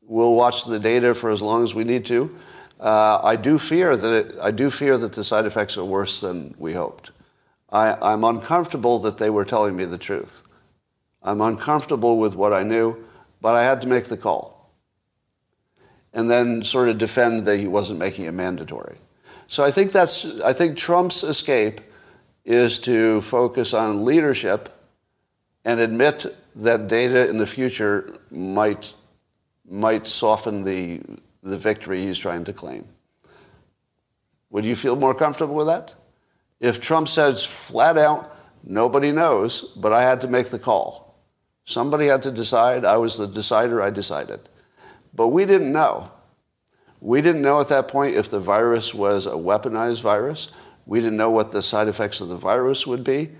We'll 0.00 0.34
watch 0.34 0.64
the 0.64 0.78
data 0.78 1.14
for 1.14 1.30
as 1.30 1.42
long 1.42 1.64
as 1.64 1.74
we 1.74 1.84
need 1.84 2.06
to. 2.06 2.34
Uh, 2.80 3.20
I 3.22 3.36
do 3.36 3.58
fear 3.58 3.96
that 3.96 4.12
it, 4.12 4.36
I 4.40 4.50
do 4.50 4.70
fear 4.70 4.96
that 4.96 5.12
the 5.12 5.24
side 5.24 5.44
effects 5.44 5.76
are 5.76 5.84
worse 5.84 6.20
than 6.20 6.54
we 6.58 6.72
hoped. 6.72 7.10
I, 7.74 7.98
I'm 8.00 8.22
uncomfortable 8.22 9.00
that 9.00 9.18
they 9.18 9.30
were 9.30 9.44
telling 9.44 9.74
me 9.74 9.84
the 9.84 9.98
truth. 9.98 10.42
I'm 11.22 11.40
uncomfortable 11.40 12.18
with 12.18 12.36
what 12.36 12.52
I 12.52 12.62
knew, 12.62 13.04
but 13.40 13.56
I 13.56 13.64
had 13.64 13.80
to 13.82 13.88
make 13.88 14.04
the 14.04 14.16
call 14.16 14.70
and 16.12 16.30
then 16.30 16.62
sort 16.62 16.88
of 16.88 16.98
defend 16.98 17.44
that 17.46 17.58
he 17.58 17.66
wasn't 17.66 17.98
making 17.98 18.26
it 18.26 18.32
mandatory. 18.32 18.96
So 19.48 19.64
I 19.64 19.72
think 19.72 19.90
that's 19.90 20.24
I 20.40 20.52
think 20.52 20.78
Trump's 20.78 21.24
escape 21.24 21.80
is 22.44 22.78
to 22.80 23.20
focus 23.22 23.74
on 23.74 24.04
leadership 24.04 24.68
and 25.64 25.80
admit 25.80 26.26
that 26.56 26.86
data 26.86 27.28
in 27.28 27.38
the 27.38 27.46
future 27.46 28.18
might 28.30 28.94
might 29.68 30.06
soften 30.06 30.62
the 30.62 31.00
the 31.42 31.58
victory 31.58 32.06
he's 32.06 32.18
trying 32.18 32.44
to 32.44 32.52
claim. 32.52 32.86
Would 34.50 34.64
you 34.64 34.76
feel 34.76 34.94
more 34.94 35.14
comfortable 35.14 35.56
with 35.56 35.66
that? 35.66 35.94
If 36.64 36.80
Trump 36.80 37.08
says 37.08 37.44
flat 37.44 37.98
out, 37.98 38.34
nobody 38.64 39.12
knows, 39.12 39.74
but 39.76 39.92
I 39.92 40.00
had 40.00 40.22
to 40.22 40.28
make 40.28 40.48
the 40.48 40.58
call. 40.58 41.20
Somebody 41.66 42.06
had 42.06 42.22
to 42.22 42.30
decide. 42.30 42.86
I 42.86 42.96
was 42.96 43.18
the 43.18 43.26
decider. 43.26 43.82
I 43.82 43.90
decided. 43.90 44.40
But 45.12 45.28
we 45.28 45.44
didn't 45.44 45.74
know. 45.74 46.10
We 47.02 47.20
didn't 47.20 47.42
know 47.42 47.60
at 47.60 47.68
that 47.68 47.88
point 47.88 48.14
if 48.14 48.30
the 48.30 48.40
virus 48.40 48.94
was 48.94 49.26
a 49.26 49.32
weaponized 49.32 50.00
virus. 50.00 50.52
We 50.86 51.00
didn't 51.00 51.18
know 51.18 51.30
what 51.30 51.50
the 51.50 51.60
side 51.60 51.86
effects 51.86 52.22
of 52.22 52.28
the 52.28 52.36
virus 52.38 52.86
would 52.86 53.04
be. 53.04 53.32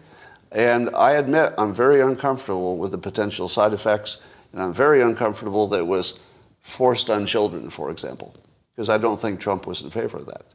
And 0.52 0.90
I 0.94 1.12
admit 1.12 1.54
I'm 1.56 1.74
very 1.74 2.02
uncomfortable 2.02 2.76
with 2.76 2.90
the 2.90 2.98
potential 2.98 3.48
side 3.48 3.72
effects, 3.72 4.18
and 4.52 4.60
I'm 4.60 4.74
very 4.74 5.00
uncomfortable 5.00 5.66
that 5.68 5.80
it 5.80 5.86
was 5.86 6.20
forced 6.60 7.08
on 7.08 7.24
children, 7.24 7.70
for 7.70 7.90
example, 7.90 8.34
because 8.74 8.90
I 8.90 8.98
don't 8.98 9.18
think 9.18 9.40
Trump 9.40 9.66
was 9.66 9.80
in 9.80 9.88
favor 9.88 10.18
of 10.18 10.26
that. 10.26 10.53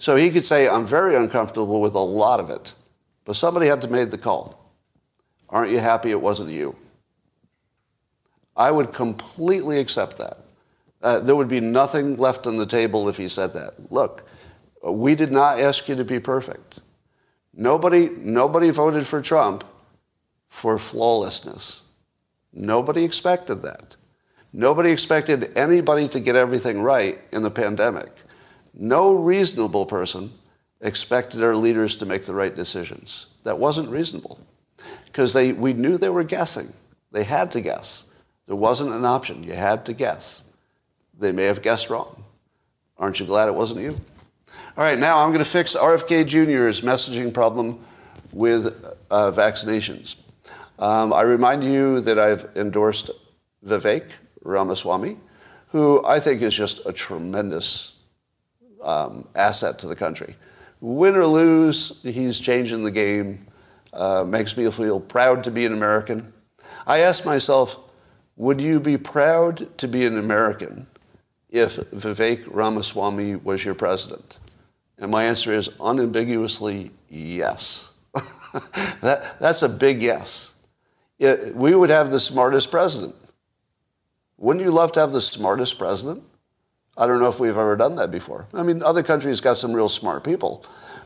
So 0.00 0.16
he 0.16 0.30
could 0.30 0.46
say, 0.46 0.66
I'm 0.66 0.86
very 0.86 1.14
uncomfortable 1.14 1.78
with 1.78 1.94
a 1.94 2.00
lot 2.00 2.40
of 2.40 2.48
it, 2.48 2.74
but 3.26 3.36
somebody 3.36 3.66
had 3.66 3.82
to 3.82 3.88
make 3.88 4.10
the 4.10 4.16
call. 4.16 4.72
Aren't 5.50 5.70
you 5.70 5.78
happy 5.78 6.10
it 6.10 6.20
wasn't 6.20 6.50
you? 6.50 6.74
I 8.56 8.70
would 8.70 8.94
completely 8.94 9.78
accept 9.78 10.16
that. 10.16 10.38
Uh, 11.02 11.20
there 11.20 11.36
would 11.36 11.48
be 11.48 11.60
nothing 11.60 12.16
left 12.16 12.46
on 12.46 12.56
the 12.56 12.64
table 12.64 13.10
if 13.10 13.18
he 13.18 13.28
said 13.28 13.52
that. 13.52 13.92
Look, 13.92 14.26
we 14.82 15.14
did 15.14 15.32
not 15.32 15.60
ask 15.60 15.86
you 15.86 15.96
to 15.96 16.04
be 16.04 16.18
perfect. 16.18 16.80
Nobody, 17.52 18.08
nobody 18.08 18.70
voted 18.70 19.06
for 19.06 19.20
Trump 19.20 19.64
for 20.48 20.78
flawlessness. 20.78 21.82
Nobody 22.54 23.04
expected 23.04 23.60
that. 23.62 23.96
Nobody 24.54 24.92
expected 24.92 25.52
anybody 25.58 26.08
to 26.08 26.20
get 26.20 26.36
everything 26.36 26.80
right 26.80 27.18
in 27.32 27.42
the 27.42 27.50
pandemic. 27.50 28.10
No 28.74 29.14
reasonable 29.14 29.86
person 29.86 30.32
expected 30.80 31.42
our 31.42 31.56
leaders 31.56 31.96
to 31.96 32.06
make 32.06 32.24
the 32.24 32.34
right 32.34 32.54
decisions. 32.54 33.26
That 33.44 33.58
wasn't 33.58 33.90
reasonable 33.90 34.38
because 35.06 35.32
they, 35.32 35.52
we 35.52 35.72
knew 35.72 35.98
they 35.98 36.08
were 36.08 36.24
guessing. 36.24 36.72
They 37.12 37.24
had 37.24 37.50
to 37.52 37.60
guess. 37.60 38.04
There 38.46 38.56
wasn't 38.56 38.92
an 38.92 39.04
option. 39.04 39.42
You 39.42 39.52
had 39.52 39.84
to 39.86 39.92
guess. 39.92 40.44
They 41.18 41.32
may 41.32 41.44
have 41.44 41.62
guessed 41.62 41.90
wrong. 41.90 42.24
Aren't 42.98 43.20
you 43.20 43.26
glad 43.26 43.48
it 43.48 43.54
wasn't 43.54 43.80
you? 43.80 43.98
All 44.76 44.84
right, 44.84 44.98
now 44.98 45.18
I'm 45.18 45.30
going 45.30 45.44
to 45.44 45.50
fix 45.50 45.74
RFK 45.74 46.26
Jr.'s 46.26 46.80
messaging 46.80 47.32
problem 47.32 47.84
with 48.32 48.66
uh, 49.10 49.30
vaccinations. 49.30 50.16
Um, 50.78 51.12
I 51.12 51.22
remind 51.22 51.62
you 51.64 52.00
that 52.00 52.18
I've 52.18 52.48
endorsed 52.56 53.10
Vivek 53.66 54.04
Ramaswamy, 54.42 55.18
who 55.68 56.04
I 56.06 56.20
think 56.20 56.40
is 56.42 56.54
just 56.54 56.80
a 56.86 56.92
tremendous 56.92 57.92
um, 58.82 59.26
asset 59.34 59.78
to 59.80 59.86
the 59.86 59.96
country. 59.96 60.36
Win 60.80 61.16
or 61.16 61.26
lose, 61.26 62.00
he's 62.02 62.38
changing 62.38 62.84
the 62.84 62.90
game, 62.90 63.46
uh, 63.92 64.24
makes 64.24 64.56
me 64.56 64.70
feel 64.70 65.00
proud 65.00 65.44
to 65.44 65.50
be 65.50 65.66
an 65.66 65.72
American. 65.72 66.32
I 66.86 67.00
ask 67.00 67.24
myself, 67.24 67.78
would 68.36 68.60
you 68.60 68.80
be 68.80 68.96
proud 68.96 69.76
to 69.78 69.88
be 69.88 70.06
an 70.06 70.18
American 70.18 70.86
if 71.50 71.76
Vivek 71.76 72.44
Ramaswamy 72.46 73.36
was 73.36 73.64
your 73.64 73.74
president? 73.74 74.38
And 74.98 75.10
my 75.10 75.24
answer 75.24 75.52
is 75.52 75.68
unambiguously 75.80 76.90
yes. 77.08 77.92
that, 79.02 79.38
that's 79.40 79.62
a 79.62 79.68
big 79.68 80.00
yes. 80.00 80.52
it, 81.18 81.54
we 81.54 81.74
would 81.74 81.90
have 81.90 82.10
the 82.10 82.20
smartest 82.20 82.70
president. 82.70 83.14
Wouldn't 84.38 84.64
you 84.64 84.70
love 84.70 84.92
to 84.92 85.00
have 85.00 85.12
the 85.12 85.20
smartest 85.20 85.78
president? 85.78 86.24
I 86.96 87.06
don't 87.06 87.20
know 87.20 87.28
if 87.28 87.40
we've 87.40 87.50
ever 87.50 87.76
done 87.76 87.96
that 87.96 88.10
before. 88.10 88.46
I 88.52 88.62
mean, 88.62 88.82
other 88.82 89.02
countries 89.02 89.40
got 89.40 89.58
some 89.58 89.72
real 89.72 89.88
smart 89.88 90.24
people, 90.24 90.64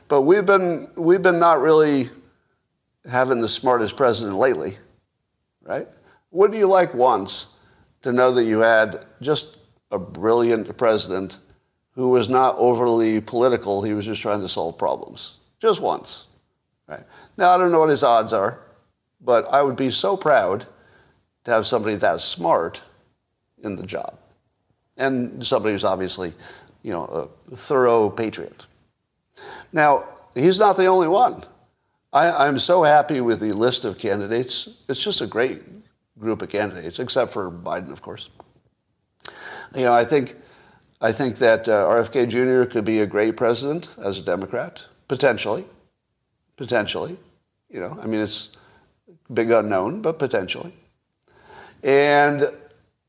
but 0.09 0.22
we've 0.22 0.47
been 0.47 0.89
we've 0.97 1.22
been 1.22 1.39
not 1.39 1.61
really 1.61 2.11
having 3.07 3.41
the 3.41 3.49
smartest 3.49 3.97
president 3.97 4.37
lately, 4.37 4.76
right? 5.62 5.87
Wouldn't 6.30 6.59
you 6.59 6.66
like 6.66 6.95
once 6.95 7.49
to 8.03 8.12
know 8.12 8.32
that 8.32 8.45
you 8.45 8.61
had 8.61 9.05
just 9.20 9.59
a 9.91 9.99
brilliant 9.99 10.76
president 10.76 11.39
who 11.93 12.09
was 12.09 12.28
not 12.28 12.57
overly 12.57 13.20
political? 13.20 13.82
He 13.82 13.93
was 13.93 14.07
just 14.07 14.22
trying 14.22 14.41
to 14.41 14.49
solve 14.49 14.78
problems, 14.78 15.37
just 15.61 15.80
once, 15.80 16.26
right? 16.89 17.05
Now 17.37 17.51
I 17.51 17.59
don't 17.59 17.70
know 17.70 17.80
what 17.80 17.91
his 17.91 18.03
odds 18.03 18.32
are, 18.32 18.59
but 19.20 19.47
I 19.53 19.62
would 19.62 19.76
be 19.76 19.91
so 19.91 20.16
proud 20.16 20.66
to 21.45 21.51
have 21.51 21.66
somebody 21.66 21.95
that 21.97 22.20
smart 22.22 22.82
in 23.62 23.76
the 23.76 23.85
job 23.85 24.18
and 24.97 25.45
somebody 25.47 25.72
who's 25.72 25.84
obviously, 25.84 26.32
you 26.82 26.92
know, 26.92 27.30
a 27.51 27.57
thorough 27.57 28.11
patriot. 28.11 28.62
Now, 29.72 30.07
he's 30.34 30.59
not 30.59 30.76
the 30.76 30.86
only 30.86 31.09
one. 31.09 31.45
I, 32.12 32.47
am 32.47 32.61
so 32.61 32.84
happy 32.84 33.20
with 33.20 33.40
the 33.40 33.53
list 33.53 33.84
of 33.84 33.99
candidates. 33.99 34.68
It's 34.88 35.03
just 35.03 35.20
a 35.20 35.26
great 35.26 35.62
group 36.18 36.42
of 36.42 36.49
candidates, 36.49 37.01
except 37.01 37.32
for 37.32 37.51
Biden, 37.51 37.90
of 37.90 38.03
course. 38.03 38.28
You 39.74 39.86
know, 39.86 39.92
I 39.92 40.05
think, 40.05 40.36
I 41.01 41.11
think 41.11 41.38
that 41.38 41.68
uh, 41.68 41.88
RFK 41.88 42.28
Jr. 42.28 42.70
could 42.70 42.84
be 42.84 43.01
a 43.01 43.07
great 43.07 43.36
president 43.36 43.88
as 43.99 44.20
a 44.20 44.22
Democrat, 44.22 44.84
potentially. 45.09 45.64
Potentially. 46.57 47.16
You 47.68 47.80
know, 47.80 47.99
I 48.01 48.07
mean, 48.07 48.20
it's 48.20 48.51
big 49.32 49.51
unknown, 49.51 50.01
but 50.01 50.20
potentially. 50.20 50.72
And 51.82 52.49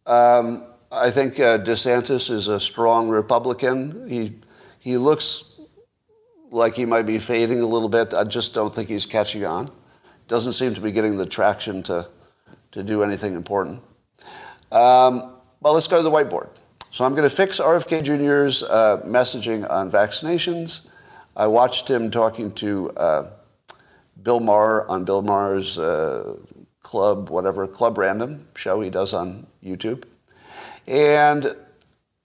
um, 0.07 0.63
I 0.95 1.11
think 1.11 1.41
uh, 1.41 1.57
DeSantis 1.57 2.29
is 2.29 2.47
a 2.47 2.57
strong 2.57 3.09
Republican. 3.09 4.07
He, 4.07 4.35
he 4.79 4.97
looks 4.97 5.59
like 6.51 6.73
he 6.73 6.85
might 6.85 7.05
be 7.05 7.19
fading 7.19 7.61
a 7.61 7.65
little 7.65 7.89
bit. 7.89 8.13
I 8.13 8.23
just 8.23 8.53
don't 8.53 8.73
think 8.73 8.87
he's 8.87 9.05
catching 9.05 9.43
on. 9.43 9.67
Doesn't 10.29 10.53
seem 10.53 10.73
to 10.73 10.79
be 10.79 10.93
getting 10.93 11.17
the 11.17 11.25
traction 11.25 11.83
to, 11.83 12.07
to 12.71 12.81
do 12.81 13.03
anything 13.03 13.35
important. 13.35 13.81
Um, 14.71 15.33
well, 15.59 15.73
let's 15.73 15.87
go 15.87 15.97
to 15.97 16.03
the 16.03 16.11
whiteboard. 16.11 16.47
So 16.91 17.03
I'm 17.03 17.13
going 17.13 17.29
to 17.29 17.35
fix 17.35 17.59
RFK 17.59 18.01
Jr.'s 18.01 18.63
uh, 18.63 19.01
messaging 19.05 19.69
on 19.69 19.91
vaccinations. 19.91 20.87
I 21.35 21.47
watched 21.47 21.89
him 21.89 22.09
talking 22.09 22.53
to 22.53 22.91
uh, 22.91 23.31
Bill 24.23 24.39
Maher 24.39 24.87
on 24.87 25.03
Bill 25.03 25.21
Maher's 25.21 25.77
uh, 25.77 26.37
Club, 26.83 27.29
whatever, 27.29 27.67
Club 27.67 27.97
Random 27.97 28.47
show 28.55 28.79
he 28.79 28.89
does 28.89 29.13
on 29.13 29.45
YouTube. 29.61 30.05
And 30.87 31.55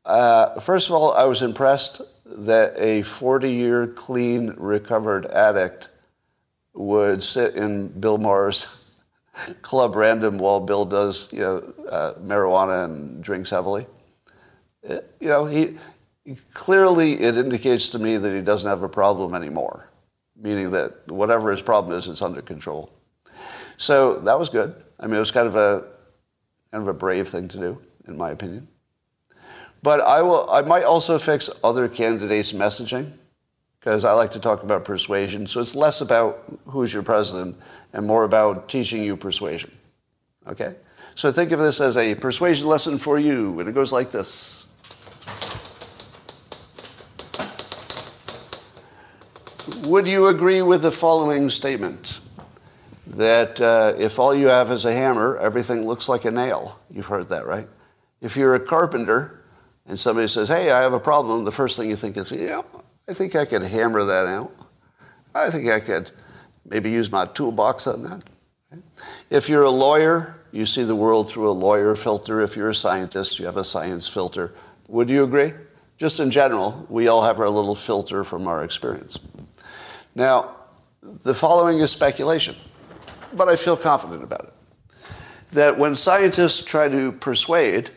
uh, 0.05 0.61
first 0.61 0.89
of 0.89 0.95
all, 0.95 1.13
I 1.13 1.25
was 1.25 1.43
impressed 1.43 2.03
that 2.27 2.75
a 2.79 3.03
40 3.03 3.51
year 3.51 3.87
clean, 3.87 4.55
recovered 4.57 5.27
addict 5.27 5.89
would 6.75 7.23
sit 7.23 7.55
in 7.55 7.89
Bill 7.89 8.19
Maher's 8.19 8.85
club 9.63 9.97
random 9.97 10.39
while 10.39 10.61
Bill 10.61 10.85
does 10.85 11.33
you 11.33 11.41
know, 11.41 11.75
uh, 11.89 12.15
marijuana 12.15 12.85
and 12.85 13.23
drinks 13.23 13.51
heavily. 13.51 13.87
It, 14.83 14.93
uh, 14.93 15.01
you 15.21 15.29
know, 15.29 15.45
he 15.47 15.77
clearly 16.55 17.21
it 17.21 17.37
indicates 17.37 17.89
to 17.91 17.99
me 17.99 18.17
that 18.17 18.33
he 18.33 18.41
doesn't 18.41 18.69
have 18.69 18.83
a 18.83 18.89
problem 18.89 19.35
anymore, 19.35 19.91
meaning 20.37 20.71
that 20.71 21.09
whatever 21.09 21.51
his 21.51 21.63
problem 21.63 21.99
is, 21.99 22.07
it's 22.07 22.23
under 22.23 22.43
control. 22.43 22.93
So 23.77 24.21
that 24.21 24.39
was 24.39 24.49
good. 24.49 24.75
I 24.99 25.07
mean, 25.07 25.17
it 25.17 25.21
was 25.21 25.31
kind 25.31 25.49
of 25.49 25.57
a 25.57 25.87
kind 26.71 26.83
of 26.83 26.89
a 26.89 26.95
brave 26.95 27.29
thing 27.29 27.49
to 27.49 27.59
do 27.59 27.79
in 28.07 28.17
my 28.17 28.31
opinion. 28.31 28.69
But 29.83 30.01
I 30.01 30.21
will. 30.23 30.49
I 30.51 30.61
might 30.61 30.85
also 30.85 31.19
fix 31.19 31.49
other 31.65 31.89
candidates' 31.89 32.53
messaging 32.53 33.13
because 33.81 34.05
I 34.05 34.13
like 34.13 34.31
to 34.33 34.41
talk 34.41 34.63
about 34.63 34.85
persuasion. 34.85 35.47
So 35.47 35.61
it's 35.61 35.75
less 35.75 36.03
about 36.03 36.61
who's 36.67 36.93
your 36.93 37.03
president 37.03 37.57
and 37.95 38.07
more 38.07 38.25
about 38.25 38.69
teaching 38.69 39.03
you 39.03 39.17
persuasion. 39.17 39.71
Okay. 40.47 40.75
So 41.15 41.33
think 41.33 41.53
of 41.53 41.59
this 41.59 41.81
as 41.81 41.97
a 41.97 42.15
persuasion 42.15 42.67
lesson 42.67 42.99
for 42.99 43.19
you, 43.19 43.59
and 43.59 43.69
it 43.69 43.75
goes 43.75 43.93
like 43.93 44.11
this. 44.11 44.67
Would 49.85 50.07
you 50.07 50.29
agree 50.29 50.63
with 50.63 50.83
the 50.83 50.93
following 50.93 51.49
statement? 51.49 52.21
That 53.07 53.61
uh, 53.61 53.95
if 53.99 54.19
all 54.19 54.35
you 54.35 54.47
have 54.47 54.71
is 54.71 54.85
a 54.85 54.93
hammer, 54.93 55.37
everything 55.39 55.85
looks 55.85 56.09
like 56.09 56.27
a 56.27 56.31
nail. 56.31 56.79
You've 56.91 57.07
heard 57.07 57.29
that, 57.31 57.45
right? 57.45 57.69
If 58.21 58.37
you're 58.37 58.55
a 58.55 58.61
carpenter 58.61 59.43
and 59.87 59.99
somebody 59.99 60.29
says, 60.29 60.49
hey, 60.49 60.71
I 60.71 60.83
have 60.83 60.93
a 60.93 61.01
problem, 61.01 61.45
the 61.45 61.53
first 61.53 61.77
thing 61.77 61.89
you 61.89 61.97
think 61.97 62.17
is, 62.17 62.31
yeah, 62.31 62.63
I 63.09 63.15
think 63.15 63.35
I 63.35 63.45
could 63.45 63.63
hammer 63.63 64.05
that 64.05 64.27
out. 64.27 64.53
I 65.35 65.51
think 65.51 65.69
I 65.69 65.81
could 65.81 66.11
maybe 66.65 66.91
use 66.91 67.11
my 67.11 67.27
toolbox 67.27 67.87
on 67.87 68.03
that. 68.03 68.25
If 69.31 69.49
you're 69.49 69.65
a 69.65 69.71
lawyer, 69.71 70.37
you 70.53 70.67
see 70.67 70.83
the 70.83 70.95
world 70.95 71.29
through 71.29 71.49
a 71.49 71.53
lawyer 71.53 71.97
filter. 71.97 72.41
If 72.41 72.57
you're 72.57 72.71
a 72.71 72.75
scientist, 72.75 73.39
you 73.39 73.47
have 73.47 73.57
a 73.57 73.65
science 73.65 74.07
filter. 74.07 74.53
Would 74.89 75.09
you 75.09 75.25
agree? 75.25 75.53
Just 75.99 76.21
in 76.21 76.31
general, 76.31 76.87
we 76.89 77.09
all 77.09 77.23
have 77.23 77.41
our 77.41 77.49
little 77.49 77.75
filter 77.75 78.25
from 78.25 78.49
our 78.49 78.65
experience. 78.65 79.19
Now, 80.15 80.57
the 81.03 81.35
following 81.35 81.79
is 81.79 81.91
speculation, 81.91 82.57
but 83.33 83.49
I 83.49 83.57
feel 83.57 83.77
confident 83.77 84.23
about 84.23 84.45
it. 84.45 84.53
That 85.53 85.79
when 85.79 85.95
scientists 85.95 86.63
try 86.63 86.89
to 86.89 87.13
persuade, 87.13 87.91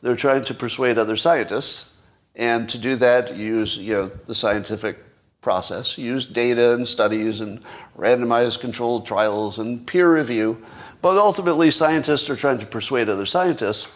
they're 0.00 0.16
trying 0.16 0.44
to 0.44 0.54
persuade 0.54 0.98
other 0.98 1.16
scientists, 1.16 1.94
and 2.34 2.68
to 2.68 2.78
do 2.78 2.96
that, 2.96 3.36
use 3.36 3.76
you 3.76 3.94
know 3.94 4.06
the 4.26 4.34
scientific 4.34 4.98
process, 5.40 5.98
use 5.98 6.26
data 6.26 6.74
and 6.74 6.86
studies 6.86 7.40
and 7.40 7.60
randomized 7.96 8.60
controlled 8.60 9.06
trials 9.06 9.58
and 9.58 9.86
peer 9.86 10.14
review. 10.14 10.62
But 11.00 11.16
ultimately, 11.16 11.70
scientists 11.70 12.28
are 12.28 12.36
trying 12.36 12.58
to 12.58 12.66
persuade 12.66 13.08
other 13.08 13.26
scientists, 13.26 13.88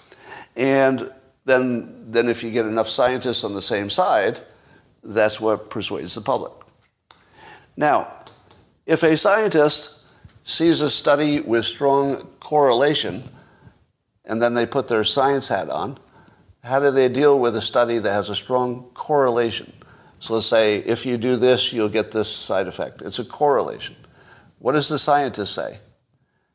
and 0.56 1.10
then 1.44 2.10
then 2.10 2.28
if 2.28 2.42
you 2.42 2.50
get 2.50 2.66
enough 2.66 2.88
scientists 2.88 3.44
on 3.44 3.54
the 3.54 3.62
same 3.62 3.90
side, 3.90 4.40
that's 5.02 5.40
what 5.40 5.70
persuades 5.70 6.14
the 6.14 6.20
public. 6.20 6.52
Now, 7.76 8.12
if 8.86 9.02
a 9.02 9.16
scientist 9.16 10.00
sees 10.44 10.80
a 10.80 10.90
study 10.90 11.40
with 11.40 11.64
strong 11.64 12.16
correlation 12.40 13.22
and 14.32 14.40
then 14.40 14.54
they 14.54 14.64
put 14.64 14.88
their 14.88 15.04
science 15.04 15.48
hat 15.48 15.68
on, 15.68 15.98
how 16.64 16.80
do 16.80 16.90
they 16.90 17.10
deal 17.10 17.38
with 17.38 17.54
a 17.54 17.60
study 17.60 17.98
that 17.98 18.14
has 18.14 18.30
a 18.30 18.34
strong 18.34 18.84
correlation? 18.94 19.70
So 20.20 20.32
let's 20.32 20.46
say 20.46 20.78
if 20.78 21.04
you 21.04 21.18
do 21.18 21.36
this, 21.36 21.70
you'll 21.70 21.90
get 21.90 22.12
this 22.12 22.34
side 22.34 22.66
effect. 22.66 23.02
It's 23.02 23.18
a 23.18 23.26
correlation. 23.26 23.94
What 24.58 24.72
does 24.72 24.88
the 24.88 24.98
scientist 24.98 25.54
say? 25.54 25.80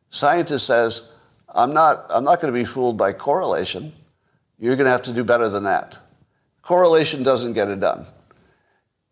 Scientist 0.09 0.65
says, 0.65 1.11
I'm 1.53 1.71
not, 1.71 2.07
I'm 2.09 2.23
not 2.23 2.41
going 2.41 2.51
to 2.51 2.59
be 2.59 2.65
fooled 2.65 2.97
by 2.97 3.13
correlation. 3.13 3.93
You're 4.57 4.75
going 4.75 4.85
to 4.85 4.91
have 4.91 5.03
to 5.03 5.13
do 5.13 5.23
better 5.23 5.47
than 5.47 5.65
that. 5.65 5.99
Correlation 6.63 7.21
doesn't 7.21 7.53
get 7.53 7.67
it 7.67 7.79
done. 7.79 8.07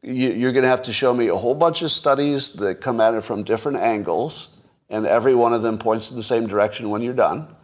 You, 0.02 0.50
are 0.50 0.52
going 0.52 0.64
to 0.64 0.70
have 0.70 0.82
to 0.84 0.92
show 0.92 1.14
me 1.14 1.28
a 1.28 1.36
whole 1.36 1.54
bunch 1.54 1.84
of 1.84 1.92
studies 1.92 2.50
that 2.54 2.82
come 2.82 3.00
at 3.00 3.14
it 3.14 3.22
from 3.22 3.44
different 3.44 3.78
angles, 3.78 4.58
and 4.90 5.06
every 5.06 5.36
one 5.36 5.54
of 5.54 5.62
them 5.62 5.78
points 5.78 6.10
in 6.10 6.18
the 6.18 6.24
same 6.24 6.48
direction 6.48 6.90
when 6.90 7.04
you're 7.04 7.14
done 7.14 7.55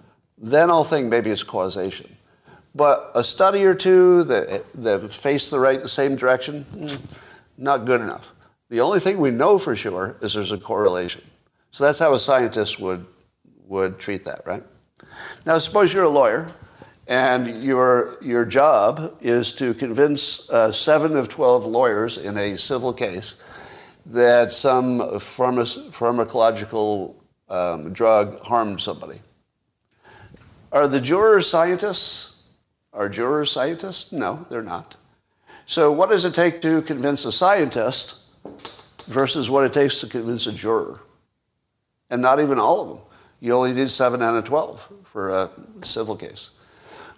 then 0.41 0.71
I'll 0.71 0.83
think 0.83 1.07
maybe 1.07 1.29
it's 1.29 1.43
causation. 1.43 2.17
But 2.73 3.11
a 3.13 3.23
study 3.23 3.63
or 3.63 3.75
two 3.75 4.23
that, 4.23 4.65
that 4.73 5.13
face 5.13 5.49
the 5.51 5.59
right, 5.59 5.81
the 5.81 5.87
same 5.87 6.15
direction, 6.15 6.65
mm, 6.73 6.99
not 7.57 7.85
good 7.85 8.01
enough. 8.01 8.31
The 8.69 8.81
only 8.81 8.99
thing 8.99 9.17
we 9.19 9.31
know 9.31 9.57
for 9.57 9.75
sure 9.75 10.17
is 10.21 10.33
there's 10.33 10.51
a 10.51 10.57
correlation. 10.57 11.21
So 11.69 11.83
that's 11.83 11.99
how 11.99 12.13
a 12.13 12.19
scientist 12.19 12.79
would, 12.79 13.05
would 13.67 13.99
treat 13.99 14.25
that, 14.25 14.41
right? 14.45 14.63
Now, 15.45 15.59
suppose 15.59 15.93
you're 15.93 16.05
a 16.05 16.09
lawyer 16.09 16.49
and 17.07 17.63
your, 17.63 18.17
your 18.21 18.45
job 18.45 19.17
is 19.21 19.53
to 19.53 19.73
convince 19.73 20.49
uh, 20.49 20.71
seven 20.71 21.15
of 21.17 21.27
12 21.27 21.65
lawyers 21.65 22.17
in 22.17 22.37
a 22.37 22.57
civil 22.57 22.93
case 22.93 23.35
that 24.05 24.51
some 24.51 24.99
pharma- 24.99 25.91
pharmacological 25.91 27.13
um, 27.49 27.91
drug 27.91 28.39
harmed 28.41 28.81
somebody. 28.81 29.21
Are 30.71 30.87
the 30.87 31.01
jurors 31.01 31.49
scientists? 31.49 32.35
Are 32.93 33.09
jurors 33.09 33.51
scientists? 33.51 34.11
No, 34.11 34.45
they're 34.49 34.61
not. 34.61 34.95
So, 35.65 35.91
what 35.91 36.09
does 36.09 36.25
it 36.25 36.33
take 36.33 36.61
to 36.61 36.81
convince 36.81 37.25
a 37.25 37.31
scientist 37.31 38.15
versus 39.07 39.49
what 39.49 39.65
it 39.65 39.73
takes 39.73 39.99
to 40.01 40.07
convince 40.07 40.47
a 40.47 40.51
juror? 40.51 41.01
And 42.09 42.21
not 42.21 42.39
even 42.39 42.59
all 42.59 42.81
of 42.81 42.89
them. 42.89 42.99
You 43.39 43.53
only 43.55 43.73
need 43.73 43.89
7 43.89 44.21
out 44.21 44.35
of 44.35 44.43
12 44.43 44.87
for 45.05 45.29
a 45.29 45.49
civil 45.83 46.15
case. 46.15 46.51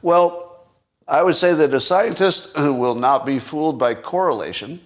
Well, 0.02 0.66
I 1.08 1.22
would 1.22 1.36
say 1.36 1.54
that 1.54 1.74
a 1.74 1.82
scientist 1.82 2.56
will 2.56 2.96
not 2.96 3.26
be 3.26 3.40
fooled 3.40 3.78
by 3.78 3.94
correlation 3.94 4.80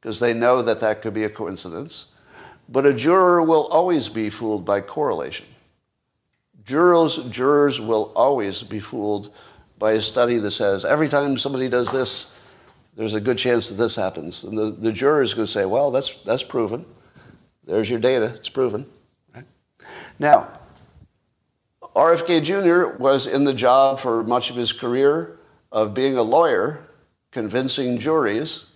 because 0.00 0.20
they 0.20 0.34
know 0.34 0.62
that 0.62 0.80
that 0.80 1.02
could 1.02 1.14
be 1.14 1.24
a 1.24 1.30
coincidence. 1.30 2.06
But 2.68 2.86
a 2.86 2.92
juror 2.92 3.42
will 3.42 3.66
always 3.66 4.08
be 4.08 4.30
fooled 4.30 4.64
by 4.64 4.80
correlation. 4.82 5.46
Jurors, 6.68 7.16
jurors 7.30 7.80
will 7.80 8.12
always 8.14 8.62
be 8.62 8.78
fooled 8.78 9.32
by 9.78 9.92
a 9.92 10.02
study 10.02 10.36
that 10.36 10.50
says 10.50 10.84
every 10.84 11.08
time 11.08 11.38
somebody 11.38 11.66
does 11.66 11.90
this, 11.90 12.30
there's 12.94 13.14
a 13.14 13.20
good 13.22 13.38
chance 13.38 13.70
that 13.70 13.76
this 13.76 13.96
happens. 13.96 14.44
And 14.44 14.58
the, 14.58 14.70
the 14.72 14.92
juror 14.92 15.22
is 15.22 15.32
going 15.32 15.46
to 15.46 15.52
say, 15.52 15.64
well, 15.64 15.90
that's, 15.90 16.12
that's 16.26 16.42
proven. 16.42 16.84
There's 17.64 17.88
your 17.88 18.00
data. 18.00 18.34
It's 18.36 18.50
proven. 18.50 18.84
Right? 19.34 19.46
Now, 20.18 20.48
RFK 21.96 22.42
Jr. 22.42 23.02
was 23.02 23.26
in 23.26 23.44
the 23.44 23.54
job 23.54 23.98
for 23.98 24.22
much 24.22 24.50
of 24.50 24.56
his 24.56 24.70
career 24.70 25.38
of 25.72 25.94
being 25.94 26.18
a 26.18 26.22
lawyer, 26.22 26.80
convincing 27.30 27.98
juries 27.98 28.66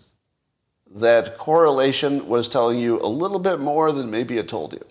that 0.95 1.37
correlation 1.37 2.27
was 2.27 2.49
telling 2.49 2.79
you 2.79 3.03
a 3.03 3.07
little 3.07 3.39
bit 3.39 3.61
more 3.61 3.93
than 3.93 4.11
maybe 4.11 4.39
it 4.39 4.49
told 4.49 4.73
you. 4.73 4.85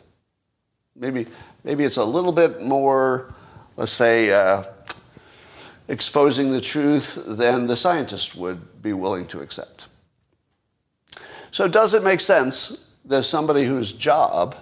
Maybe, 0.95 1.25
maybe 1.63 1.83
it's 1.83 1.97
a 1.97 2.03
little 2.03 2.31
bit 2.31 2.61
more, 2.61 3.33
let's 3.77 3.91
say, 3.91 4.31
uh, 4.31 4.63
exposing 5.87 6.51
the 6.51 6.61
truth 6.61 7.21
than 7.25 7.67
the 7.67 7.75
scientist 7.75 8.35
would 8.35 8.81
be 8.81 8.93
willing 8.93 9.27
to 9.27 9.41
accept. 9.41 9.85
So, 11.51 11.67
does 11.67 11.93
it 11.93 12.03
make 12.03 12.21
sense 12.21 12.87
that 13.05 13.23
somebody 13.23 13.65
whose 13.65 13.91
job 13.91 14.55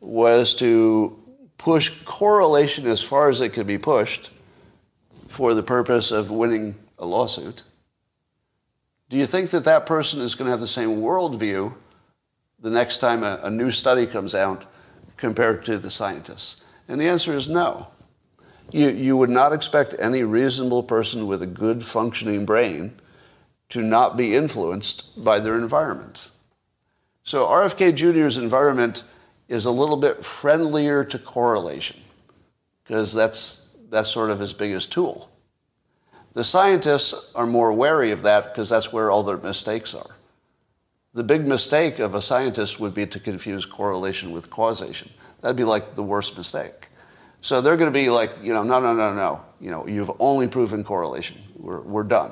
was 0.00 0.54
to 0.56 1.16
push 1.58 1.92
correlation 2.04 2.86
as 2.86 3.02
far 3.02 3.28
as 3.28 3.40
it 3.40 3.50
could 3.50 3.66
be 3.66 3.78
pushed 3.78 4.30
for 5.28 5.54
the 5.54 5.62
purpose 5.62 6.10
of 6.10 6.30
winning 6.30 6.74
a 6.98 7.06
lawsuit? 7.06 7.62
Do 9.08 9.16
you 9.16 9.26
think 9.26 9.50
that 9.50 9.64
that 9.64 9.86
person 9.86 10.20
is 10.20 10.34
going 10.34 10.46
to 10.46 10.50
have 10.50 10.60
the 10.60 10.66
same 10.66 11.00
worldview 11.00 11.72
the 12.60 12.70
next 12.70 12.98
time 12.98 13.22
a, 13.22 13.40
a 13.44 13.50
new 13.50 13.70
study 13.70 14.06
comes 14.06 14.34
out 14.34 14.66
compared 15.18 15.64
to 15.66 15.78
the 15.78 15.90
scientists? 15.90 16.62
And 16.88 16.98
the 16.98 17.08
answer 17.08 17.34
is 17.34 17.48
no. 17.48 17.88
You, 18.70 18.88
you 18.88 19.16
would 19.16 19.30
not 19.30 19.52
expect 19.52 19.94
any 19.98 20.22
reasonable 20.22 20.82
person 20.82 21.26
with 21.26 21.42
a 21.42 21.46
good 21.46 21.84
functioning 21.84 22.46
brain 22.46 22.98
to 23.70 23.82
not 23.82 24.16
be 24.16 24.34
influenced 24.34 25.22
by 25.22 25.40
their 25.40 25.58
environment. 25.58 26.30
So 27.22 27.46
RFK 27.46 27.94
Jr.'s 27.94 28.38
environment 28.38 29.04
is 29.48 29.66
a 29.66 29.70
little 29.70 29.96
bit 29.96 30.24
friendlier 30.24 31.04
to 31.04 31.18
correlation 31.18 32.00
because 32.84 33.12
that's, 33.12 33.68
that's 33.90 34.10
sort 34.10 34.30
of 34.30 34.38
his 34.38 34.54
biggest 34.54 34.90
tool. 34.92 35.30
The 36.32 36.44
scientists 36.44 37.30
are 37.34 37.46
more 37.46 37.72
wary 37.72 38.12
of 38.12 38.22
that 38.22 38.52
because 38.52 38.68
that's 38.68 38.92
where 38.92 39.10
all 39.10 39.22
their 39.22 39.38
mistakes 39.38 39.94
are. 39.94 40.16
The 41.18 41.24
big 41.24 41.48
mistake 41.48 41.98
of 41.98 42.14
a 42.14 42.22
scientist 42.22 42.78
would 42.78 42.94
be 42.94 43.04
to 43.04 43.18
confuse 43.18 43.66
correlation 43.66 44.30
with 44.30 44.50
causation. 44.50 45.10
That'd 45.40 45.56
be 45.56 45.64
like 45.64 45.96
the 45.96 46.02
worst 46.04 46.36
mistake. 46.36 46.90
So 47.40 47.60
they're 47.60 47.76
going 47.76 47.92
to 47.92 47.98
be 47.98 48.08
like, 48.08 48.30
you 48.40 48.52
know, 48.52 48.62
no, 48.62 48.78
no, 48.78 48.94
no, 48.94 49.12
no. 49.12 49.44
You 49.60 49.72
know, 49.72 49.84
you've 49.88 50.12
only 50.20 50.46
proven 50.46 50.84
correlation. 50.84 51.38
We're, 51.56 51.80
we're 51.80 52.04
done. 52.04 52.30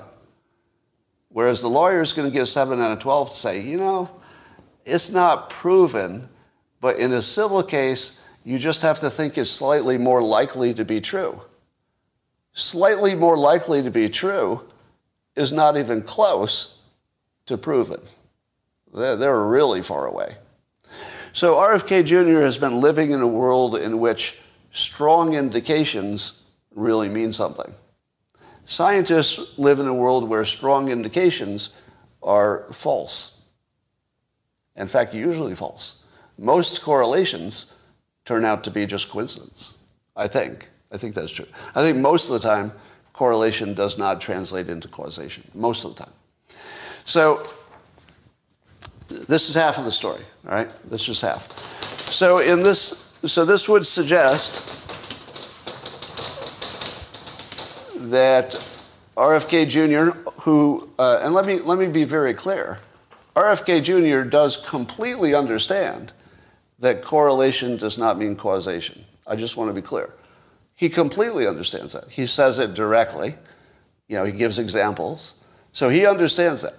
Whereas 1.31 1.61
the 1.63 1.69
lawyer 1.69 2.01
is 2.01 2.13
going 2.13 2.31
to 2.31 2.33
give 2.33 2.49
7 2.49 2.81
out 2.81 2.93
of 2.93 3.01
12 3.01 3.31
to 3.31 3.37
say, 3.37 3.61
you 3.61 3.77
know, 3.77 4.09
it's 4.85 5.11
not 5.11 5.51
proven, 5.51 6.29
but 6.81 6.97
in 6.97 7.13
a 7.15 7.23
civil 7.23 7.65
case, 7.65 8.21
you 8.45 8.57
just 8.57 8.83
have 8.83 9.01
to 9.01 9.11
think 9.11 9.37
it's 9.37 9.51
slightly 9.51 9.99
more 9.99 10.23
likely 10.23 10.73
to 10.75 10.85
be 10.85 11.01
true. 11.01 11.41
Slightly 12.53 13.17
more 13.17 13.37
likely 13.37 13.83
to 13.83 13.91
be 13.91 14.09
true 14.09 14.63
is 15.35 15.51
not 15.51 15.77
even 15.77 16.03
close 16.03 16.79
to 17.47 17.59
proven. 17.59 18.01
They're, 18.93 19.41
really 19.41 19.83
far 19.83 20.07
away. 20.07 20.37
So 21.33 21.57
RFK 21.57 22.05
Jr. 22.05 22.41
has 22.41 22.57
been 22.57 22.81
living 22.81 23.11
in 23.11 23.21
a 23.21 23.27
world 23.27 23.77
in 23.77 23.99
which 23.99 24.37
strong 24.71 25.35
indications 25.35 26.43
really 26.75 27.09
mean 27.09 27.33
something. 27.33 27.73
Scientists 28.65 29.59
live 29.59 29.79
in 29.81 29.87
a 29.87 29.95
world 29.95 30.29
where 30.29 30.45
strong 30.45 30.89
indications 30.89 31.71
are 32.23 32.67
false. 32.73 33.39
In 34.77 34.89
fact, 34.89 35.15
usually 35.15 35.55
false. 35.55 35.97
Most 36.39 36.83
correlations 36.83 37.73
turn 38.25 38.45
out 38.45 38.65
to 38.65 38.71
be 38.71 38.87
just 38.87 39.09
coincidence, 39.09 39.79
I 40.17 40.29
think. 40.29 40.69
I 40.93 40.99
think 40.99 41.15
that's 41.15 41.33
true. 41.33 41.47
I 41.75 41.83
think 41.83 41.99
most 41.99 42.29
of 42.29 42.41
the 42.41 42.49
time, 42.49 42.73
correlation 43.13 43.75
does 43.75 43.99
not 43.99 44.21
translate 44.21 44.69
into 44.69 44.89
causation, 44.89 45.43
most 45.55 45.85
of 45.85 45.95
the 45.95 46.05
time. 46.05 46.13
So, 47.05 47.49
this 49.09 49.49
is 49.49 49.55
half 49.55 49.79
of 49.79 49.85
the 49.85 49.93
story, 49.93 50.23
all 50.47 50.55
right? 50.55 50.71
This 50.91 51.09
is 51.09 51.21
half. 51.21 51.53
So, 52.11 52.39
in 52.39 52.63
this 52.63 53.07
so 53.25 53.45
this 53.45 53.69
would 53.69 53.87
suggest 53.87 54.63
that 57.95 58.65
RFK 59.17 59.69
Jr., 59.69 60.17
who, 60.41 60.89
uh, 60.99 61.21
and 61.23 61.35
let 61.35 61.47
me, 61.47 61.59
let 61.59 61.79
me 61.79 61.87
be 61.87 62.05
very 62.05 62.35
clear, 62.35 62.79
RFK 63.35 63.83
Jr. 63.83 64.29
does 64.29 64.57
completely 64.59 65.35
understand 65.35 66.13
that 66.79 67.03
correlation 67.03 67.77
does 67.77 67.99
not 67.99 68.19
mean 68.19 68.37
causation. 68.37 69.05
I 69.27 69.35
just 69.35 69.57
want 69.57 69.71
to 69.71 69.75
be 69.75 69.83
clear. 69.83 70.13
He 70.77 70.89
completely 70.89 71.47
understands 71.47 71.95
that. 71.95 72.09
He 72.09 72.27
says 72.27 72.59
it 72.59 72.75
directly. 72.75 73.35
You 74.09 74.19
know, 74.19 74.25
he 74.25 74.33
gives 74.33 74.59
examples. 74.59 75.35
So 75.73 75.89
he 75.89 76.07
understands 76.07 76.63
that. 76.63 76.75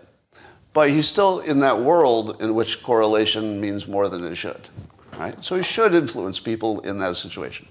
But 0.77 0.91
he's 0.91 1.07
still 1.07 1.39
in 1.39 1.59
that 1.61 1.79
world 1.79 2.39
in 2.39 2.53
which 2.53 2.83
correlation 2.83 3.59
means 3.59 3.87
more 3.87 4.07
than 4.09 4.23
it 4.23 4.35
should 4.35 4.69
right? 5.17 5.43
So 5.43 5.55
he 5.55 5.63
should 5.63 5.93
influence 5.93 6.39
people 6.39 6.79
in 6.81 6.99
that 6.99 7.15
situation. 7.15 7.67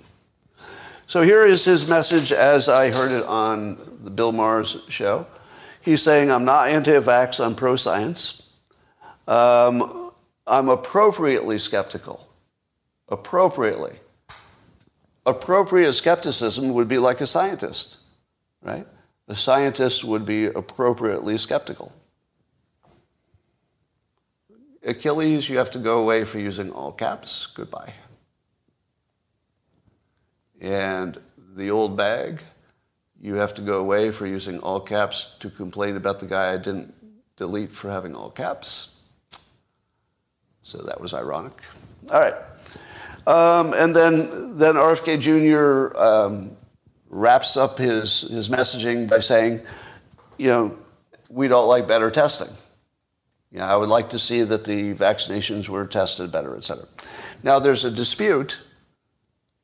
So 1.06 1.22
here 1.22 1.44
is 1.44 1.64
his 1.64 1.86
message 1.86 2.32
as 2.32 2.68
I 2.68 2.90
heard 2.90 3.12
it 3.12 3.24
on 3.24 3.78
the 4.02 4.10
Bill 4.10 4.32
Maher's 4.32 4.78
show. 4.88 5.26
He's 5.80 6.02
saying, 6.02 6.30
I'm 6.30 6.44
not 6.44 6.68
anti-vax, 6.68 7.44
I'm 7.44 7.54
pro-science. 7.54 8.42
Um, 9.28 10.10
I'm 10.46 10.68
appropriately 10.68 11.58
skeptical. 11.58 12.28
Appropriately. 13.08 13.98
Appropriate 15.26 15.92
skepticism 15.92 16.72
would 16.72 16.88
be 16.88 16.98
like 16.98 17.20
a 17.20 17.26
scientist, 17.26 17.98
right? 18.62 18.86
The 19.28 19.36
scientist 19.36 20.04
would 20.04 20.26
be 20.26 20.46
appropriately 20.46 21.38
skeptical. 21.38 21.92
Achilles, 24.86 25.48
you 25.48 25.58
have 25.58 25.70
to 25.72 25.78
go 25.78 25.98
away 25.98 26.24
for 26.24 26.38
using 26.38 26.70
all 26.70 26.92
caps. 26.92 27.46
Goodbye. 27.46 27.92
And 30.60 31.18
the 31.56 31.70
old 31.70 31.96
bag, 31.96 32.40
you 33.20 33.34
have 33.34 33.52
to 33.54 33.62
go 33.62 33.80
away 33.80 34.10
for 34.12 34.26
using 34.26 34.60
all 34.60 34.80
caps 34.80 35.36
to 35.40 35.50
complain 35.50 35.96
about 35.96 36.20
the 36.20 36.26
guy 36.26 36.52
I 36.52 36.56
didn't 36.56 36.94
delete 37.36 37.72
for 37.72 37.90
having 37.90 38.14
all 38.14 38.30
caps. 38.30 38.94
So 40.62 40.78
that 40.78 41.00
was 41.00 41.14
ironic. 41.14 41.60
All 42.10 42.20
right. 42.20 42.34
Um, 43.26 43.74
and 43.74 43.94
then, 43.94 44.56
then 44.56 44.76
RFK 44.76 45.20
Jr. 45.20 45.98
Um, 45.98 46.56
wraps 47.10 47.56
up 47.56 47.78
his, 47.78 48.22
his 48.22 48.48
messaging 48.48 49.08
by 49.08 49.18
saying, 49.18 49.62
you 50.38 50.48
know, 50.48 50.78
we 51.28 51.48
don't 51.48 51.66
like 51.66 51.88
better 51.88 52.10
testing. 52.10 52.48
You 53.50 53.58
know, 53.58 53.64
I 53.64 53.76
would 53.76 53.88
like 53.88 54.10
to 54.10 54.18
see 54.18 54.42
that 54.42 54.64
the 54.64 54.94
vaccinations 54.94 55.68
were 55.68 55.86
tested 55.86 56.32
better, 56.32 56.56
et 56.56 56.64
cetera. 56.64 56.86
Now, 57.42 57.58
there's 57.58 57.84
a 57.84 57.90
dispute 57.90 58.60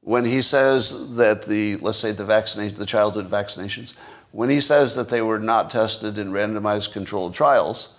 when 0.01 0.24
he 0.24 0.43
says 0.43 1.14
that 1.16 1.43
the, 1.43 1.76
let's 1.76 1.99
say 1.99 2.12
the 2.12 2.24
vaccination, 2.24 2.76
the 2.76 2.87
childhood 2.87 3.30
vaccinations, 3.30 3.95
when 4.33 4.49
he 4.49 4.61
says 4.61 4.95
that 4.97 5.09
they 5.09 5.22
were 5.22 5.39
not 5.39 5.70
tested 5.70 6.18
in 6.18 6.33
randomized 6.33 6.93
controlled 6.93 7.35
trials, 7.35 7.97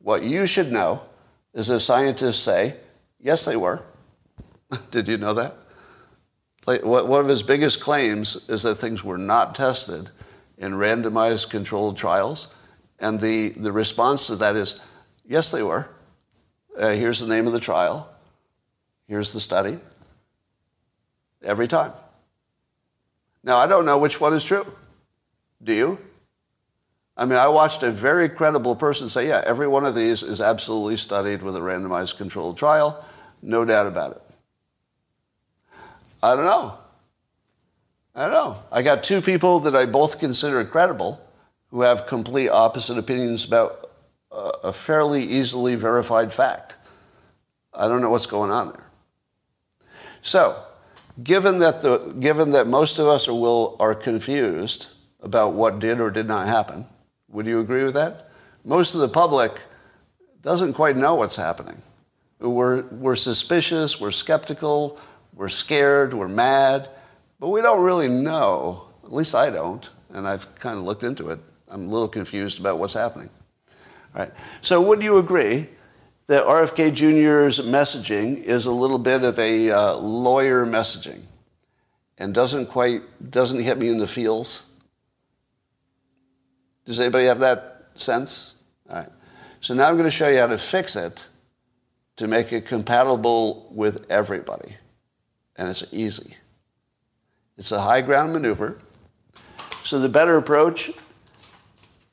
what 0.00 0.22
you 0.22 0.46
should 0.46 0.72
know 0.72 1.02
is 1.52 1.68
that 1.68 1.80
scientists 1.80 2.42
say, 2.42 2.76
yes, 3.20 3.44
they 3.44 3.56
were. 3.56 3.82
Did 4.90 5.08
you 5.08 5.16
know 5.16 5.34
that? 5.34 5.56
Like, 6.66 6.84
one 6.84 7.20
of 7.20 7.28
his 7.28 7.42
biggest 7.42 7.80
claims 7.80 8.48
is 8.48 8.62
that 8.62 8.76
things 8.76 9.04
were 9.04 9.18
not 9.18 9.54
tested 9.54 10.10
in 10.56 10.72
randomized 10.72 11.50
controlled 11.50 11.96
trials. 11.96 12.48
And 12.98 13.20
the, 13.20 13.50
the 13.50 13.72
response 13.72 14.26
to 14.28 14.36
that 14.36 14.56
is, 14.56 14.80
Yes, 15.26 15.50
they 15.50 15.62
were. 15.62 15.88
Uh, 16.78 16.90
here's 16.90 17.20
the 17.20 17.28
name 17.28 17.46
of 17.46 17.52
the 17.52 17.60
trial. 17.60 18.10
Here's 19.08 19.32
the 19.32 19.40
study. 19.40 19.78
Every 21.42 21.68
time. 21.68 21.92
Now, 23.42 23.58
I 23.58 23.66
don't 23.66 23.84
know 23.84 23.98
which 23.98 24.20
one 24.20 24.32
is 24.34 24.44
true. 24.44 24.66
Do 25.62 25.72
you? 25.72 25.98
I 27.16 27.26
mean, 27.26 27.38
I 27.38 27.48
watched 27.48 27.82
a 27.82 27.92
very 27.92 28.28
credible 28.28 28.74
person 28.74 29.08
say, 29.08 29.28
yeah, 29.28 29.42
every 29.46 29.68
one 29.68 29.84
of 29.84 29.94
these 29.94 30.22
is 30.22 30.40
absolutely 30.40 30.96
studied 30.96 31.42
with 31.42 31.56
a 31.56 31.60
randomized 31.60 32.16
controlled 32.16 32.58
trial. 32.58 33.04
No 33.40 33.64
doubt 33.64 33.86
about 33.86 34.12
it. 34.12 34.22
I 36.22 36.34
don't 36.34 36.46
know. 36.46 36.78
I 38.14 38.24
don't 38.24 38.32
know. 38.32 38.62
I 38.72 38.82
got 38.82 39.04
two 39.04 39.20
people 39.20 39.60
that 39.60 39.76
I 39.76 39.86
both 39.86 40.18
consider 40.18 40.64
credible 40.64 41.20
who 41.70 41.82
have 41.82 42.06
complete 42.06 42.48
opposite 42.48 42.96
opinions 42.96 43.44
about 43.44 43.83
a 44.34 44.72
fairly 44.72 45.24
easily 45.24 45.74
verified 45.74 46.32
fact. 46.32 46.76
I 47.72 47.88
don't 47.88 48.00
know 48.00 48.10
what's 48.10 48.26
going 48.26 48.50
on 48.50 48.68
there. 48.68 48.84
So, 50.22 50.62
given 51.22 51.58
that, 51.58 51.82
the, 51.82 51.98
given 52.18 52.50
that 52.52 52.66
most 52.66 52.98
of 52.98 53.06
us 53.06 53.28
are, 53.28 53.34
will, 53.34 53.76
are 53.78 53.94
confused 53.94 54.88
about 55.22 55.52
what 55.52 55.78
did 55.78 56.00
or 56.00 56.10
did 56.10 56.26
not 56.26 56.46
happen, 56.46 56.86
would 57.28 57.46
you 57.46 57.60
agree 57.60 57.84
with 57.84 57.94
that? 57.94 58.30
Most 58.64 58.94
of 58.94 59.00
the 59.00 59.08
public 59.08 59.60
doesn't 60.42 60.74
quite 60.74 60.96
know 60.96 61.14
what's 61.14 61.36
happening. 61.36 61.80
We're, 62.40 62.82
we're 62.82 63.16
suspicious, 63.16 64.00
we're 64.00 64.10
skeptical, 64.10 64.98
we're 65.34 65.48
scared, 65.48 66.14
we're 66.14 66.28
mad, 66.28 66.88
but 67.40 67.48
we 67.48 67.60
don't 67.60 67.82
really 67.82 68.08
know. 68.08 68.84
At 69.04 69.12
least 69.12 69.34
I 69.34 69.50
don't, 69.50 69.88
and 70.10 70.26
I've 70.26 70.52
kind 70.56 70.78
of 70.78 70.84
looked 70.84 71.02
into 71.02 71.30
it. 71.30 71.38
I'm 71.68 71.88
a 71.88 71.92
little 71.92 72.08
confused 72.08 72.60
about 72.60 72.78
what's 72.78 72.94
happening. 72.94 73.30
Right. 74.14 74.32
So 74.62 74.80
would 74.80 75.02
you 75.02 75.18
agree 75.18 75.68
that 76.28 76.44
RFK 76.44 76.94
Jr.'s 76.94 77.58
messaging 77.66 78.42
is 78.42 78.66
a 78.66 78.72
little 78.72 78.98
bit 78.98 79.24
of 79.24 79.38
a 79.38 79.70
uh, 79.70 79.94
lawyer 79.96 80.64
messaging 80.64 81.22
and 82.16 82.32
doesn't 82.32 82.66
quite 82.66 83.02
doesn't 83.30 83.60
hit 83.60 83.76
me 83.76 83.88
in 83.88 83.98
the 83.98 84.06
feels? 84.06 84.66
Does 86.86 87.00
anybody 87.00 87.26
have 87.26 87.40
that 87.40 87.88
sense? 87.96 88.54
All 88.88 88.96
right. 88.96 89.08
So 89.60 89.74
now 89.74 89.88
I'm 89.88 89.94
going 89.94 90.04
to 90.04 90.10
show 90.10 90.28
you 90.28 90.38
how 90.38 90.46
to 90.46 90.58
fix 90.58 90.94
it 90.94 91.28
to 92.16 92.28
make 92.28 92.52
it 92.52 92.66
compatible 92.66 93.68
with 93.72 94.06
everybody. 94.10 94.76
And 95.56 95.68
it's 95.68 95.84
easy. 95.90 96.36
It's 97.56 97.72
a 97.72 97.80
high 97.80 98.02
ground 98.02 98.32
maneuver. 98.32 98.78
So 99.84 99.98
the 99.98 100.08
better 100.08 100.36
approach 100.36 100.92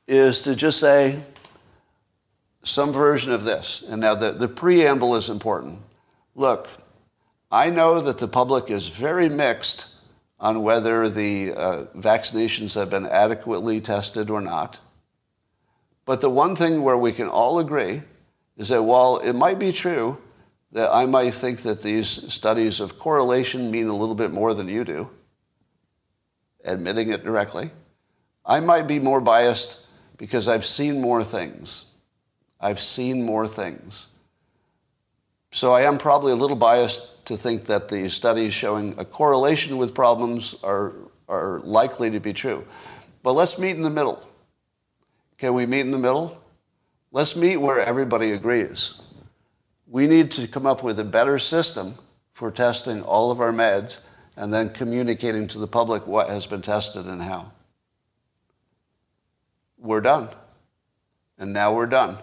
is 0.08 0.42
to 0.44 0.56
just 0.56 0.80
say 0.80 1.20
some 2.64 2.94
version 2.94 3.32
of 3.32 3.44
this. 3.44 3.84
And 3.88 4.02
now 4.02 4.16
the, 4.16 4.32
the 4.32 4.48
preamble 4.48 5.16
is 5.16 5.30
important. 5.30 5.80
Look, 6.36 6.68
I 7.52 7.70
know 7.70 8.00
that 8.02 8.18
the 8.18 8.28
public 8.28 8.70
is 8.70 8.88
very 8.88 9.30
mixed 9.30 9.88
on 10.40 10.64
whether 10.64 11.10
the 11.10 11.54
uh, 11.54 11.86
vaccinations 11.98 12.76
have 12.76 12.90
been 12.90 13.06
adequately 13.06 13.82
tested 13.82 14.30
or 14.30 14.42
not. 14.42 14.80
But 16.06 16.22
the 16.22 16.30
one 16.30 16.56
thing 16.56 16.82
where 16.82 16.98
we 16.98 17.12
can 17.12 17.28
all 17.28 17.60
agree 17.60 18.02
is 18.58 18.70
that 18.70 18.84
while 18.84 19.18
it 19.18 19.34
might 19.34 19.60
be 19.60 19.72
true 19.72 20.18
that 20.72 20.90
I 20.92 21.06
might 21.06 21.34
think 21.34 21.60
that 21.60 21.82
these 21.82 22.08
studies 22.34 22.80
of 22.80 22.98
correlation 22.98 23.70
mean 23.70 23.88
a 23.88 23.96
little 23.96 24.16
bit 24.16 24.32
more 24.32 24.54
than 24.54 24.68
you 24.68 24.84
do, 24.84 25.10
admitting 26.64 27.10
it 27.10 27.24
directly, 27.24 27.70
I 28.46 28.60
might 28.62 28.88
be 28.88 29.00
more 29.00 29.22
biased 29.22 29.86
because 30.18 30.48
I've 30.48 30.66
seen 30.66 31.02
more 31.02 31.24
things. 31.24 31.86
I've 32.62 32.80
seen 32.80 33.26
more 33.26 33.48
things. 33.48 34.10
So 35.52 35.74
I 35.74 35.82
am 35.82 35.98
probably 35.98 36.32
a 36.32 36.36
little 36.36 36.56
biased 36.56 37.26
to 37.26 37.36
think 37.36 37.66
that 37.66 37.90
the 37.90 38.10
studies 38.10 38.54
showing 38.54 38.96
a 38.98 39.04
correlation 39.04 39.78
with 39.78 39.96
problems 39.96 40.56
are, 40.64 40.94
are 41.28 41.60
likely 41.64 42.12
to 42.12 42.20
be 42.20 42.34
true. 42.34 42.66
But 43.24 43.34
let's 43.34 43.60
meet 43.60 43.76
in 43.76 43.82
the 43.82 43.90
middle. 43.90 44.26
Can 45.38 45.54
we 45.54 45.66
meet 45.66 45.82
in 45.82 45.92
the 45.92 45.98
middle? 45.98 46.42
Let's 47.12 47.36
meet 47.36 47.58
where 47.58 47.82
everybody 47.82 48.32
agrees. 48.32 49.02
We 49.88 50.08
need 50.08 50.32
to 50.32 50.48
come 50.48 50.66
up 50.66 50.84
with 50.84 51.00
a 51.00 51.04
better 51.04 51.38
system 51.40 51.96
for 52.34 52.52
testing 52.52 53.02
all 53.02 53.32
of 53.32 53.42
our 53.42 53.52
meds 53.52 54.02
and 54.38 54.54
then 54.54 54.70
communicating 54.70 55.48
to 55.50 55.60
the 55.60 55.68
public 55.68 56.08
what 56.08 56.30
has 56.30 56.46
been 56.46 56.62
tested 56.62 57.08
and 57.08 57.22
how. 57.22 57.52
We're 59.78 60.02
done. 60.02 60.30
And 61.38 61.52
now 61.52 61.74
we're 61.74 61.88
done 61.88 62.20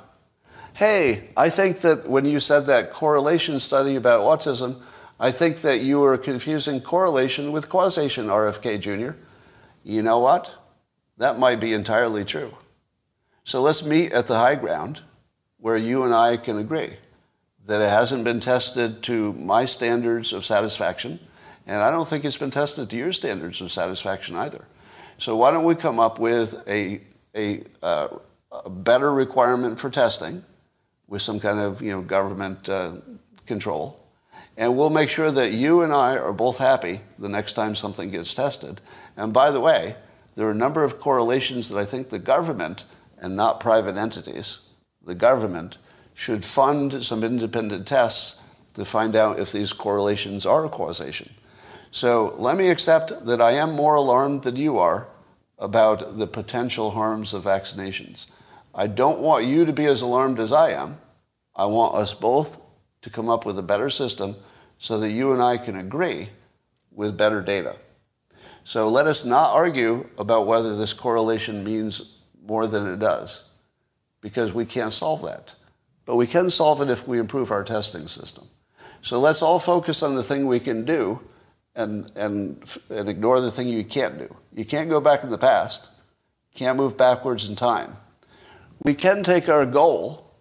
hey, 0.79 1.29
I 1.37 1.51
think 1.51 1.81
that 1.81 2.09
when 2.09 2.25
you 2.25 2.39
said 2.39 2.67
that 2.67 2.93
correlation 2.93 3.59
study 3.59 3.97
about 3.97 4.21
autism, 4.21 4.81
I 5.19 5.33
think 5.33 5.63
that 5.63 5.81
you 5.81 5.99
were 5.99 6.17
confusing 6.17 6.81
correlation 6.81 7.51
with 7.51 7.69
causation, 7.69 8.29
RFK 8.29 8.79
Jr. 8.79 9.19
You 9.83 10.03
know 10.03 10.21
what? 10.21 10.49
That 11.17 11.37
might 11.37 11.59
be 11.59 11.73
entirely 11.73 12.25
true. 12.25 12.55
So 13.43 13.61
let's 13.61 13.85
meet 13.85 14.13
at 14.13 14.29
the 14.29 14.37
high 14.37 14.55
ground 14.55 15.01
where 15.59 15.77
you 15.77 16.05
and 16.05 16.15
I 16.15 16.37
can 16.37 16.59
agree 16.59 16.93
that 17.67 17.81
it 17.81 17.91
hasn't 17.91 18.23
been 18.23 18.39
tested 18.39 19.03
to 19.03 19.33
my 19.33 19.65
standards 19.65 20.33
of 20.33 20.45
satisfaction, 20.45 21.19
and 21.67 21.83
I 21.83 21.91
don't 21.91 22.07
think 22.07 22.25
it's 22.25 22.39
been 22.39 22.53
tested 22.53 22.89
to 22.91 22.97
your 22.97 23.11
standards 23.11 23.61
of 23.61 23.73
satisfaction 23.73 24.37
either. 24.37 24.65
So 25.17 25.35
why 25.35 25.51
don't 25.51 25.65
we 25.65 25.75
come 25.75 25.99
up 25.99 26.21
with 26.21 26.55
a, 26.69 27.01
a, 27.35 27.65
uh, 27.83 28.09
a 28.53 28.71
better 28.71 29.13
requirement 29.13 29.81
for 29.81 29.91
testing 29.91 30.45
with 31.09 31.23
some 31.23 31.41
kind 31.41 31.59
of 31.59 31.83
you 31.83 31.91
know, 31.91 32.03
government 32.03 32.69
uh, 32.69 32.93
control. 33.47 34.05
And 34.57 34.77
we'll 34.77 34.91
make 34.91 35.09
sure 35.09 35.31
that 35.31 35.53
you 35.53 35.83
and 35.83 35.93
I 35.93 36.17
are 36.17 36.33
both 36.33 36.59
happy 36.59 37.01
the 37.19 37.29
next 37.29 37.53
time 37.55 37.75
something 37.75 38.11
gets 38.11 38.35
tested. 38.35 38.81
And 39.17 39.33
by 39.33 39.51
the 39.51 39.61
way, 39.61 39.97
there 40.35 40.47
are 40.47 40.53
a 40.53 40.55
number 40.55 40.85
of 40.85 40.99
correlations 40.99 41.69
that 41.69 41.79
I 41.79 41.85
think 41.85 42.11
the 42.11 42.19
government 42.19 42.85
and 43.19 43.37
not 43.37 43.61
private 43.61 43.97
entities, 43.97 44.61
the 45.05 45.15
government, 45.15 45.79
should 46.15 46.45
fund 46.45 47.05
some 47.05 47.23
independent 47.25 47.87
tests 47.87 48.41
to 48.75 48.85
find 48.85 49.17
out 49.17 49.39
if 49.39 49.53
these 49.53 49.73
correlations 49.73 50.45
are 50.45 50.65
a 50.65 50.69
causation. 50.69 51.31
So 51.91 52.35
let 52.37 52.57
me 52.57 52.69
accept 52.71 53.25
that 53.27 53.41
I 53.41 53.53
am 53.53 53.73
more 53.73 53.95
alarmed 53.95 54.43
than 54.43 54.57
you 54.57 54.79
are 54.79 55.09
about 55.59 56.19
the 56.19 56.27
potential 56.27 56.91
harms 56.91 57.35
of 57.35 57.45
vaccinations. 57.45 58.27
I 58.79 58.87
don't 58.87 59.19
want 59.19 59.45
you 59.45 59.65
to 59.65 59.73
be 59.73 59.87
as 59.87 60.03
alarmed 60.03 60.39
as 60.39 60.53
I 60.53 60.71
am. 60.71 61.01
I 61.57 61.65
want 61.65 61.97
us 61.97 62.15
both 62.15 62.61
to 63.03 63.11
come 63.11 63.29
up 63.29 63.45
with 63.45 63.59
a 63.59 63.63
better 63.63 63.91
system 63.91 64.37
so 64.79 65.01
that 65.01 65.11
you 65.11 65.33
and 65.33 65.43
I 65.43 65.57
can 65.57 65.75
agree 65.75 66.29
with 66.93 67.19
better 67.19 67.43
data. 67.43 67.75
So 68.63 68.89
let 68.89 69.09
us 69.09 69.25
not 69.25 69.51
argue 69.51 70.09
about 70.17 70.47
whether 70.47 70.77
this 70.77 70.93
correlation 70.93 71.65
means 71.65 72.19
more 72.41 72.69
than 72.69 72.87
it 72.87 73.01
does, 73.01 73.47
because 74.21 74.53
we 74.53 74.65
can't 74.65 74.93
solve 74.93 75.23
that. 75.23 75.57
But 76.07 76.15
we 76.15 76.29
can 76.29 76.49
solve 76.49 76.81
it 76.81 76.89
if 76.89 77.09
we 77.09 77.19
improve 77.19 77.51
our 77.51 77.65
testing 77.65 78.07
system. 78.07 78.47
So 79.03 79.19
let's 79.19 79.43
all 79.43 79.59
focus 79.59 80.05
on 80.05 80.15
the 80.15 80.23
thing 80.23 80.47
we 80.47 80.61
can 80.61 80.85
do 80.85 81.21
and, 81.75 82.13
and, 82.15 82.63
and 82.91 83.09
ignore 83.09 83.41
the 83.41 83.51
thing 83.51 83.69
you 83.69 83.85
can't 83.85 84.19
do. 84.19 84.33
You 84.55 84.65
can't 84.65 84.89
go 84.89 85.01
back 85.01 85.25
in 85.25 85.31
the 85.31 85.37
past, 85.37 85.91
can't 86.55 86.77
move 86.77 86.97
backwards 86.97 87.49
in 87.49 87.57
time. 87.57 87.97
We 88.85 88.95
can 88.95 89.25
take 89.25 89.49
our 89.49 89.67
goal, 89.67 90.33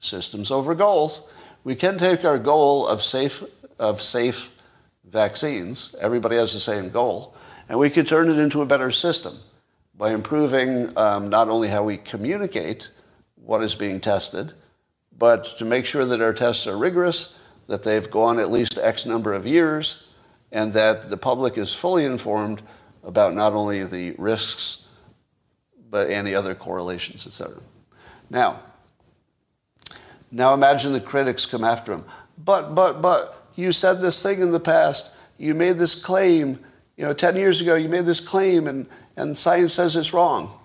systems 0.00 0.50
over 0.50 0.74
goals, 0.74 1.28
we 1.64 1.74
can 1.74 1.98
take 1.98 2.24
our 2.24 2.38
goal 2.38 2.86
of 2.86 3.02
safe, 3.02 3.42
of 3.78 4.02
safe 4.02 4.50
vaccines, 5.04 5.94
everybody 6.00 6.36
has 6.36 6.52
the 6.52 6.60
same 6.60 6.90
goal, 6.90 7.34
and 7.68 7.78
we 7.78 7.90
could 7.90 8.06
turn 8.06 8.28
it 8.28 8.38
into 8.38 8.62
a 8.62 8.66
better 8.66 8.90
system 8.90 9.36
by 9.96 10.10
improving 10.10 10.96
um, 10.96 11.28
not 11.28 11.48
only 11.48 11.68
how 11.68 11.82
we 11.82 11.96
communicate 11.96 12.90
what 13.36 13.62
is 13.62 13.74
being 13.74 14.00
tested, 14.00 14.52
but 15.16 15.56
to 15.58 15.64
make 15.64 15.86
sure 15.86 16.04
that 16.04 16.20
our 16.20 16.34
tests 16.34 16.66
are 16.66 16.76
rigorous, 16.76 17.34
that 17.68 17.82
they've 17.82 18.10
gone 18.10 18.38
at 18.38 18.50
least 18.50 18.78
X 18.78 19.06
number 19.06 19.32
of 19.32 19.46
years, 19.46 20.04
and 20.52 20.72
that 20.74 21.08
the 21.08 21.16
public 21.16 21.56
is 21.56 21.74
fully 21.74 22.04
informed 22.04 22.62
about 23.02 23.34
not 23.34 23.52
only 23.52 23.84
the 23.84 24.12
risks, 24.18 24.86
but 25.90 26.10
any 26.10 26.34
other 26.34 26.54
correlations, 26.54 27.26
et 27.26 27.32
cetera. 27.32 27.60
Now, 28.30 28.60
now 30.30 30.54
imagine 30.54 30.92
the 30.92 31.00
critics 31.00 31.46
come 31.46 31.64
after 31.64 31.92
him. 31.92 32.04
But, 32.44 32.74
but, 32.74 33.00
but, 33.00 33.48
you 33.54 33.72
said 33.72 34.02
this 34.02 34.22
thing 34.22 34.40
in 34.40 34.52
the 34.52 34.60
past. 34.60 35.12
You 35.38 35.54
made 35.54 35.78
this 35.78 35.94
claim. 35.94 36.60
You 36.96 37.04
know, 37.04 37.14
10 37.14 37.36
years 37.36 37.60
ago, 37.60 37.74
you 37.74 37.88
made 37.88 38.04
this 38.04 38.20
claim, 38.20 38.66
and, 38.66 38.86
and 39.16 39.36
science 39.36 39.72
says 39.72 39.96
it's 39.96 40.12
wrong. 40.12 40.58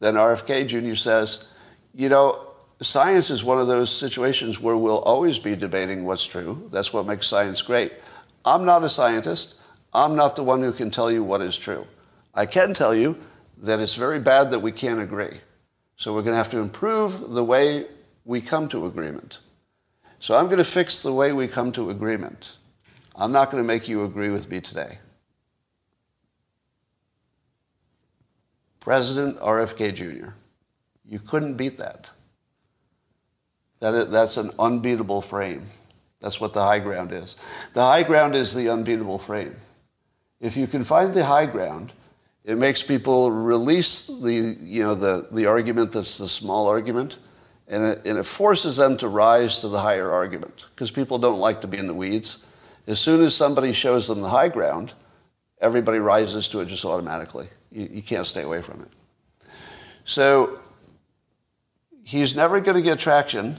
Then 0.00 0.14
RFK 0.14 0.66
Jr. 0.68 0.94
says, 0.94 1.46
you 1.94 2.08
know, 2.08 2.46
science 2.80 3.30
is 3.30 3.42
one 3.42 3.58
of 3.58 3.66
those 3.66 3.94
situations 3.94 4.60
where 4.60 4.76
we'll 4.76 5.00
always 5.00 5.38
be 5.38 5.56
debating 5.56 6.04
what's 6.04 6.24
true. 6.24 6.68
That's 6.72 6.92
what 6.92 7.06
makes 7.06 7.26
science 7.26 7.62
great. 7.62 7.92
I'm 8.44 8.64
not 8.64 8.84
a 8.84 8.90
scientist. 8.90 9.56
I'm 9.92 10.14
not 10.14 10.36
the 10.36 10.44
one 10.44 10.62
who 10.62 10.72
can 10.72 10.90
tell 10.90 11.10
you 11.10 11.24
what 11.24 11.40
is 11.40 11.56
true. 11.56 11.86
I 12.34 12.46
can 12.46 12.74
tell 12.74 12.94
you 12.94 13.18
that 13.62 13.80
it's 13.80 13.96
very 13.96 14.20
bad 14.20 14.50
that 14.52 14.60
we 14.60 14.70
can't 14.70 15.00
agree. 15.00 15.40
So 15.98 16.14
we're 16.14 16.22
going 16.22 16.32
to 16.32 16.38
have 16.38 16.50
to 16.50 16.58
improve 16.58 17.34
the 17.34 17.42
way 17.42 17.86
we 18.24 18.40
come 18.40 18.68
to 18.68 18.86
agreement. 18.86 19.40
So 20.20 20.36
I'm 20.36 20.46
going 20.46 20.58
to 20.58 20.64
fix 20.64 21.02
the 21.02 21.12
way 21.12 21.32
we 21.32 21.48
come 21.48 21.72
to 21.72 21.90
agreement. 21.90 22.56
I'm 23.16 23.32
not 23.32 23.50
going 23.50 23.60
to 23.60 23.66
make 23.66 23.88
you 23.88 24.04
agree 24.04 24.28
with 24.28 24.48
me 24.48 24.60
today. 24.60 24.98
President 28.78 29.40
RFK 29.40 29.92
Jr., 29.92 30.30
you 31.04 31.18
couldn't 31.18 31.56
beat 31.56 31.78
that. 31.78 32.12
that 33.80 34.12
that's 34.12 34.36
an 34.36 34.52
unbeatable 34.56 35.20
frame. 35.20 35.66
That's 36.20 36.40
what 36.40 36.52
the 36.52 36.62
high 36.62 36.78
ground 36.78 37.12
is. 37.12 37.36
The 37.72 37.82
high 37.82 38.04
ground 38.04 38.36
is 38.36 38.54
the 38.54 38.68
unbeatable 38.68 39.18
frame. 39.18 39.56
If 40.40 40.56
you 40.56 40.68
can 40.68 40.84
find 40.84 41.12
the 41.12 41.24
high 41.24 41.46
ground, 41.46 41.92
it 42.48 42.56
makes 42.56 42.82
people 42.82 43.30
release 43.30 44.06
the, 44.06 44.56
you 44.62 44.82
know, 44.82 44.94
the, 44.94 45.28
the 45.32 45.44
argument 45.44 45.92
that's 45.92 46.16
the 46.16 46.26
small 46.26 46.66
argument, 46.66 47.18
and 47.68 47.84
it, 47.84 48.06
and 48.06 48.16
it 48.16 48.24
forces 48.24 48.78
them 48.78 48.96
to 48.96 49.08
rise 49.08 49.58
to 49.58 49.68
the 49.68 49.78
higher 49.78 50.10
argument 50.10 50.64
because 50.74 50.90
people 50.90 51.18
don't 51.18 51.40
like 51.40 51.60
to 51.60 51.66
be 51.66 51.76
in 51.76 51.86
the 51.86 51.92
weeds. 51.92 52.46
As 52.86 52.98
soon 53.00 53.22
as 53.22 53.36
somebody 53.36 53.70
shows 53.74 54.08
them 54.08 54.22
the 54.22 54.30
high 54.30 54.48
ground, 54.48 54.94
everybody 55.60 55.98
rises 55.98 56.48
to 56.48 56.60
it 56.60 56.68
just 56.68 56.86
automatically. 56.86 57.46
You, 57.70 57.86
you 57.92 58.02
can't 58.02 58.24
stay 58.24 58.44
away 58.44 58.62
from 58.62 58.80
it. 58.80 58.88
So 60.06 60.58
he's 62.02 62.34
never 62.34 62.62
going 62.62 62.78
to 62.78 62.82
get 62.82 62.98
traction 62.98 63.56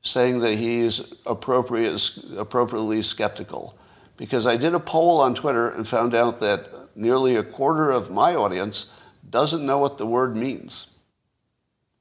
saying 0.00 0.40
that 0.40 0.54
he's 0.54 1.12
appropriate, 1.26 2.18
appropriately 2.38 3.02
skeptical. 3.02 3.76
Because 4.16 4.46
I 4.46 4.56
did 4.56 4.72
a 4.72 4.80
poll 4.80 5.20
on 5.20 5.34
Twitter 5.34 5.68
and 5.68 5.86
found 5.86 6.14
out 6.14 6.40
that 6.40 6.71
nearly 6.94 7.36
a 7.36 7.42
quarter 7.42 7.90
of 7.90 8.10
my 8.10 8.34
audience 8.34 8.90
doesn't 9.28 9.64
know 9.64 9.78
what 9.78 9.98
the 9.98 10.06
word 10.06 10.36
means. 10.36 10.88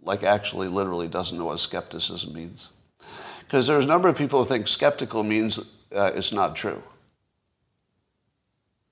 Like 0.02 0.24
actually 0.24 0.68
literally 0.68 1.08
doesn't 1.08 1.38
know 1.38 1.46
what 1.46 1.60
skepticism 1.60 2.34
means. 2.34 2.72
Because 3.40 3.68
there's 3.68 3.84
a 3.84 3.88
number 3.88 4.08
of 4.08 4.18
people 4.18 4.40
who 4.40 4.46
think 4.46 4.68
skeptical 4.68 5.24
means 5.24 5.60
uh, 5.96 6.12
it's 6.16 6.32
not 6.32 6.56
true. 6.56 6.82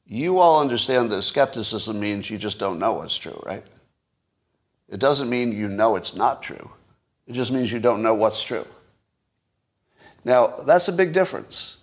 You 0.06 0.40
all 0.40 0.60
understand 0.60 1.12
that 1.12 1.22
skepticism 1.22 2.00
means 2.00 2.30
you 2.30 2.38
just 2.38 2.60
don't 2.60 2.80
know 2.80 2.94
what's 2.94 3.16
true, 3.16 3.42
right? 3.46 3.64
It 4.90 5.00
doesn't 5.00 5.30
mean 5.30 5.52
you 5.52 5.68
know 5.68 5.96
it's 5.96 6.16
not 6.16 6.42
true. 6.42 6.72
It 7.28 7.34
just 7.34 7.52
means 7.52 7.72
you 7.72 7.80
don't 7.80 8.02
know 8.02 8.16
what's 8.16 8.42
true. 8.42 8.66
Now, 10.26 10.48
that's 10.48 10.88
a 10.88 10.94
big 10.94 11.14
difference. 11.14 11.78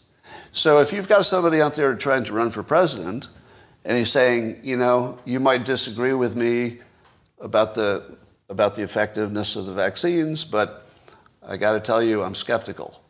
So 0.53 0.81
if 0.81 0.93
you've 0.93 1.09
got 1.09 1.25
somebody 1.25 1.62
out 1.62 1.75
there 1.75 1.95
trying 1.95 2.25
to 2.25 2.33
run 2.33 2.51
for 2.51 2.62
president, 2.62 3.29
and 3.87 3.97
he's 3.97 4.11
saying, 4.11 4.59
you 4.64 4.76
know, 4.76 5.16
you 5.24 5.39
might 5.39 5.64
disagree 5.64 6.12
with 6.12 6.34
me 6.34 6.78
about 7.41 7.72
the, 7.72 8.16
about 8.51 8.74
the 8.74 8.82
effectiveness 8.82 9.55
of 9.55 9.66
the 9.66 9.72
vaccines, 9.72 10.45
but 10.45 10.89
I 11.47 11.57
got 11.57 11.72
to 11.74 11.80
tell 11.80 12.03
you, 12.03 12.24
I'm 12.24 12.34
skeptical. 12.34 13.01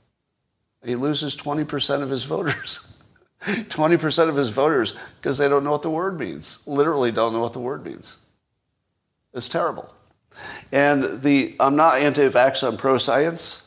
He 0.84 0.94
loses 0.94 1.34
20% 1.34 2.02
of 2.02 2.10
his 2.10 2.24
voters. 2.24 2.92
20% 3.40 4.28
of 4.28 4.36
his 4.36 4.50
voters 4.50 4.94
because 5.18 5.38
they 5.38 5.48
don't 5.48 5.64
know 5.64 5.70
what 5.70 5.80
the 5.80 5.90
word 5.90 6.20
means. 6.20 6.58
Literally 6.66 7.10
don't 7.10 7.32
know 7.32 7.40
what 7.40 7.54
the 7.54 7.58
word 7.58 7.82
means. 7.82 8.18
It's 9.32 9.48
terrible. 9.48 9.94
And 10.72 11.22
the 11.22 11.56
I'm 11.58 11.76
not 11.76 12.00
anti-vax, 12.00 12.66
I'm 12.66 12.76
pro-science. 12.76 13.62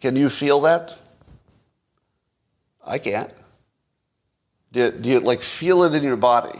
Can 0.00 0.14
you 0.14 0.28
feel 0.30 0.60
that? 0.60 0.96
I 2.86 2.98
can't. 2.98 3.32
Do 4.74 4.80
you, 4.80 4.90
do 4.90 5.08
you 5.08 5.20
like 5.20 5.40
feel 5.40 5.84
it 5.84 5.94
in 5.94 6.02
your 6.02 6.16
body? 6.16 6.58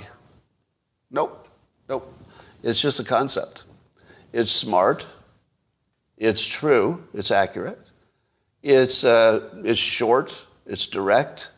Nope. 1.10 1.48
Nope. 1.88 2.14
It's 2.62 2.80
just 2.80 3.00
a 3.00 3.04
concept. 3.04 3.64
It's 4.32 4.52
smart. 4.52 5.04
It's 6.16 6.46
true. 6.46 7.02
It's 7.12 7.32
accurate. 7.32 7.90
It's, 8.62 9.02
uh, 9.02 9.50
it's 9.64 9.80
short. 9.80 10.32
It's 10.64 10.86
direct. 10.86 11.50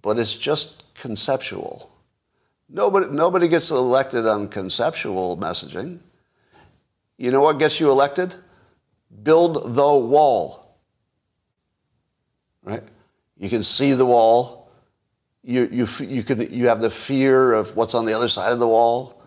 But 0.00 0.18
it's 0.18 0.34
just 0.34 0.84
conceptual. 0.94 1.90
Nobody, 2.70 3.06
nobody 3.10 3.46
gets 3.46 3.70
elected 3.70 4.26
on 4.26 4.48
conceptual 4.48 5.36
messaging. 5.36 5.98
You 7.18 7.30
know 7.30 7.42
what 7.42 7.58
gets 7.58 7.78
you 7.78 7.90
elected? 7.90 8.34
Build 9.22 9.74
the 9.74 9.92
wall. 9.92 10.78
Right? 12.62 12.82
You 13.36 13.50
can 13.50 13.62
see 13.62 13.92
the 13.92 14.06
wall. 14.06 14.57
You, 15.48 15.66
you, 15.72 15.88
you, 16.06 16.22
can, 16.22 16.52
you 16.52 16.68
have 16.68 16.82
the 16.82 16.90
fear 16.90 17.54
of 17.54 17.74
what's 17.74 17.94
on 17.94 18.04
the 18.04 18.12
other 18.12 18.28
side 18.28 18.52
of 18.52 18.58
the 18.58 18.68
wall. 18.68 19.18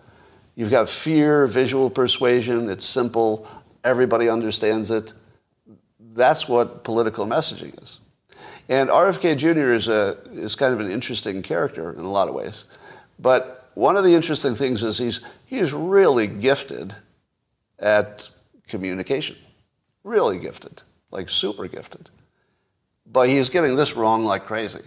You've 0.53 0.69
got 0.69 0.87
fear, 0.87 1.47
visual 1.47 1.89
persuasion. 1.89 2.69
It's 2.69 2.85
simple. 2.85 3.49
Everybody 3.83 4.29
understands 4.29 4.91
it. 4.91 5.15
That's 6.13 6.47
what 6.47 6.83
political 6.83 7.25
messaging 7.25 7.81
is. 7.81 7.97
And 8.69 8.91
RFK 8.91 9.35
Jr. 9.35 9.71
is, 9.71 9.87
a, 9.87 10.19
is 10.31 10.53
kind 10.53 10.75
of 10.75 10.79
an 10.79 10.91
interesting 10.91 11.41
character 11.41 11.91
in 11.91 12.01
a 12.01 12.11
lot 12.11 12.27
of 12.27 12.35
ways. 12.35 12.65
But 13.17 13.71
one 13.73 13.97
of 13.97 14.03
the 14.03 14.13
interesting 14.13 14.53
things 14.53 14.83
is 14.83 14.99
he's, 14.99 15.21
he 15.47 15.57
is 15.57 15.73
really 15.73 16.27
gifted 16.27 16.93
at 17.79 18.29
communication. 18.67 19.37
Really 20.03 20.37
gifted, 20.37 20.83
like 21.09 21.29
super 21.29 21.67
gifted. 21.67 22.11
But 23.11 23.27
he's 23.27 23.49
getting 23.49 23.75
this 23.75 23.95
wrong 23.95 24.23
like 24.23 24.45
crazy. 24.45 24.81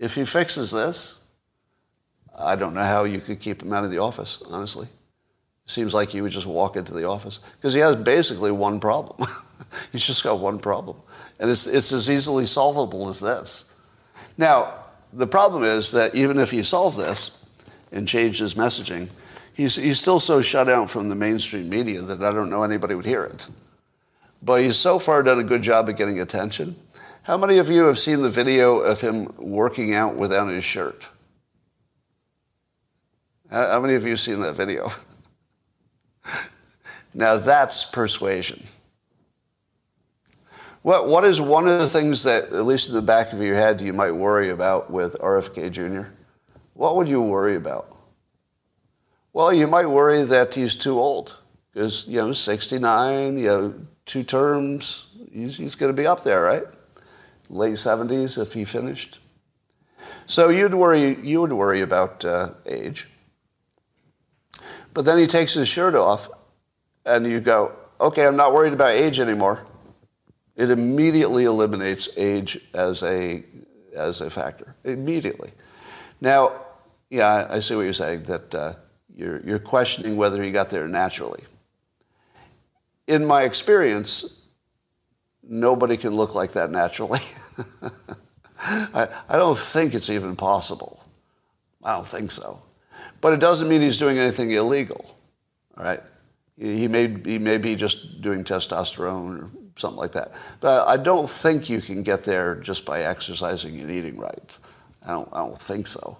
If 0.00 0.14
he 0.14 0.24
fixes 0.24 0.70
this, 0.70 1.18
I 2.36 2.56
don't 2.56 2.72
know 2.74 2.82
how 2.82 3.04
you 3.04 3.20
could 3.20 3.38
keep 3.38 3.62
him 3.62 3.72
out 3.72 3.84
of 3.84 3.90
the 3.90 3.98
office, 3.98 4.42
honestly. 4.48 4.88
Seems 5.66 5.94
like 5.94 6.08
he 6.08 6.22
would 6.22 6.32
just 6.32 6.46
walk 6.46 6.74
into 6.74 6.94
the 6.94 7.04
office 7.04 7.40
because 7.56 7.74
he 7.74 7.80
has 7.80 7.94
basically 7.94 8.50
one 8.50 8.80
problem. 8.80 9.28
He's 9.92 10.04
just 10.04 10.24
got 10.24 10.40
one 10.40 10.58
problem. 10.58 10.96
And 11.38 11.50
it's, 11.50 11.66
it's 11.66 11.92
as 11.92 12.10
easily 12.10 12.46
solvable 12.46 13.08
as 13.08 13.20
this. 13.20 13.66
Now, 14.36 14.74
the 15.12 15.26
problem 15.26 15.64
is 15.64 15.92
that 15.92 16.14
even 16.14 16.38
if 16.38 16.50
he 16.50 16.62
solved 16.62 16.98
this 16.98 17.32
and 17.92 18.08
changed 18.08 18.40
his 18.40 18.54
messaging, 18.54 19.08
he's, 19.52 19.76
he's 19.76 19.98
still 19.98 20.18
so 20.18 20.40
shut 20.40 20.68
out 20.68 20.90
from 20.90 21.08
the 21.08 21.14
mainstream 21.14 21.68
media 21.68 22.00
that 22.02 22.22
I 22.22 22.32
don't 22.32 22.50
know 22.50 22.62
anybody 22.62 22.94
would 22.94 23.04
hear 23.04 23.24
it. 23.24 23.46
But 24.42 24.62
he's 24.62 24.76
so 24.76 24.98
far 24.98 25.22
done 25.22 25.38
a 25.38 25.44
good 25.44 25.62
job 25.62 25.88
of 25.88 25.96
getting 25.96 26.20
attention. 26.20 26.74
How 27.22 27.36
many 27.36 27.58
of 27.58 27.68
you 27.68 27.84
have 27.84 27.98
seen 27.98 28.22
the 28.22 28.30
video 28.30 28.78
of 28.78 29.00
him 29.00 29.32
working 29.36 29.94
out 29.94 30.16
without 30.16 30.48
his 30.48 30.64
shirt? 30.64 31.06
How 33.50 33.80
many 33.80 33.94
of 33.94 34.04
you 34.04 34.10
have 34.10 34.20
seen 34.20 34.40
that 34.40 34.54
video? 34.54 34.90
now 37.14 37.36
that's 37.36 37.84
persuasion. 37.84 38.66
What, 40.82 41.08
what 41.08 41.24
is 41.24 41.42
one 41.42 41.68
of 41.68 41.78
the 41.78 41.88
things 41.88 42.22
that, 42.22 42.44
at 42.44 42.64
least 42.64 42.88
in 42.88 42.94
the 42.94 43.02
back 43.02 43.34
of 43.34 43.42
your 43.42 43.54
head, 43.54 43.82
you 43.82 43.92
might 43.92 44.12
worry 44.12 44.48
about 44.50 44.90
with 44.90 45.14
RFK 45.18 45.70
Jr.? 45.70 46.08
What 46.72 46.96
would 46.96 47.08
you 47.08 47.20
worry 47.20 47.56
about? 47.56 47.94
Well, 49.34 49.52
you 49.52 49.66
might 49.66 49.86
worry 49.86 50.22
that 50.22 50.54
he's 50.54 50.74
too 50.74 50.98
old 50.98 51.36
because, 51.72 52.06
you 52.06 52.16
know, 52.16 52.32
69, 52.32 53.36
you 53.36 53.46
know, 53.46 53.74
two 54.06 54.24
terms, 54.24 55.08
he's, 55.30 55.58
he's 55.58 55.74
going 55.74 55.94
to 55.94 56.02
be 56.02 56.06
up 56.06 56.24
there, 56.24 56.40
right? 56.40 56.64
Late 57.50 57.74
70s 57.74 58.40
if 58.40 58.54
he 58.54 58.64
finished. 58.64 59.18
So 60.26 60.48
you'd 60.48 60.74
worry, 60.74 61.20
you 61.20 61.42
would 61.42 61.52
worry 61.52 61.82
about 61.82 62.24
uh, 62.24 62.50
age. 62.64 63.08
But 64.94 65.04
then 65.04 65.18
he 65.18 65.26
takes 65.26 65.52
his 65.52 65.68
shirt 65.68 65.94
off 65.94 66.30
and 67.04 67.26
you 67.26 67.40
go, 67.40 67.72
okay, 68.00 68.26
I'm 68.26 68.36
not 68.36 68.54
worried 68.54 68.72
about 68.72 68.92
age 68.92 69.20
anymore 69.20 69.66
it 70.60 70.70
immediately 70.70 71.44
eliminates 71.44 72.10
age 72.18 72.60
as 72.74 73.02
a, 73.02 73.42
as 73.94 74.20
a 74.20 74.28
factor. 74.28 74.74
Immediately. 74.84 75.52
Now, 76.20 76.52
yeah, 77.08 77.46
I 77.48 77.60
see 77.60 77.74
what 77.74 77.82
you're 77.82 77.94
saying, 77.94 78.24
that 78.24 78.54
uh, 78.54 78.74
you're, 79.16 79.40
you're 79.40 79.58
questioning 79.58 80.18
whether 80.18 80.42
he 80.42 80.50
got 80.50 80.68
there 80.68 80.86
naturally. 80.86 81.42
In 83.06 83.24
my 83.24 83.44
experience, 83.44 84.39
nobody 85.42 85.96
can 85.96 86.14
look 86.14 86.34
like 86.34 86.52
that 86.52 86.70
naturally. 86.70 87.20
I, 88.62 89.08
I 89.28 89.36
don't 89.36 89.58
think 89.58 89.94
it's 89.94 90.10
even 90.10 90.36
possible. 90.36 91.02
I 91.82 91.94
don't 91.96 92.06
think 92.06 92.30
so. 92.30 92.62
But 93.20 93.32
it 93.32 93.40
doesn't 93.40 93.68
mean 93.68 93.80
he's 93.80 93.98
doing 93.98 94.18
anything 94.18 94.50
illegal. 94.50 95.16
All 95.76 95.84
right? 95.84 96.02
He 96.58 96.88
may, 96.88 97.08
he 97.24 97.38
may 97.38 97.56
be 97.56 97.74
just 97.74 98.20
doing 98.20 98.44
testosterone 98.44 99.42
or 99.42 99.50
something 99.76 99.98
like 99.98 100.12
that. 100.12 100.32
But 100.60 100.86
I 100.86 100.96
don't 100.96 101.28
think 101.28 101.70
you 101.70 101.80
can 101.80 102.02
get 102.02 102.22
there 102.22 102.56
just 102.56 102.84
by 102.84 103.02
exercising 103.02 103.80
and 103.80 103.90
eating 103.90 104.18
right. 104.18 104.58
I 105.02 105.12
don't, 105.12 105.28
I 105.32 105.38
don't 105.38 105.60
think 105.60 105.86
so. 105.86 106.18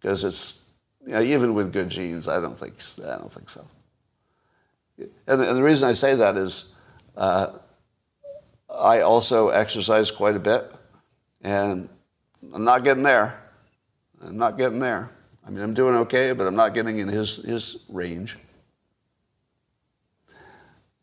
Because 0.00 0.24
it's, 0.24 0.60
you 1.06 1.12
know, 1.12 1.22
even 1.22 1.54
with 1.54 1.72
good 1.72 1.88
genes, 1.88 2.28
I 2.28 2.40
don't 2.40 2.56
think, 2.56 2.74
I 3.02 3.16
don't 3.16 3.32
think 3.32 3.48
so. 3.48 3.66
And 4.98 5.40
the, 5.40 5.48
and 5.48 5.56
the 5.56 5.62
reason 5.62 5.88
I 5.88 5.94
say 5.94 6.14
that 6.14 6.36
is 6.36 6.74
uh, 7.16 7.52
I 8.72 9.00
also 9.00 9.48
exercise 9.48 10.10
quite 10.10 10.36
a 10.36 10.40
bit, 10.40 10.72
and 11.42 11.88
I'm 12.52 12.64
not 12.64 12.84
getting 12.84 13.02
there. 13.02 13.42
I'm 14.22 14.36
not 14.36 14.58
getting 14.58 14.78
there. 14.78 15.10
I 15.46 15.50
mean, 15.50 15.62
I'm 15.62 15.74
doing 15.74 15.96
okay, 15.96 16.32
but 16.32 16.46
I'm 16.46 16.54
not 16.54 16.74
getting 16.74 16.98
in 16.98 17.08
his, 17.08 17.36
his 17.36 17.78
range. 17.88 18.36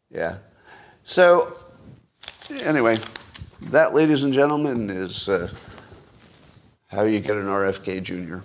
Yeah. 0.10 0.38
So 1.04 1.58
anyway, 2.64 2.98
that, 3.64 3.94
ladies 3.94 4.24
and 4.24 4.34
gentlemen, 4.34 4.90
is 4.90 5.28
uh, 5.28 5.50
how 6.88 7.04
you 7.04 7.20
get 7.20 7.36
an 7.36 7.46
RFK 7.46 8.02
Jr. 8.04 8.40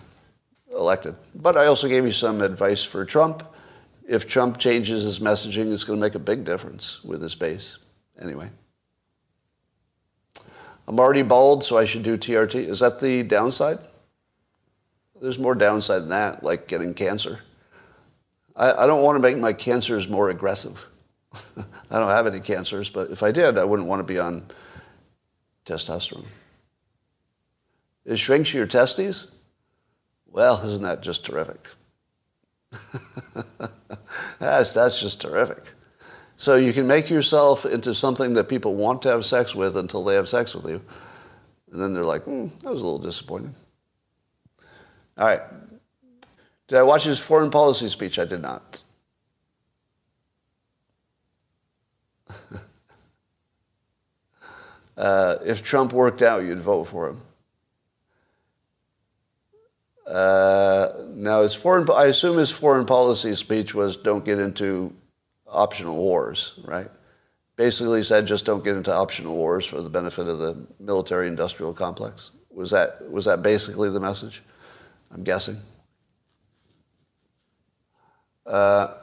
elected. 0.75 1.15
But 1.35 1.57
I 1.57 1.67
also 1.67 1.89
gave 1.89 2.05
you 2.05 2.13
some 2.13 2.43
advice 2.43 2.83
for 2.83 3.05
Trump. 3.05 3.45
If 4.09 4.27
Trump 4.27 4.59
changes 4.59 5.05
his 5.05 5.21
messaging, 5.21 5.73
it's 5.73 5.85
going 5.85 5.99
to 5.99 6.05
make 6.05 6.17
a 6.17 6.19
big 6.19 6.45
difference 6.45 7.05
with 7.05 7.23
his 7.23 7.35
base. 7.35 7.79
Anyway. 8.21 8.51
I'm 10.89 10.99
already 10.99 11.23
bald, 11.23 11.65
so 11.65 11.79
I 11.79 11.85
should 11.85 12.03
do 12.03 12.17
TRT. 12.17 12.69
Is 12.69 12.81
that 12.81 12.99
the 12.99 13.23
downside? 13.23 13.79
There's 15.21 15.39
more 15.39 15.55
downside 15.55 16.03
than 16.03 16.09
that, 16.09 16.43
like 16.43 16.67
getting 16.67 16.95
cancer. 16.95 17.41
I, 18.57 18.73
I 18.73 18.87
don't 18.87 19.03
want 19.03 19.17
to 19.17 19.21
make 19.21 19.39
my 19.39 19.53
cancers 19.53 20.09
more 20.09 20.31
aggressive. 20.31 20.85
I 21.33 21.99
don't 21.99 22.09
have 22.09 22.27
any 22.27 22.41
cancers, 22.41 22.91
but 22.91 23.11
if 23.11 23.23
I 23.23 23.31
did, 23.31 23.57
I 23.57 23.65
wouldn't 23.65 23.89
want 23.89 24.01
to 24.01 24.05
be 24.05 24.19
on 24.19 24.45
Testosterone. 25.65 26.27
It 28.05 28.17
shrinks 28.17 28.53
your 28.53 28.67
testes? 28.67 29.29
Well, 30.27 30.61
isn't 30.67 30.83
that 30.83 31.03
just 31.03 31.25
terrific? 31.25 31.69
that's, 34.39 34.73
that's 34.73 35.01
just 35.01 35.21
terrific. 35.21 35.69
So 36.37 36.57
you 36.57 36.73
can 36.73 36.87
make 36.87 37.11
yourself 37.11 37.65
into 37.67 37.95
something 37.95 38.35
that 38.35 38.49
people 38.49 38.75
want 38.75 39.03
to 39.03 39.09
have 39.11 39.25
sex 39.25 39.55
with 39.55 39.77
until 39.77 40.03
they 40.05 40.15
have 40.15 40.29
sex 40.29 40.55
with 40.55 40.67
you. 40.67 40.81
And 41.71 41.83
then 41.83 41.95
they're 41.95 42.05
like, 42.05 42.25
hmm, 42.25 42.49
that 42.63 42.73
was 42.73 42.83
a 42.83 42.85
little 42.85 42.99
disappointing. 42.99 43.55
All 45.19 45.27
right. 45.27 45.43
Did 46.69 46.79
I 46.79 46.83
watch 46.83 47.05
his 47.05 47.19
foreign 47.19 47.51
policy 47.51 47.89
speech? 47.89 48.19
I 48.19 48.25
did 48.25 48.43
not. 48.43 48.83
uh, 54.97 55.37
if 55.45 55.63
Trump 55.63 55.93
worked 55.93 56.23
out, 56.23 56.45
you'd 56.45 56.61
vote 56.61 56.85
for 56.85 57.09
him. 57.09 57.21
Uh, 60.07 60.93
now, 61.15 61.43
his 61.43 61.55
foreign, 61.55 61.89
I 61.91 62.07
assume 62.07 62.37
his 62.37 62.51
foreign 62.51 62.87
policy 62.87 63.35
speech 63.35 63.75
was 63.75 63.97
don't 63.97 64.25
get 64.25 64.39
into 64.39 64.95
optional 65.53 65.97
wars, 65.97 66.55
right? 66.65 66.91
Basically 67.57 68.03
said 68.03 68.27
just 68.27 68.45
don't 68.45 68.65
get 68.65 68.77
into 68.77 68.93
optional 68.93 69.37
wars 69.37 69.65
for 69.67 69.83
the 69.83 69.91
benefit 69.91 70.27
of 70.27 70.39
the 70.39 70.67
military 70.81 71.29
industrial 71.29 71.73
complex. 71.73 72.33
Was 72.51 72.71
that, 72.71 73.11
was 73.11 73.25
that 73.27 73.43
basically 73.43 73.91
the 73.91 74.01
message? 74.01 74.43
I'm 75.13 75.23
guessing. 75.23 75.59
Uh, 78.47 78.95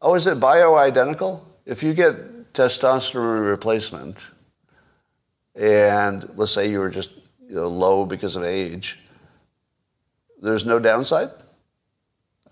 oh, 0.00 0.14
is 0.14 0.26
it 0.26 0.40
bioidentical? 0.40 1.42
If 1.66 1.82
you 1.82 1.92
get 1.92 2.52
testosterone 2.54 3.48
replacement, 3.48 4.26
and 5.54 6.28
let's 6.36 6.52
say 6.52 6.70
you 6.70 6.78
were 6.78 6.90
just 6.90 7.10
you 7.46 7.56
know, 7.56 7.68
low 7.68 8.06
because 8.06 8.36
of 8.36 8.44
age, 8.44 8.98
there's 10.40 10.64
no 10.64 10.78
downside? 10.78 11.30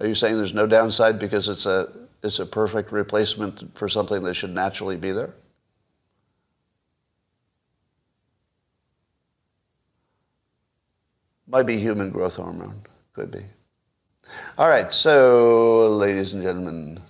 Are 0.00 0.06
you 0.06 0.14
saying 0.14 0.36
there's 0.36 0.54
no 0.54 0.66
downside 0.66 1.18
because 1.18 1.48
it's 1.48 1.66
a, 1.66 1.88
it's 2.22 2.38
a 2.38 2.46
perfect 2.46 2.92
replacement 2.92 3.76
for 3.76 3.88
something 3.88 4.22
that 4.22 4.34
should 4.34 4.54
naturally 4.54 4.96
be 4.96 5.10
there? 5.10 5.34
Might 11.48 11.64
be 11.64 11.78
human 11.78 12.10
growth 12.10 12.36
hormone. 12.36 12.82
Could 13.14 13.30
be. 13.30 13.44
All 14.58 14.68
right, 14.68 14.92
so 14.92 15.88
ladies 15.88 16.34
and 16.34 16.42
gentlemen, 16.42 17.00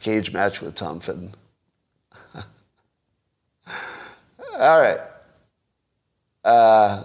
cage 0.00 0.32
match 0.32 0.60
with 0.60 0.74
Tom 0.74 0.98
Fitton. 1.00 1.32
All 4.58 4.80
right. 4.80 5.00
Uh, 6.44 7.04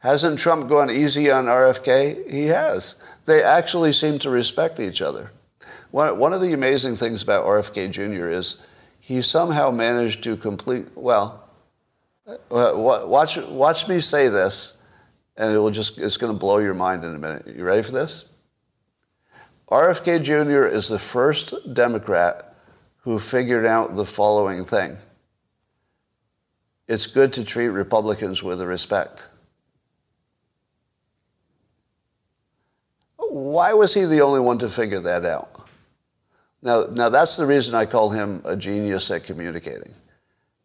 hasn't 0.00 0.38
Trump 0.38 0.68
gone 0.68 0.90
easy 0.90 1.30
on 1.30 1.46
RFK? 1.46 2.30
He 2.30 2.46
has. 2.46 2.96
They 3.26 3.42
actually 3.42 3.92
seem 3.92 4.18
to 4.20 4.30
respect 4.30 4.80
each 4.80 5.00
other. 5.00 5.30
One, 5.90 6.18
one 6.18 6.32
of 6.32 6.40
the 6.40 6.52
amazing 6.52 6.96
things 6.96 7.22
about 7.22 7.46
RFK 7.46 7.90
Jr. 7.90 8.28
is 8.28 8.56
he 9.00 9.22
somehow 9.22 9.70
managed 9.70 10.22
to 10.24 10.36
complete, 10.36 10.86
well, 10.94 11.48
uh, 12.26 12.72
watch, 12.74 13.36
watch 13.36 13.88
me 13.88 14.00
say 14.00 14.28
this, 14.28 14.78
and 15.36 15.52
it 15.52 15.58
will 15.58 15.70
just, 15.70 15.98
it's 15.98 16.16
going 16.16 16.32
to 16.32 16.38
blow 16.38 16.58
your 16.58 16.74
mind 16.74 17.04
in 17.04 17.14
a 17.14 17.18
minute. 17.18 17.46
You 17.46 17.64
ready 17.64 17.82
for 17.82 17.92
this? 17.92 18.26
RFK 19.70 20.22
Jr. 20.22 20.64
is 20.66 20.88
the 20.88 20.98
first 20.98 21.54
Democrat 21.74 22.54
who 22.98 23.18
figured 23.18 23.66
out 23.66 23.94
the 23.94 24.04
following 24.04 24.64
thing. 24.64 24.96
It's 26.88 27.06
good 27.06 27.32
to 27.34 27.44
treat 27.44 27.68
Republicans 27.68 28.42
with 28.42 28.60
respect. 28.62 29.28
Why 33.30 33.72
was 33.74 33.94
he 33.94 34.06
the 34.06 34.22
only 34.22 34.40
one 34.40 34.58
to 34.58 34.68
figure 34.68 34.98
that 35.00 35.24
out? 35.24 35.68
Now, 36.62 36.86
now 36.90 37.08
that's 37.08 37.36
the 37.36 37.46
reason 37.46 37.76
I 37.76 37.86
call 37.86 38.10
him 38.10 38.42
a 38.44 38.56
genius 38.56 39.08
at 39.12 39.22
communicating 39.22 39.94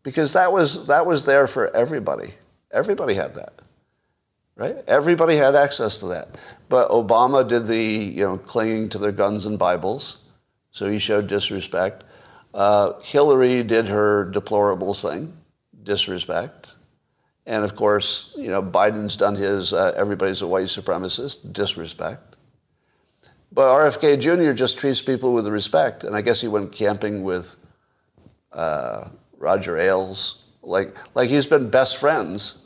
because 0.02 0.34
that 0.34 0.52
was, 0.52 0.88
that 0.88 1.06
was 1.06 1.26
there 1.26 1.46
for 1.46 1.74
everybody. 1.76 2.34
Everybody 2.72 3.14
had 3.14 3.36
that, 3.36 3.62
right? 4.56 4.78
Everybody 4.88 5.36
had 5.36 5.54
access 5.54 6.00
to 6.00 6.08
that. 6.08 6.30
But 6.68 6.90
Obama 6.90 7.48
did 7.48 7.68
the, 7.68 7.78
you 7.78 8.26
know, 8.26 8.38
clinging 8.38 8.90
to 8.90 8.98
their 8.98 9.12
guns 9.12 9.46
and 9.46 9.60
Bibles, 9.60 10.24
so 10.72 10.90
he 10.90 10.98
showed 10.98 11.28
disrespect. 11.28 12.04
Uh, 12.56 13.00
Hillary 13.02 13.62
did 13.62 13.88
her 13.88 14.26
deplorable 14.26 14.96
thing, 14.96 15.38
disrespect. 15.84 16.74
And 17.46 17.64
of 17.64 17.76
course, 17.76 18.34
you 18.36 18.50
know, 18.50 18.64
Biden's 18.64 19.16
done 19.16 19.36
his 19.36 19.72
uh, 19.72 19.94
everybody's 19.96 20.42
a 20.42 20.48
white 20.48 20.66
supremacist, 20.66 21.54
disrespect. 21.54 22.35
But 23.56 23.74
RFK 23.74 24.20
Jr. 24.20 24.52
just 24.52 24.78
treats 24.78 25.02
people 25.02 25.34
with 25.34 25.48
respect. 25.48 26.04
And 26.04 26.14
I 26.14 26.22
guess 26.22 26.42
he 26.42 26.50
went 26.50 26.74
camping 26.74 27.24
with 27.24 27.56
uh, 28.52 29.08
Roger 29.38 29.78
Ailes. 29.78 30.44
Like, 30.62 30.94
like 31.16 31.30
he's 31.30 31.46
been 31.46 31.70
best 31.70 31.96
friends 31.96 32.64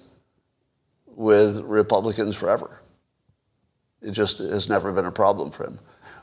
with 1.06 1.60
Republicans 1.60 2.36
forever. 2.36 2.82
It 4.02 4.12
just 4.12 4.40
has 4.40 4.68
never 4.68 4.92
been 4.92 5.06
a 5.06 5.12
problem 5.12 5.52
for 5.52 5.66
him. 5.66 5.80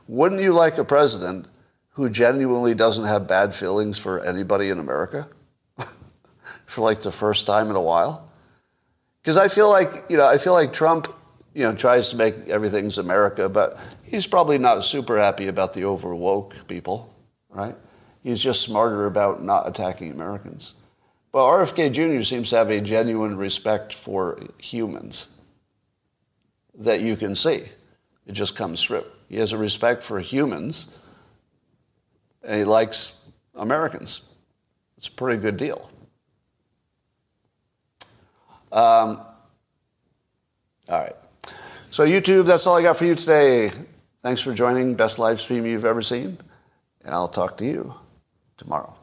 Wouldn't 0.09 0.41
you 0.41 0.53
like 0.53 0.79
a 0.79 0.85
president 0.85 1.47
who 1.91 2.11
genuinely 2.11 2.75
doesn't 2.75 3.05
have 3.05 3.29
bad 3.29 3.55
feelings 3.55 3.99
for 3.99 4.25
anybody 4.25 4.71
in 4.71 4.81
America 4.81 5.29
for 6.67 6.81
like 6.81 7.03
the 7.03 7.13
first 7.13 7.47
time 7.47 7.71
in 7.71 7.77
a 7.77 7.81
while? 7.81 8.33
Because 9.23 9.37
I 9.37 9.47
feel 9.47 9.71
like, 9.71 10.07
you 10.09 10.17
know, 10.17 10.27
I 10.27 10.39
feel 10.39 10.55
like 10.55 10.73
Trump, 10.73 11.13
you 11.57 11.63
know, 11.63 11.75
tries 11.75 12.11
to 12.11 12.17
make 12.17 12.35
everything's 12.49 12.99
America, 12.99 13.49
but 13.49 13.79
he's 14.03 14.27
probably 14.27 14.59
not 14.59 14.85
super 14.85 15.17
happy 15.17 15.49
about 15.49 15.73
the 15.73 15.85
over 15.85 16.15
woke 16.15 16.55
people, 16.69 17.11
right? 17.49 17.75
He's 18.23 18.43
just 18.43 18.61
smarter 18.61 19.07
about 19.07 19.43
not 19.43 19.67
attacking 19.67 20.11
Americans. 20.11 20.75
But 21.33 21.45
RFK 21.45 21.93
Jr. 21.93 22.23
seems 22.23 22.51
to 22.51 22.57
have 22.57 22.69
a 22.69 22.79
genuine 22.83 23.39
respect 23.39 23.95
for 23.95 24.39
humans 24.59 25.29
that 26.75 27.01
you 27.01 27.17
can 27.17 27.35
see. 27.35 27.65
It 28.27 28.33
just 28.33 28.55
comes 28.55 28.83
through. 28.83 29.07
He 29.31 29.39
has 29.39 29.53
a 29.53 29.59
respect 29.59 30.03
for 30.03 30.21
humans, 30.21 30.89
and 32.43 32.59
he 32.59 32.65
likes 32.65 33.19
Americans. 33.55 34.21
It's 34.99 35.09
a 35.09 35.13
pretty 35.13 35.41
good 35.41 35.57
deal. 35.57 35.91
Um, 38.73 39.23
all 40.91 41.01
right. 41.01 41.17
So 41.97 42.05
YouTube, 42.05 42.45
that's 42.45 42.67
all 42.67 42.77
I 42.77 42.83
got 42.83 42.99
for 42.99 43.07
you 43.07 43.15
today. 43.15 43.73
Thanks 44.23 44.43
for 44.43 44.53
joining. 44.53 44.97
Best 44.97 45.19
live 45.19 45.41
stream 45.41 45.65
you've 45.65 45.87
ever 45.87 46.03
seen. 46.03 46.37
And 47.03 47.15
I'll 47.15 47.27
talk 47.27 47.57
to 47.57 47.65
you 47.65 47.95
tomorrow. 48.59 48.95